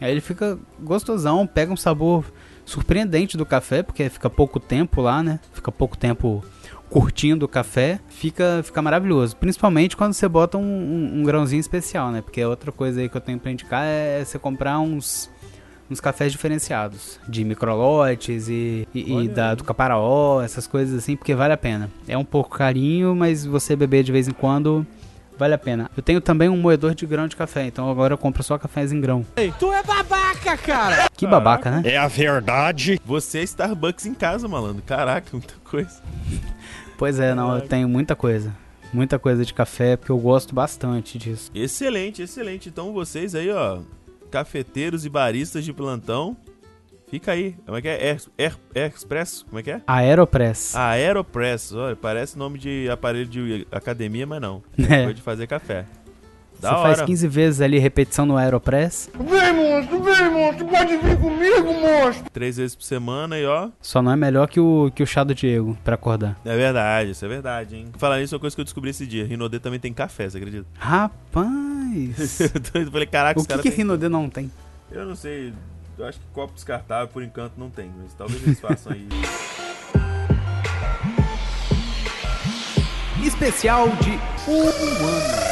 Aí 0.02 0.12
ele 0.12 0.22
fica 0.22 0.58
gostosão, 0.82 1.46
pega 1.46 1.72
um 1.74 1.78
sabor 1.78 2.26
surpreendente 2.66 3.36
do 3.36 3.46
café, 3.46 3.82
porque 3.84 4.10
fica 4.10 4.30
pouco 4.30 4.60
tempo 4.60 5.02
lá, 5.02 5.22
né? 5.24 5.40
Fica 5.54 5.72
pouco 5.72 5.98
tempo 5.98 6.44
curtindo 6.90 7.46
o 7.46 7.48
café, 7.50 8.00
fica, 8.08 8.62
fica 8.64 8.82
maravilhoso. 8.82 9.36
Principalmente 9.36 9.96
quando 9.98 10.14
você 10.14 10.28
bota 10.28 10.58
um, 10.58 10.62
um- 10.64 11.20
um 11.20 11.24
grãozinho 11.24 11.60
especial, 11.60 12.12
né? 12.12 12.22
Porque 12.22 12.44
outra 12.44 12.72
coisa 12.72 13.02
aí 13.02 13.10
que 13.10 13.16
eu 13.18 13.22
tenho 13.22 13.40
pra 13.40 13.52
indicar 13.52 13.84
é 13.86 14.24
você 14.26 14.40
comprar 14.40 14.80
uns, 14.80 15.30
uns 15.90 16.00
cafés 16.00 16.32
diferenciados, 16.32 17.20
de 17.28 17.44
microlotes 17.44 18.48
e, 18.50 18.88
e, 18.94 19.14
e 19.24 19.28
da, 19.28 19.54
do 19.54 19.64
caparaó, 19.64 20.42
essas 20.42 20.66
coisas 20.66 20.98
assim, 20.98 21.16
porque 21.16 21.36
vale 21.36 21.54
a 21.54 21.58
pena. 21.58 21.90
É 22.08 22.18
um 22.18 22.26
pouco 22.26 22.58
carinho, 22.58 23.16
mas 23.16 23.46
você 23.46 23.76
beber 23.76 24.04
de 24.04 24.12
vez 24.12 24.28
em 24.28 24.32
quando 24.34 24.86
vale 25.40 25.54
a 25.54 25.58
pena. 25.58 25.90
Eu 25.96 26.04
tenho 26.04 26.20
também 26.20 26.50
um 26.50 26.58
moedor 26.58 26.94
de 26.94 27.06
grão 27.06 27.26
de 27.26 27.36
café, 27.36 27.66
então 27.66 27.90
agora 27.90 28.14
eu 28.14 28.18
compro 28.18 28.44
só 28.44 28.58
cafés 28.58 28.92
em 28.92 29.00
grão. 29.00 29.26
Tu 29.58 29.74
é 29.74 29.82
babaca, 29.82 30.58
cara! 30.58 31.10
Que 31.16 31.26
babaca, 31.26 31.72
né? 31.72 31.82
É 31.86 31.98
a 31.98 32.08
verdade. 32.08 33.00
Você 33.06 33.40
é 33.40 33.44
Starbucks 33.44 34.06
em 34.06 34.14
casa, 34.14 34.48
malandro. 34.50 34.84
Caraca, 34.86 35.30
muita 35.32 35.54
coisa. 35.64 36.02
Pois 36.98 37.18
é, 37.18 37.34
não, 37.34 37.56
eu 37.56 37.62
tenho 37.62 37.88
muita 37.88 38.16
coisa. 38.16 38.54
Muita 38.92 39.18
coisa 39.18 39.46
de 39.46 39.54
café, 39.54 39.96
porque 39.96 40.12
eu 40.12 40.18
gosto 40.18 40.54
bastante 40.54 41.18
disso. 41.18 41.50
Excelente, 41.56 42.22
excelente. 42.24 42.68
Então 42.68 42.92
vocês 42.92 43.34
aí, 43.36 43.50
ó, 43.50 43.80
cafeteiros 44.30 45.06
e 45.06 45.10
baristas 45.10 45.64
de 45.64 45.72
plantão, 45.72 46.36
fica 47.10 47.32
aí. 47.32 47.56
Como 47.66 47.78
é 47.78 47.82
que 47.82 47.88
é? 47.88 48.10
Air, 48.10 48.22
Air, 48.38 48.56
Air 48.76 48.92
Express? 48.96 49.44
Como 49.48 49.60
é 49.60 49.64
que 49.64 49.72
é? 49.72 49.82
Aeropress. 49.88 50.76
Aeropress. 50.76 51.74
Olha, 51.74 51.96
parece 51.96 52.38
nome 52.38 52.58
de 52.60 52.90
aparelho 52.90 53.26
de 53.28 53.68
academia, 53.72 54.26
mas 54.26 54.42
não. 54.42 54.62
É. 54.90 55.04
Foi 55.06 55.14
de 55.14 55.22
fazer 55.22 55.46
café. 55.48 55.86
Você 56.54 56.62
Da 56.64 56.76
faz 56.82 56.98
hora. 56.98 57.06
15 57.08 57.28
vezes 57.30 57.62
ali 57.62 57.80
repetição 57.80 58.26
no 58.26 58.36
Aeropress, 58.36 59.10
Vem, 59.18 59.54
monstro, 59.54 60.04
vem, 60.04 60.30
monstro. 60.30 60.66
Pode 60.68 60.98
vir 60.98 61.18
comigo, 61.18 61.74
monstro. 61.74 62.30
Três 62.34 62.58
vezes 62.58 62.76
por 62.76 62.84
semana 62.84 63.38
e 63.40 63.46
ó. 63.46 63.70
só 63.82 64.02
não 64.02 64.12
é 64.12 64.16
melhor 64.18 64.46
que 64.48 64.60
o, 64.60 64.92
que 64.94 65.02
o 65.02 65.08
chá 65.08 65.24
do 65.24 65.34
Diego 65.34 65.78
pra 65.86 65.96
acordar. 65.96 66.38
É 66.44 66.56
verdade, 66.58 67.12
isso 67.12 67.24
é 67.24 67.28
verdade, 67.30 67.78
hein? 67.78 67.86
Falar 67.98 68.20
nisso 68.20 68.34
é 68.34 68.38
uma 68.38 68.42
coisa 68.42 68.56
que 68.56 68.60
eu 68.62 68.66
descobri 68.66 68.90
esse 68.90 69.06
dia. 69.08 69.26
Rinodê 69.26 69.58
também 69.60 69.80
tem 69.80 69.94
café, 69.94 70.30
você 70.30 70.38
acredita? 70.38 70.66
Rapaz! 70.78 72.40
Eu 72.76 72.92
falei, 72.92 73.08
caraca, 73.08 73.40
o 73.40 73.42
os 73.42 73.48
que, 73.48 73.54
caras 73.54 73.64
que 73.64 73.70
Rinodê 73.70 74.10
não 74.10 74.30
tem? 74.30 74.52
Eu 74.92 75.06
não 75.06 75.16
sei. 75.16 75.54
Eu 76.00 76.06
acho 76.06 76.18
que 76.18 76.26
copo 76.28 76.54
descartável, 76.54 77.10
por 77.10 77.22
enquanto, 77.22 77.58
não 77.58 77.70
tem. 77.70 77.92
Mas 77.98 78.14
talvez 78.14 78.42
eles 78.42 78.58
façam 78.62 78.94
aí. 78.94 79.06
Especial 83.22 83.90
de 83.98 84.12
um 84.50 84.62
ano. 84.62 85.50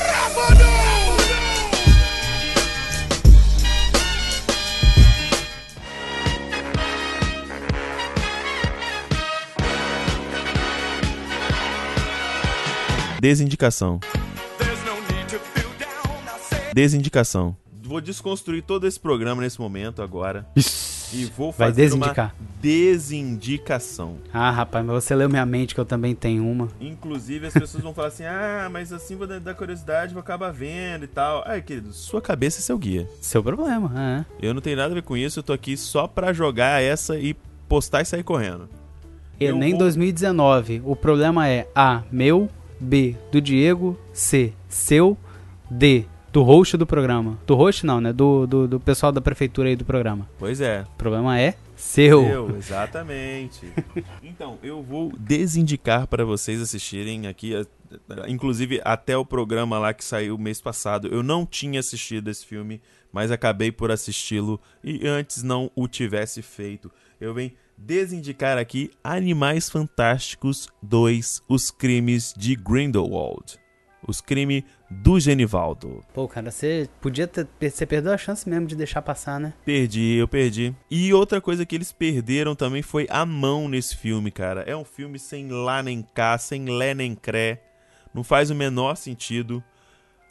Desindicação. 13.20 14.00
Desindicação. 16.74 17.67
Vou 17.88 18.02
desconstruir 18.02 18.62
todo 18.64 18.86
esse 18.86 19.00
programa 19.00 19.42
nesse 19.42 19.60
momento 19.60 20.02
agora. 20.02 20.46
E 21.14 21.24
vou 21.38 21.52
Vai 21.54 21.70
fazer 21.70 21.84
desindicar. 21.86 22.36
uma 22.38 22.48
desindicação. 22.62 24.18
Ah, 24.34 24.52
rapaz, 24.52 24.86
mas 24.86 25.04
você 25.04 25.16
leu 25.16 25.30
minha 25.30 25.46
mente 25.46 25.74
que 25.74 25.80
eu 25.80 25.86
também 25.86 26.14
tenho 26.14 26.46
uma. 26.46 26.68
Inclusive, 26.82 27.48
as 27.48 27.54
pessoas 27.54 27.82
vão 27.82 27.94
falar 27.94 28.10
assim: 28.10 28.24
ah, 28.28 28.68
mas 28.72 28.92
assim 28.92 29.16
vou 29.16 29.26
dar 29.26 29.40
dar 29.40 29.54
curiosidade, 29.54 30.14
vou 30.14 30.20
acabar 30.22 30.52
vendo 30.52 31.06
e 31.06 31.08
tal. 31.08 31.44
Ai, 31.46 31.62
querido, 31.62 31.94
sua 31.94 32.22
cabeça 32.22 32.60
é 32.60 32.62
seu 32.62 32.78
guia. 32.78 33.08
Seu 33.22 33.42
problema, 33.42 33.92
é. 33.98 34.26
Eu 34.46 34.54
não 34.54 34.62
tenho 34.62 34.76
nada 34.78 34.92
a 34.92 34.96
ver 34.96 35.04
com 35.04 35.16
isso, 35.16 35.40
eu 35.40 35.44
tô 35.44 35.54
aqui 35.54 35.78
só 35.78 36.08
pra 36.08 36.34
jogar 36.34 36.82
essa 36.82 37.18
e 37.18 37.34
postar 37.70 38.02
e 38.02 38.06
sair 38.06 38.24
correndo. 38.24 38.68
Eu 39.40 39.56
Enem 39.56 39.72
vou- 39.72 39.80
2019. 39.80 40.82
O 40.84 40.96
problema 40.96 41.48
é 41.48 41.68
A, 41.76 42.04
meu, 42.12 42.50
B, 42.80 43.16
do 43.32 43.40
Diego, 43.40 43.98
C, 44.12 44.52
seu, 44.68 45.18
D, 45.70 46.06
do 46.32 46.44
host 46.44 46.78
do 46.78 46.86
programa. 46.86 47.38
Do 47.46 47.56
host 47.56 47.86
não, 47.86 48.02
né? 48.02 48.14
Do, 48.14 48.46
do, 48.46 48.68
do 48.68 48.80
pessoal 48.80 49.12
da 49.12 49.22
prefeitura 49.22 49.70
aí 49.70 49.76
do 49.76 49.86
programa. 49.86 50.30
Pois 50.38 50.62
é. 50.62 50.86
O 50.94 50.98
problema 50.98 51.40
é 51.40 51.56
seu. 51.76 52.24
Eu, 52.24 52.58
exatamente. 52.58 53.72
então, 54.22 54.58
eu 54.62 54.82
vou 54.82 55.14
desindicar 55.18 56.08
para 56.08 56.26
vocês 56.26 56.62
assistirem 56.62 57.28
aqui, 57.28 57.54
inclusive 58.28 58.82
até 58.84 59.16
o 59.16 59.26
programa 59.26 59.80
lá 59.80 59.94
que 59.94 60.04
saiu 60.04 60.38
mês 60.38 60.60
passado. 60.60 61.08
Eu 61.08 61.24
não 61.24 61.46
tinha 61.46 61.80
assistido 61.80 62.30
esse 62.30 62.46
filme, 62.46 62.82
mas 63.12 63.32
acabei 63.32 63.72
por 63.72 63.92
assisti-lo 63.92 64.60
e 64.84 65.08
antes 65.08 65.44
não 65.44 65.72
o 65.76 65.88
tivesse 65.88 66.42
feito. 66.42 66.92
Eu 67.22 67.34
venho 67.34 67.52
desindicar 67.78 68.58
aqui 68.58 68.92
Animais 69.04 69.70
Fantásticos 69.70 70.68
2: 70.82 71.44
Os 71.48 71.72
Crimes 71.72 72.34
de 72.36 72.56
Grindelwald. 72.56 73.58
Os 74.08 74.22
crimes 74.22 74.64
do 74.90 75.20
Genivaldo. 75.20 76.02
Pô, 76.14 76.28
cara, 76.30 76.50
você 76.50 76.90
podia 77.02 77.28
ter. 77.28 77.46
Você 77.60 77.86
perdeu 77.86 78.14
a 78.14 78.18
chance 78.18 78.48
mesmo 78.48 78.66
de 78.66 78.76
deixar 78.76 79.02
passar, 79.02 79.38
né? 79.40 79.54
Perdi, 79.66 80.16
eu 80.16 80.28
perdi. 80.30 80.74
E 80.90 81.14
outra 81.14 81.42
coisa 81.42 81.66
que 81.66 81.76
eles 81.76 81.92
perderam 81.92 82.56
também 82.56 82.82
foi 82.82 83.06
a 83.10 83.26
mão 83.26 83.68
nesse 83.68 83.98
filme, 83.98 84.32
cara. 84.32 84.62
É 84.62 84.76
um 84.76 84.86
filme 84.86 85.20
sem 85.20 85.50
lá 85.50 85.84
nem 85.84 86.02
cá, 86.14 86.38
sem 86.38 86.66
lé 86.66 86.94
nem 86.94 87.14
cré. 87.14 87.62
Não 88.14 88.24
faz 88.24 88.50
o 88.50 88.56
menor 88.56 88.96
sentido. 88.96 89.62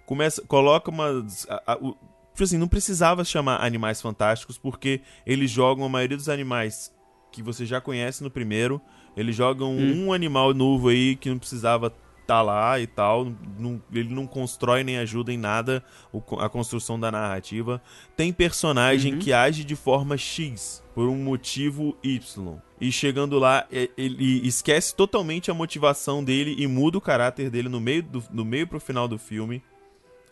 Começa, 0.07 0.41
coloca 0.47 0.91
umas. 0.91 1.47
a- 1.51 1.63
a- 1.73 1.77
o- 1.77 1.97
tipo 2.33 2.43
assim, 2.45 2.57
não 2.59 2.69
precisava 2.69 3.25
chamar 3.25 3.63
Animais 3.65 4.01
Fantásticos, 4.01 4.57
porque 4.57 5.01
eles 5.27 5.51
jogam 5.51 5.85
a 5.85 5.89
maioria 5.89 6.17
dos 6.17 6.29
animais 6.29 6.95
que 7.33 7.43
você 7.43 7.67
já 7.67 7.81
conhece 7.81 8.23
no 8.23 8.31
primeiro. 8.31 8.81
Eles 9.17 9.35
jogam 9.37 9.75
um 9.77 10.13
animal 10.13 10.55
novo 10.55 10.89
aí 10.89 11.17
que 11.17 11.29
não 11.29 11.39
precisava 11.39 11.93
estar 12.27 12.43
lá 12.43 12.79
e 12.81 12.87
tal. 12.87 13.33
Não- 13.59 13.81
ele 13.93 14.13
não 14.13 14.27
constrói 14.27 14.83
nem 14.83 14.99
ajuda 14.99 15.33
em 15.33 15.39
nada 15.39 15.83
o 16.13 16.21
a 16.41 16.49
construção 16.49 16.99
da 16.99 17.11
narrativa. 17.11 17.81
Tem 18.17 18.33
personagem 18.33 19.19
que 19.19 19.33
age 19.33 19.65
de 19.65 19.77
forma 19.77 20.17
X 20.17 20.83
por 20.95 21.09
um 21.09 21.17
motivo 21.17 21.97
Y. 22.03 22.57
E 22.81 22.91
chegando 22.93 23.39
lá, 23.39 23.67
ele 23.97 24.47
esquece 24.47 24.95
totalmente 24.95 25.51
a 25.51 25.55
motivação 25.55 26.23
dele 26.23 26.55
e 26.59 26.67
muda 26.67 26.99
o 26.99 27.01
caráter 27.01 27.49
dele 27.49 27.69
no 27.69 27.81
meio, 27.81 28.03
do, 28.03 28.23
no 28.31 28.45
meio 28.45 28.67
pro 28.67 28.81
final 28.81 29.07
do 29.09 29.19
filme. 29.19 29.63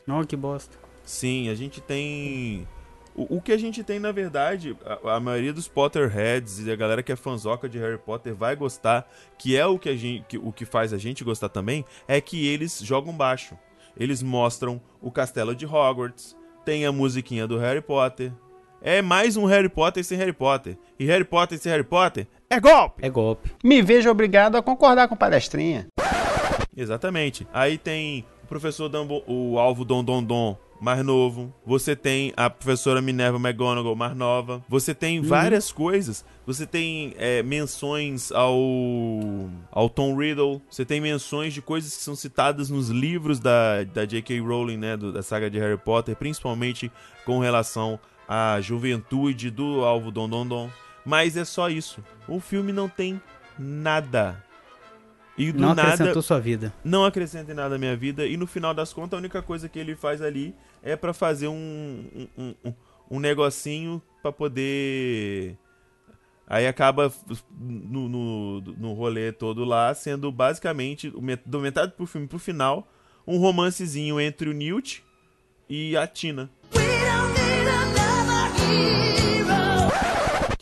Não, 0.07 0.23
que 0.25 0.37
bosta. 0.37 0.77
Sim, 1.05 1.49
a 1.49 1.55
gente 1.55 1.81
tem. 1.81 2.67
O, 3.15 3.37
o 3.37 3.41
que 3.41 3.53
a 3.53 3.57
gente 3.57 3.85
tem, 3.85 3.99
na 4.01 4.11
verdade, 4.13 4.77
a, 4.85 5.17
a 5.17 5.21
maioria 5.21 5.53
dos 5.53 5.69
Potterheads 5.69 6.59
e 6.67 6.71
a 6.71 6.77
galera 6.77 7.03
que 7.03 7.13
é 7.13 7.17
fanzoca 7.17 7.69
de 7.69 7.79
Harry 7.79 7.99
Potter 7.99 8.35
vai 8.35 8.57
gostar, 8.57 9.09
que 9.39 9.57
é 9.57 9.65
o 9.67 9.79
que, 9.79 9.89
a 9.89 9.97
gente, 9.97 10.25
que- 10.29 10.39
o 10.39 10.51
que 10.53 10.65
faz 10.65 10.93
a 10.93 10.99
gente 10.99 11.23
gostar 11.23 11.49
também, 11.49 11.85
é 12.09 12.21
que 12.21 12.47
eles 12.49 12.81
jogam 12.83 13.13
baixo. 13.13 13.57
Eles 13.97 14.23
mostram 14.23 14.81
o 15.01 15.11
castelo 15.13 15.55
de 15.55 15.65
Hogwarts, 15.67 16.37
tem 16.65 16.85
a 16.85 16.91
musiquinha 16.91 17.47
do 17.47 17.57
Harry 17.59 17.81
Potter. 17.81 18.33
É 18.83 19.01
mais 19.01 19.37
um 19.37 19.45
Harry 19.47 19.69
Potter 19.69 20.05
sem 20.05 20.19
Harry 20.19 20.33
Potter. 20.33 20.77
E 20.99 21.05
Harry 21.07 21.25
Potter 21.25 21.59
sem 21.59 21.71
Harry 21.71 21.85
Potter 21.85 22.27
é 22.51 22.59
golpe! 22.61 23.05
É 23.05 23.09
golpe. 23.09 23.51
Me 23.63 23.81
vejo 23.81 24.11
obrigado 24.11 24.57
a 24.57 24.63
concordar 24.63 25.09
com 25.09 25.17
palestrinha. 25.17 25.87
Exatamente. 26.77 27.47
Aí 27.53 27.79
tem 27.79 28.25
o 28.43 28.47
professor 28.47 28.89
Dumbo, 28.89 29.23
o 29.27 29.59
alvo 29.59 29.85
Dom 29.85 30.03
Dom 30.05 30.23
Dom 30.23 30.57
mais 30.85 31.05
novo. 31.05 31.53
Você 31.67 31.97
tem 31.97 32.33
a 32.37 32.49
professora 32.51 33.01
Minerva 33.01 33.39
McGonagall 33.39 33.97
mais 33.97 34.15
nova. 34.15 34.63
Você 34.69 34.95
tem 34.95 35.21
várias 35.23 35.73
coisas. 35.73 36.25
Você 36.47 36.67
tem 36.67 37.15
é, 37.19 37.43
menções 37.43 38.31
ao 38.31 38.55
ao 39.73 39.89
Tom 39.89 40.17
Riddle. 40.17 40.61
Você 40.71 40.85
tem 40.85 41.01
menções 41.01 41.55
de 41.55 41.63
coisas 41.63 41.97
que 41.97 42.03
são 42.03 42.15
citadas 42.15 42.69
nos 42.71 42.91
livros 42.91 43.41
da, 43.41 43.83
da 43.85 44.05
J.K. 44.05 44.39
Rowling, 44.41 44.77
né, 44.77 44.97
do- 44.97 45.11
da 45.13 45.23
saga 45.23 45.51
de 45.51 45.59
Harry 45.59 45.79
Potter, 45.79 46.15
principalmente 46.15 46.93
com 47.25 47.39
relação 47.39 47.99
à 48.29 48.61
juventude 48.61 49.51
do 49.51 49.85
alvo 49.85 50.11
Dom 50.11 50.29
Dom 50.29 50.47
Dom. 50.47 50.71
Mas 51.05 51.37
é 51.37 51.45
só 51.45 51.69
isso. 51.69 52.03
O 52.29 52.41
filme 52.41 52.73
não 52.73 52.89
tem 52.89 53.21
nada. 53.59 54.43
E 55.37 55.51
do 55.51 55.61
Não 55.61 55.69
nada 55.75 55.83
acrescentou 55.95 56.23
sua 56.23 56.39
vida. 56.39 56.73
não 56.85 57.05
acrescenta 57.05 57.51
em 57.51 57.55
nada 57.57 57.71
na 57.71 57.79
minha 57.79 57.97
vida 57.97 58.25
e 58.25 58.37
no 58.37 58.47
final 58.47 58.73
das 58.73 58.93
contas 58.93 59.17
a 59.17 59.21
única 59.21 59.43
coisa 59.43 59.69
que 59.69 59.81
ele 59.81 59.97
faz 59.97 60.23
ali 60.23 60.55
é 60.85 60.95
pra 60.95 61.13
fazer 61.15 61.49
um, 61.49 62.05
um, 62.39 62.55
um- 62.65 62.75
um, 63.13 63.19
negocinho 63.19 64.01
pra 64.23 64.31
poder 64.31 65.57
aí 66.47 66.67
acaba 66.67 67.13
no, 67.59 68.09
no, 68.09 68.61
no 68.61 68.93
rolê 68.93 69.33
todo 69.33 69.65
lá 69.65 69.93
sendo 69.95 70.31
basicamente 70.31 71.11
do 71.47 71.61
metade 71.61 71.93
pro 71.97 72.07
filme 72.07 72.27
pro 72.29 72.39
final 72.39 72.87
um 73.27 73.39
romancezinho 73.39 74.21
entre 74.21 74.49
o 74.49 74.53
Newt 74.53 75.03
e 75.69 75.97
a 75.97 76.07
Tina 76.07 76.51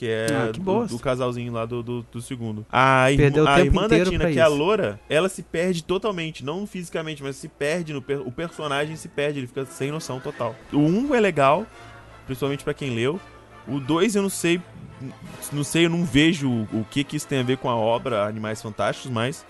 que 0.03 0.09
é 0.09 0.27
Ah, 0.33 0.51
que 0.53 0.59
do, 0.59 0.87
do 0.87 0.99
casalzinho 0.99 1.53
lá 1.53 1.65
do, 1.65 1.81
do, 1.81 2.07
do 2.11 2.21
segundo. 2.21 2.67
A, 2.73 3.07
o 3.07 3.49
a 3.49 3.61
irmã 3.61 3.87
da 3.87 4.05
Tina, 4.05 4.33
que 4.33 4.39
é 4.39 4.43
a 4.43 4.49
loura, 4.49 4.99
ela 5.09 5.29
se 5.29 5.45
perde 5.45 5.85
totalmente. 5.85 6.45
Não 6.45 6.67
fisicamente, 6.67 7.23
mas 7.23 7.37
se 7.37 7.47
perde. 7.47 7.93
No 7.93 8.03
per- 8.03 8.27
o 8.27 8.33
personagem 8.33 8.97
se 8.97 9.07
perde, 9.07 9.39
ele 9.39 9.47
fica 9.47 9.65
sem 9.65 9.93
noção 9.93 10.19
total. 10.19 10.57
O 10.73 10.79
1 10.79 10.99
um 10.99 11.15
é 11.15 11.21
legal, 11.21 11.65
principalmente 12.27 12.65
pra 12.65 12.75
quem 12.75 12.91
leu. 12.91 13.21
O 13.69 13.79
2 13.79 14.17
eu 14.17 14.23
não 14.23 14.29
sei. 14.29 14.61
Não 15.53 15.63
sei, 15.63 15.87
eu 15.87 15.91
não 15.91 16.05
vejo 16.05 16.51
o 16.51 16.85
que, 16.91 17.05
que 17.05 17.17
isso 17.17 17.29
tem 17.29 17.39
a 17.39 17.45
ver 17.45 17.59
com 17.59 17.71
a 17.71 17.77
obra 17.77 18.27
Animais 18.27 18.61
Fantásticos, 18.61 19.09
mas. 19.09 19.47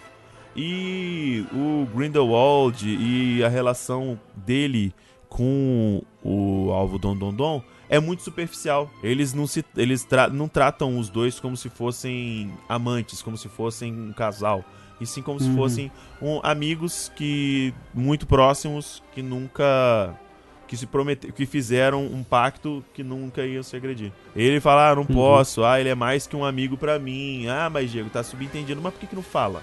E 0.55 1.47
o 1.55 1.87
Grindelwald 1.97 2.87
e 2.87 3.43
a 3.43 3.49
relação 3.49 4.21
dele 4.37 4.95
com 5.31 6.03
o 6.23 6.71
alvo 6.73 6.99
Don 6.99 7.17
Don 7.17 7.33
Don 7.33 7.63
é 7.93 8.01
muito 8.01 8.23
superficial. 8.23 8.91
Eles 9.03 9.33
não 9.35 9.47
se 9.47 9.65
eles 9.77 10.03
tra- 10.03 10.29
não 10.29 10.49
tratam 10.49 10.99
os 10.99 11.09
dois 11.11 11.39
como 11.39 11.57
se 11.57 11.69
fossem 11.69 12.53
amantes, 12.69 13.21
como 13.23 13.37
se 13.37 13.49
fossem 13.49 13.93
um 13.93 14.13
casal, 14.13 14.65
e 15.01 15.07
sim 15.07 15.21
como 15.23 15.39
se 15.39 15.49
Uhum. 15.49 15.57
fossem 15.57 15.93
um, 16.21 16.41
amigos 16.43 17.13
que 17.15 17.73
muito 17.95 18.27
próximos 18.27 19.03
que 19.15 19.21
nunca 19.23 20.19
que 20.67 20.77
se 20.77 20.87
prometeram, 20.87 21.35
que 21.35 21.45
fizeram 21.45 22.07
um 22.07 22.25
pacto 22.25 22.83
que 22.95 23.03
nunca 23.05 23.45
iam 23.45 23.63
se 23.63 23.77
agredir. 23.77 24.11
Ele 24.35 24.59
fala: 24.59 24.89
"Ah, 24.91 24.95
não 24.97 25.05
posso. 25.05 25.63
Ah, 25.65 25.79
ele 25.79 25.91
é 25.91 25.95
mais 25.95 26.27
que 26.27 26.35
um 26.35 26.47
amigo 26.47 26.79
pra 26.79 26.99
mim. 26.99 27.47
Ah, 27.47 27.69
mas 27.69 27.91
Diego, 27.91 28.09
tá 28.09 28.23
subentendido, 28.23 28.81
mas 28.81 28.95
por 28.95 29.01
que 29.01 29.07
que 29.07 29.15
não 29.15 29.23
fala?" 29.23 29.63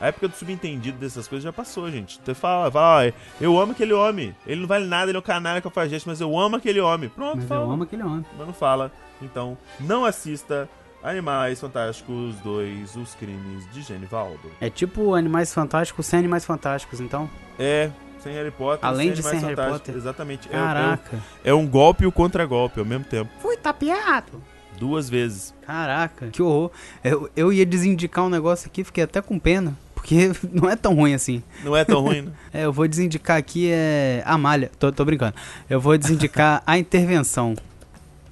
A 0.00 0.08
época 0.08 0.28
do 0.28 0.34
subentendido 0.36 0.98
dessas 0.98 1.26
coisas 1.26 1.42
já 1.44 1.52
passou, 1.52 1.90
gente. 1.90 2.20
Você 2.24 2.34
fala, 2.34 2.70
fala, 2.70 3.06
ó, 3.06 3.12
eu 3.40 3.58
amo 3.58 3.72
aquele 3.72 3.92
homem. 3.94 4.34
Ele 4.46 4.60
não 4.60 4.68
vale 4.68 4.84
nada, 4.86 5.10
ele 5.10 5.16
é 5.16 5.18
o 5.18 5.22
canalha 5.22 5.60
que 5.60 5.70
faz 5.70 5.90
gesto, 5.90 6.06
mas 6.06 6.20
eu 6.20 6.38
amo 6.38 6.56
aquele 6.56 6.80
homem. 6.80 7.08
Pronto, 7.08 7.38
Mas 7.38 7.46
fala. 7.46 7.62
eu 7.64 7.70
amo 7.70 7.82
aquele 7.84 8.02
homem. 8.02 8.24
Mas 8.36 8.46
não 8.46 8.54
fala. 8.54 8.92
Então, 9.22 9.56
não 9.80 10.04
assista 10.04 10.68
Animais 11.02 11.58
Fantásticos 11.60 12.34
2, 12.44 12.94
Os 12.96 13.14
Crimes 13.14 13.70
de 13.72 13.80
Genivaldo. 13.82 14.50
É 14.60 14.68
tipo 14.68 15.14
Animais 15.14 15.54
Fantásticos 15.54 16.04
sem 16.06 16.18
Animais 16.18 16.44
Fantásticos, 16.44 17.00
então. 17.00 17.30
É, 17.58 17.90
sem 18.20 18.34
Harry 18.34 18.50
Potter, 18.50 18.86
Além 18.86 19.06
sem 19.08 19.14
de 19.14 19.20
Animais 19.28 19.40
sem 19.40 19.54
Harry. 19.56 19.70
Potter. 19.72 19.94
Exatamente. 19.96 20.48
É- 20.50 20.56
É, 20.56 20.58
Caraca. 20.58 21.18
é 21.44 21.54
um 21.54 21.66
golpe 21.66 22.04
e 22.04 22.06
o 22.06 22.12
contra-golpe 22.12 22.78
ao 22.80 22.84
mesmo 22.86 23.04
tempo. 23.04 23.30
Fui 23.40 23.56
tapeado. 23.56 24.42
Duas 24.78 25.08
vezes. 25.08 25.54
Caraca, 25.66 26.28
que 26.28 26.42
horror. 26.42 26.70
Eu, 27.02 27.30
eu 27.34 27.50
ia 27.50 27.64
desindicar 27.64 28.26
um 28.26 28.28
negócio 28.28 28.66
aqui, 28.68 28.84
fiquei 28.84 29.04
até 29.04 29.22
com 29.22 29.38
pena. 29.38 29.74
Porque 30.06 30.30
não 30.52 30.70
é 30.70 30.76
tão 30.76 30.94
ruim 30.94 31.14
assim. 31.14 31.42
Não 31.64 31.76
é 31.76 31.84
tão 31.84 32.00
ruim, 32.00 32.22
né? 32.22 32.32
É, 32.54 32.64
eu 32.64 32.72
vou 32.72 32.86
desindicar 32.86 33.36
aqui 33.36 33.68
é. 33.70 34.22
Amália. 34.24 34.70
Tô, 34.78 34.92
tô 34.92 35.04
brincando. 35.04 35.34
Eu 35.68 35.80
vou 35.80 35.98
desindicar 35.98 36.62
A 36.64 36.78
Intervenção. 36.78 37.56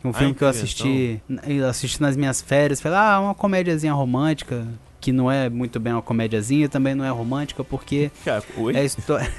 Um 0.05 0.11
A 0.11 0.13
filme 0.13 0.35
que 0.35 0.45
eu 0.45 0.49
assisti. 0.49 1.21
Eu 1.47 1.69
assisti 1.69 2.01
nas 2.01 2.17
minhas 2.17 2.41
férias. 2.41 2.81
Falei, 2.81 2.97
ah, 2.99 3.21
uma 3.21 3.35
comédiazinha 3.35 3.93
romântica. 3.93 4.67
Que 5.01 5.13
não 5.13 5.31
é 5.31 5.51
muito 5.51 5.79
bem 5.79 5.93
uma 5.93 6.01
comédiazinha, 6.01 6.67
também 6.67 6.95
não 6.95 7.05
é 7.05 7.11
romântica, 7.11 7.63
porque 7.63 8.11
Cara, 8.25 8.43
oi? 8.57 8.75
é 8.75 8.79
a 8.79 8.85
história. 8.85 9.31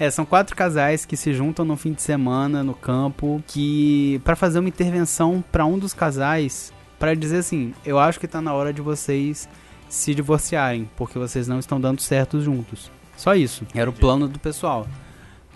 é, 0.00 0.10
são 0.10 0.26
quatro 0.26 0.56
casais 0.56 1.06
que 1.06 1.16
se 1.16 1.32
juntam 1.32 1.64
no 1.64 1.76
fim 1.76 1.92
de 1.92 2.02
semana 2.02 2.64
no 2.64 2.74
campo 2.74 3.40
que 3.46 4.20
para 4.24 4.34
fazer 4.34 4.58
uma 4.58 4.68
intervenção 4.68 5.44
para 5.52 5.64
um 5.64 5.78
dos 5.78 5.94
casais 5.94 6.72
para 6.98 7.14
dizer 7.14 7.36
assim, 7.36 7.72
eu 7.86 7.96
acho 7.96 8.18
que 8.18 8.26
tá 8.26 8.40
na 8.40 8.52
hora 8.52 8.72
de 8.72 8.82
vocês 8.82 9.48
se 9.94 10.12
divorciarem, 10.12 10.90
porque 10.96 11.18
vocês 11.18 11.46
não 11.46 11.60
estão 11.60 11.80
dando 11.80 12.00
certo 12.00 12.40
juntos. 12.40 12.90
Só 13.16 13.34
isso. 13.34 13.64
Era 13.72 13.88
o 13.88 13.92
plano 13.92 14.26
do 14.26 14.40
pessoal. 14.40 14.88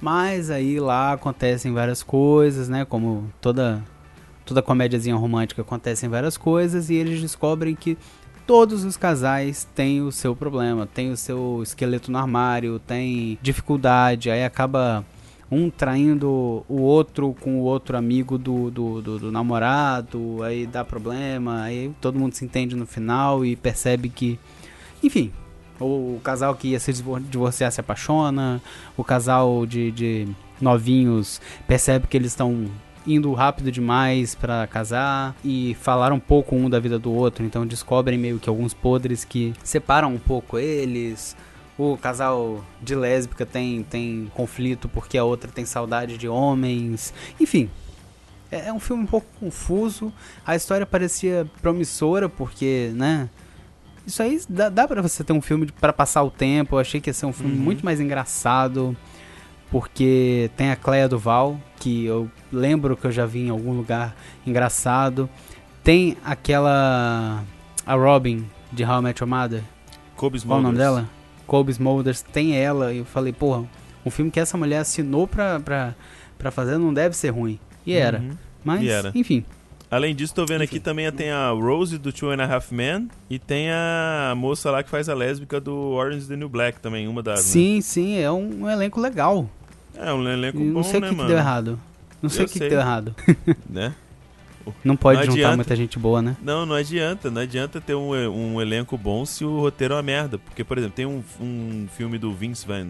Mas 0.01 0.49
aí 0.49 0.79
lá 0.79 1.13
acontecem 1.13 1.73
várias 1.75 2.05
coisas, 2.05 2.69
né? 2.69 2.85
Como 2.85 3.29
toda 3.41 3.83
toda 4.47 4.63
comédiazinha 4.63 5.17
romântica 5.17 5.61
acontecem 5.61 6.09
várias 6.09 6.39
coisas 6.39 6.89
e 6.89 6.95
eles 6.95 7.21
descobrem 7.21 7.75
que 7.75 7.99
todos 8.47 8.85
os 8.85 8.97
casais 8.97 9.69
têm 9.75 10.01
o 10.01 10.11
seu 10.11 10.35
problema, 10.35 10.87
tem 10.87 11.11
o 11.11 11.17
seu 11.17 11.61
esqueleto 11.63 12.11
no 12.11 12.17
armário, 12.17 12.79
tem 12.79 13.39
dificuldade, 13.43 14.31
aí 14.31 14.43
acaba 14.45 15.05
um 15.51 15.71
traindo 15.71 16.65
o 16.69 16.81
outro 16.83 17.35
com 17.41 17.61
o 17.61 17.63
outro 17.63 17.97
amigo 17.97 18.37
do, 18.37 18.71
do, 18.71 19.01
do, 19.01 19.19
do 19.19 19.33
namorado, 19.33 20.43
aí 20.43 20.67
dá 20.67 20.85
problema, 20.85 21.63
aí 21.63 21.91
todo 22.01 22.19
mundo 22.19 22.35
se 22.35 22.45
entende 22.45 22.77
no 22.77 22.87
final 22.87 23.45
e 23.45 23.57
percebe 23.57 24.09
que. 24.09 24.39
Enfim, 25.03 25.33
o 25.81 26.21
casal 26.23 26.55
que 26.55 26.69
ia 26.69 26.81
se 26.81 26.93
divorciar 27.31 27.71
se 27.71 27.81
apaixona, 27.81 28.61
o 28.97 29.05
casal 29.05 29.65
de, 29.65 29.91
de 29.93 30.29
novinhos 30.61 31.41
percebe 31.67 32.07
que 32.07 32.17
eles 32.17 32.33
estão 32.33 32.67
indo 33.07 33.33
rápido 33.33 33.73
demais 33.73 34.35
para 34.35 34.67
casar 34.67 35.35
e 35.45 35.75
falar 35.81 36.13
um 36.13 36.21
pouco 36.21 36.55
um 36.55 36.69
da 36.69 36.79
vida 36.79 36.99
do 36.99 37.13
outro, 37.13 37.45
então 37.45 37.67
descobrem 37.67 38.19
meio 38.19 38.39
que 38.39 38.49
alguns 38.49 38.75
podres 38.75 39.25
que 39.25 39.55
separam 39.63 40.13
um 40.15 40.19
pouco 40.19 40.59
eles. 40.59 41.37
O 41.79 41.97
casal 41.97 42.65
de 42.83 42.95
lésbica 42.95 43.47
tem, 43.47 43.85
tem 43.85 44.31
conflito 44.35 44.89
porque 44.89 45.17
a 45.17 45.25
outra 45.25 45.51
tem 45.51 45.65
saudade 45.65 46.19
de 46.19 46.29
homens. 46.29 47.15
Enfim, 47.41 47.71
é, 48.51 48.69
é 48.69 48.73
um 48.73 48.81
filme 48.81 49.05
um 49.05 49.07
pouco 49.07 49.27
confuso. 49.39 50.13
A 50.45 50.57
história 50.57 50.85
parecia 50.85 51.47
promissora 51.63 52.29
porque, 52.29 52.91
né? 52.95 53.31
Isso 54.07 54.23
aí 54.23 54.41
dá, 54.49 54.69
dá 54.69 54.89
pra 54.89 55.01
você 55.03 55.23
ter 55.23 55.33
um 55.33 55.41
filme 55.41 55.71
para 55.81 55.93
passar 55.93 56.23
o 56.23 56.31
tempo. 56.31 56.77
Eu 56.77 56.81
achei 56.81 57.01
que 57.01 57.11
ia 57.11 57.15
ser 57.15 57.27
um 57.27 57.33
filme 57.33 57.57
uhum. 57.57 57.63
muito 57.63 57.85
mais 57.85 58.01
engraçado 58.01 58.97
porque 59.71 60.51
tem 60.57 60.71
a 60.71 60.77
Cleia 60.77 61.09
Duval, 61.09 61.61
que 61.79 62.07
eu 62.07 62.31
lembro 62.51 62.97
que 62.97 63.07
eu 63.07 63.13
já 63.13 63.27
vi 63.27 63.47
em 63.47 63.51
algum 63.51 63.73
lugar 63.73 64.17
engraçado. 64.47 65.29
Tem 65.85 66.17
aquela. 66.25 67.45
A 67.87 67.95
Robin 67.95 68.45
de 68.71 68.85
How 68.85 69.01
I 69.01 69.03
Met 69.03 69.23
Your 69.23 69.31
Mother. 69.31 69.63
Kobe 70.17 70.41
Qual 70.41 70.59
o 70.59 70.63
nome 70.63 70.77
dela? 70.77 71.09
Kobe 71.49 71.73
Smulders. 71.73 72.23
Tem 72.23 72.57
ela. 72.57 72.93
E 72.93 72.99
eu 72.99 73.05
falei, 73.05 73.33
porra, 73.33 73.65
um 74.07 74.11
filme 74.11 74.31
que 74.31 74.39
essa 74.39 74.57
mulher 74.57 74.79
assinou 74.79 75.27
pra, 75.27 75.59
pra, 75.59 75.95
pra 76.39 76.53
fazer 76.53 76.79
não 76.79 76.95
deve 76.95 77.17
ser 77.17 77.31
ruim. 77.31 77.59
E 77.85 77.95
era. 77.95 78.21
Uhum. 78.21 78.31
Mas, 78.65 78.83
e 78.83 78.89
era. 78.89 79.11
enfim. 79.15 79.45
Além 79.91 80.15
disso, 80.15 80.35
tô 80.35 80.45
vendo 80.45 80.61
aqui 80.61 80.79
também 80.79 81.11
tem 81.11 81.31
a 81.31 81.49
Rose 81.49 81.97
do 81.97 82.13
Two 82.13 82.31
and 82.31 82.43
a 82.43 82.55
Half 82.55 82.71
Men 82.73 83.09
e 83.31 83.39
tem 83.39 83.71
a 83.71 84.35
moça 84.37 84.71
lá 84.71 84.83
que 84.83 84.91
faz 84.91 85.09
a 85.09 85.15
lésbica 85.15 85.59
do 85.59 85.75
Orange 85.75 86.19
is 86.19 86.29
the 86.29 86.37
New 86.37 86.49
Black 86.49 86.79
também, 86.79 87.09
uma 87.09 87.23
das. 87.23 87.39
Né? 87.39 87.45
Sim, 87.45 87.75
né? 87.77 87.81
sim, 87.81 88.19
é 88.19 88.31
um, 88.31 88.65
um, 88.65 88.71
elenco 88.71 89.01
legal. 89.01 89.49
É 89.97 90.13
um 90.13 90.29
elenco 90.29 90.59
não 90.59 90.75
bom, 90.75 90.83
sei 90.83 91.01
né, 91.01 91.09
que 91.09 91.15
mano? 91.15 91.27
Que 91.27 91.35
deu 91.35 91.39
errado. 91.39 91.81
Não 92.21 92.29
sei 92.29 92.45
o 92.45 92.49
que, 92.49 92.59
que, 92.59 92.69
deu 92.69 92.79
errado. 92.79 93.15
né? 93.69 93.95
Não 94.85 94.97
pode 94.97 95.19
não 95.19 95.27
juntar 95.27 95.39
adianta. 95.39 95.57
muita 95.57 95.77
gente 95.77 95.99
boa, 95.99 96.23
né? 96.23 96.37
Não, 96.43 96.65
não 96.67 96.75
adianta. 96.75 97.31
Não 97.31 97.43
adianta 97.43 97.81
ter 97.81 97.95
um, 97.95 98.11
um 98.11 98.61
elenco 98.61 98.97
bom 98.97 99.25
se 99.25 99.45
o 99.45 99.61
roteiro 99.61 99.95
é 99.95 99.97
uma 99.97 100.03
merda. 100.03 100.39
Porque, 100.39 100.65
por 100.65 100.79
exemplo, 100.79 100.97
tem 100.97 101.07
um, 101.07 101.23
um 101.41 101.89
filme 101.97 102.19
do 102.19 102.33
Vince 102.33 102.67
Van... 102.67 102.89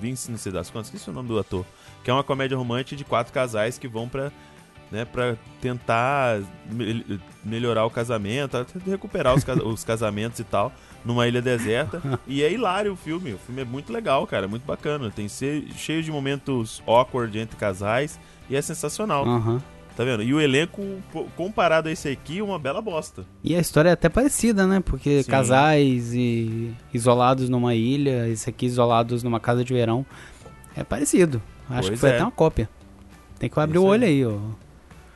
Vince, 0.00 0.30
não 0.30 0.38
sei 0.38 0.50
das 0.50 0.70
quantas, 0.70 0.88
esqueci 0.88 1.08
o 1.08 1.12
nome 1.12 1.28
do 1.28 1.38
ator. 1.38 1.64
Que 2.02 2.10
é 2.10 2.12
uma 2.12 2.24
comédia 2.24 2.56
romântica 2.56 2.96
de 2.96 3.04
quatro 3.04 3.32
casais 3.32 3.78
que 3.78 3.86
vão 3.86 4.08
pra, 4.08 4.32
né, 4.90 5.04
pra 5.04 5.36
tentar 5.60 6.40
me 6.70 7.20
melhorar 7.44 7.86
o 7.86 7.90
casamento, 7.90 8.66
recuperar 8.84 9.34
os, 9.34 9.44
os 9.64 9.84
casamentos 9.84 10.40
e 10.40 10.44
tal 10.44 10.72
numa 11.04 11.28
ilha 11.28 11.42
deserta. 11.42 12.00
e 12.26 12.42
é 12.42 12.50
hilário 12.50 12.92
o 12.92 12.96
filme. 12.96 13.34
O 13.34 13.38
filme 13.38 13.62
é 13.62 13.64
muito 13.64 13.92
legal, 13.92 14.26
cara. 14.26 14.48
Muito 14.48 14.64
bacana. 14.64 15.10
Tem 15.10 15.28
cheio 15.28 16.02
de 16.02 16.10
momentos 16.10 16.82
awkward 16.86 17.38
entre 17.38 17.56
casais. 17.56 18.18
E 18.48 18.56
é 18.56 18.62
sensacional. 18.62 19.26
Uhum. 19.26 19.60
Tá 19.96 20.02
vendo? 20.02 20.24
E 20.24 20.34
o 20.34 20.40
elenco, 20.40 20.82
comparado 21.36 21.88
a 21.88 21.92
esse 21.92 22.08
aqui, 22.08 22.42
uma 22.42 22.58
bela 22.58 22.82
bosta. 22.82 23.24
E 23.44 23.54
a 23.54 23.60
história 23.60 23.90
é 23.90 23.92
até 23.92 24.08
parecida, 24.08 24.66
né? 24.66 24.80
Porque 24.80 25.22
Sim. 25.22 25.30
casais 25.30 26.12
e 26.12 26.74
isolados 26.92 27.48
numa 27.48 27.76
ilha, 27.76 28.28
esse 28.28 28.50
aqui 28.50 28.66
isolados 28.66 29.22
numa 29.22 29.38
casa 29.38 29.64
de 29.64 29.72
verão. 29.72 30.04
É 30.76 30.82
parecido. 30.82 31.40
Acho 31.70 31.88
pois 31.88 31.90
que 31.90 31.96
foi 31.96 32.10
é. 32.10 32.14
até 32.14 32.24
uma 32.24 32.32
cópia. 32.32 32.68
Tem 33.38 33.48
que 33.48 33.60
abrir 33.60 33.76
Isso 33.76 33.86
o 33.86 33.88
olho 33.88 34.04
aí, 34.04 34.26
ó. 34.26 34.38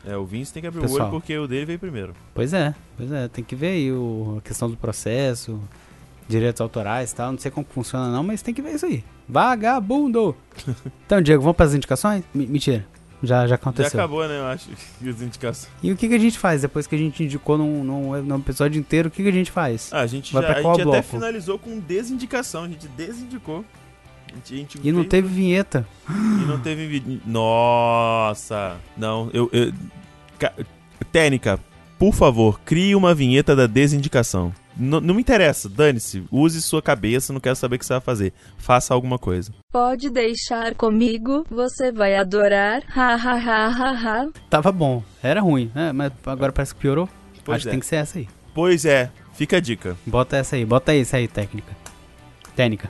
É, 0.07 0.17
o 0.17 0.25
Vince 0.25 0.53
tem 0.53 0.63
que 0.63 0.69
abrir 0.69 0.81
Pessoal. 0.81 1.01
o 1.01 1.03
olho 1.03 1.11
porque 1.11 1.37
o 1.37 1.49
dele 1.49 1.67
veio 1.67 1.79
primeiro. 1.79 2.15
Pois 2.33 2.53
é, 2.53 2.73
pois 2.97 3.11
é. 3.11 3.27
Tem 3.27 3.43
que 3.43 3.57
ver 3.57 3.71
aí 3.71 3.93
o, 3.93 4.37
a 4.39 4.43
questão 4.43 4.71
do 4.71 4.77
processo, 4.77 5.61
direitos 6.29 6.61
autorais 6.61 7.11
e 7.11 7.15
tal. 7.17 7.33
Não 7.33 7.39
sei 7.39 7.51
como 7.51 7.67
funciona 7.69 8.09
não, 8.13 8.23
mas 8.23 8.43
tem 8.43 8.55
que 8.55 8.63
ver 8.63 8.75
isso 8.75 8.87
aí. 8.87 9.05
Vagabundo! 9.29 10.37
então, 11.05 11.21
Diego, 11.21 11.43
vamos 11.43 11.57
para 11.57 11.67
as 11.67 11.75
indicações? 11.75 12.23
M 12.33 12.47
mentira. 12.47 12.87
Já, 13.23 13.47
já 13.47 13.57
aconteceu. 13.57 13.91
Já 13.91 13.99
acabou, 13.99 14.27
né, 14.27 14.39
eu 14.39 14.47
acho, 14.47 14.71
as 15.09 15.23
indicações. 15.23 15.73
E 15.83 15.91
o 15.93 15.97
que, 15.97 16.09
que 16.09 16.15
a 16.15 16.19
gente 16.19 16.39
faz 16.39 16.63
depois 16.63 16.87
que 16.87 16.95
a 16.95 16.99
gente 16.99 17.23
indicou 17.23 17.59
num, 17.59 17.83
num, 17.83 18.23
num 18.23 18.37
episódio 18.37 18.79
inteiro? 18.79 19.09
O 19.09 19.11
que, 19.11 19.23
que 19.23 19.29
a 19.29 19.33
gente 19.33 19.51
faz? 19.51 19.91
Ah, 19.93 20.01
a 20.01 20.07
gente, 20.07 20.33
Vai 20.33 20.43
já, 20.43 20.53
a 20.53 20.63
gente 20.63 20.89
até 20.89 21.03
finalizou 21.03 21.59
com 21.59 21.79
desindicação, 21.79 22.65
a 22.65 22.69
gente 22.69 22.87
desindicou. 22.89 23.65
A 24.31 24.35
gente, 24.37 24.55
a 24.55 24.57
gente 24.57 24.81
e 24.89 24.93
não 24.93 25.05
teve 25.05 25.27
vinheta. 25.27 25.87
E 26.09 26.47
não 26.47 26.61
teve 26.61 26.87
vinheta. 26.87 27.23
Nossa! 27.27 28.77
Não, 28.97 29.31
eu. 29.33 29.49
eu... 29.53 29.73
Técnica, 31.11 31.59
por 31.99 32.13
favor, 32.15 32.61
crie 32.61 32.95
uma 32.95 33.15
vinheta 33.15 33.57
da 33.57 33.67
desindicação. 33.67 34.53
N 34.79 35.01
não 35.01 35.15
me 35.15 35.21
interessa, 35.21 35.69
dane-se. 35.69 36.25
Use 36.31 36.63
sua 36.63 36.81
cabeça, 36.81 37.33
não 37.33 37.41
quero 37.41 37.57
saber 37.57 37.77
o 37.77 37.79
que 37.79 37.87
você 37.87 37.95
vai 37.95 38.01
fazer. 38.01 38.33
Faça 38.57 38.95
alguma 38.95 39.19
coisa. 39.19 39.53
Pode 39.73 40.09
deixar 40.11 40.75
comigo, 40.75 41.45
você 41.51 41.91
vai 41.91 42.15
adorar. 42.17 42.83
Ha 42.97 43.15
ha 43.15 43.35
ha 43.35 43.69
ha 43.69 43.91
ha. 43.91 44.29
Tava 44.49 44.71
bom, 44.71 45.03
era 45.23 45.41
ruim, 45.41 45.71
né? 45.75 45.93
Mas 45.93 46.13
agora 46.25 46.53
parece 46.53 46.75
que 46.75 46.81
piorou. 46.81 47.09
Pois 47.45 47.57
Acho 47.57 47.69
é. 47.69 47.71
que 47.71 47.71
tem 47.73 47.81
que 47.81 47.87
ser 47.87 47.97
essa 47.97 48.19
aí. 48.19 48.29
Pois 48.55 48.85
é, 48.85 49.11
fica 49.35 49.57
a 49.57 49.61
dica. 49.61 49.97
Bota 50.07 50.37
essa 50.37 50.57
aí, 50.57 50.65
bota 50.65 50.95
essa 50.95 51.17
aí, 51.17 51.27
técnica. 51.27 51.77
Técnica. 52.55 52.89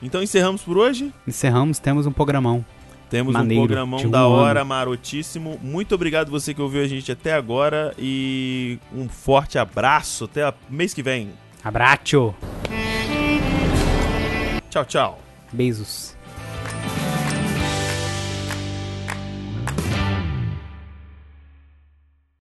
Então 0.00 0.20
encerramos 0.20 0.62
por 0.62 0.76
hoje? 0.76 1.12
Encerramos, 1.28 1.78
temos 1.78 2.06
um 2.06 2.12
programão. 2.12 2.64
Temos 3.12 3.34
Maneiro, 3.34 3.64
um 3.64 3.66
programão 3.66 4.10
da 4.10 4.26
hora, 4.26 4.64
marotíssimo. 4.64 5.60
Muito 5.62 5.94
obrigado 5.94 6.30
você 6.30 6.54
que 6.54 6.62
ouviu 6.62 6.82
a 6.82 6.86
gente 6.86 7.12
até 7.12 7.34
agora 7.34 7.92
e 7.98 8.78
um 8.90 9.06
forte 9.06 9.58
abraço. 9.58 10.24
Até 10.24 10.50
mês 10.70 10.94
que 10.94 11.02
vem. 11.02 11.28
Abraço. 11.62 12.34
Tchau, 14.70 14.84
tchau. 14.86 15.18
Beijos. 15.52 16.11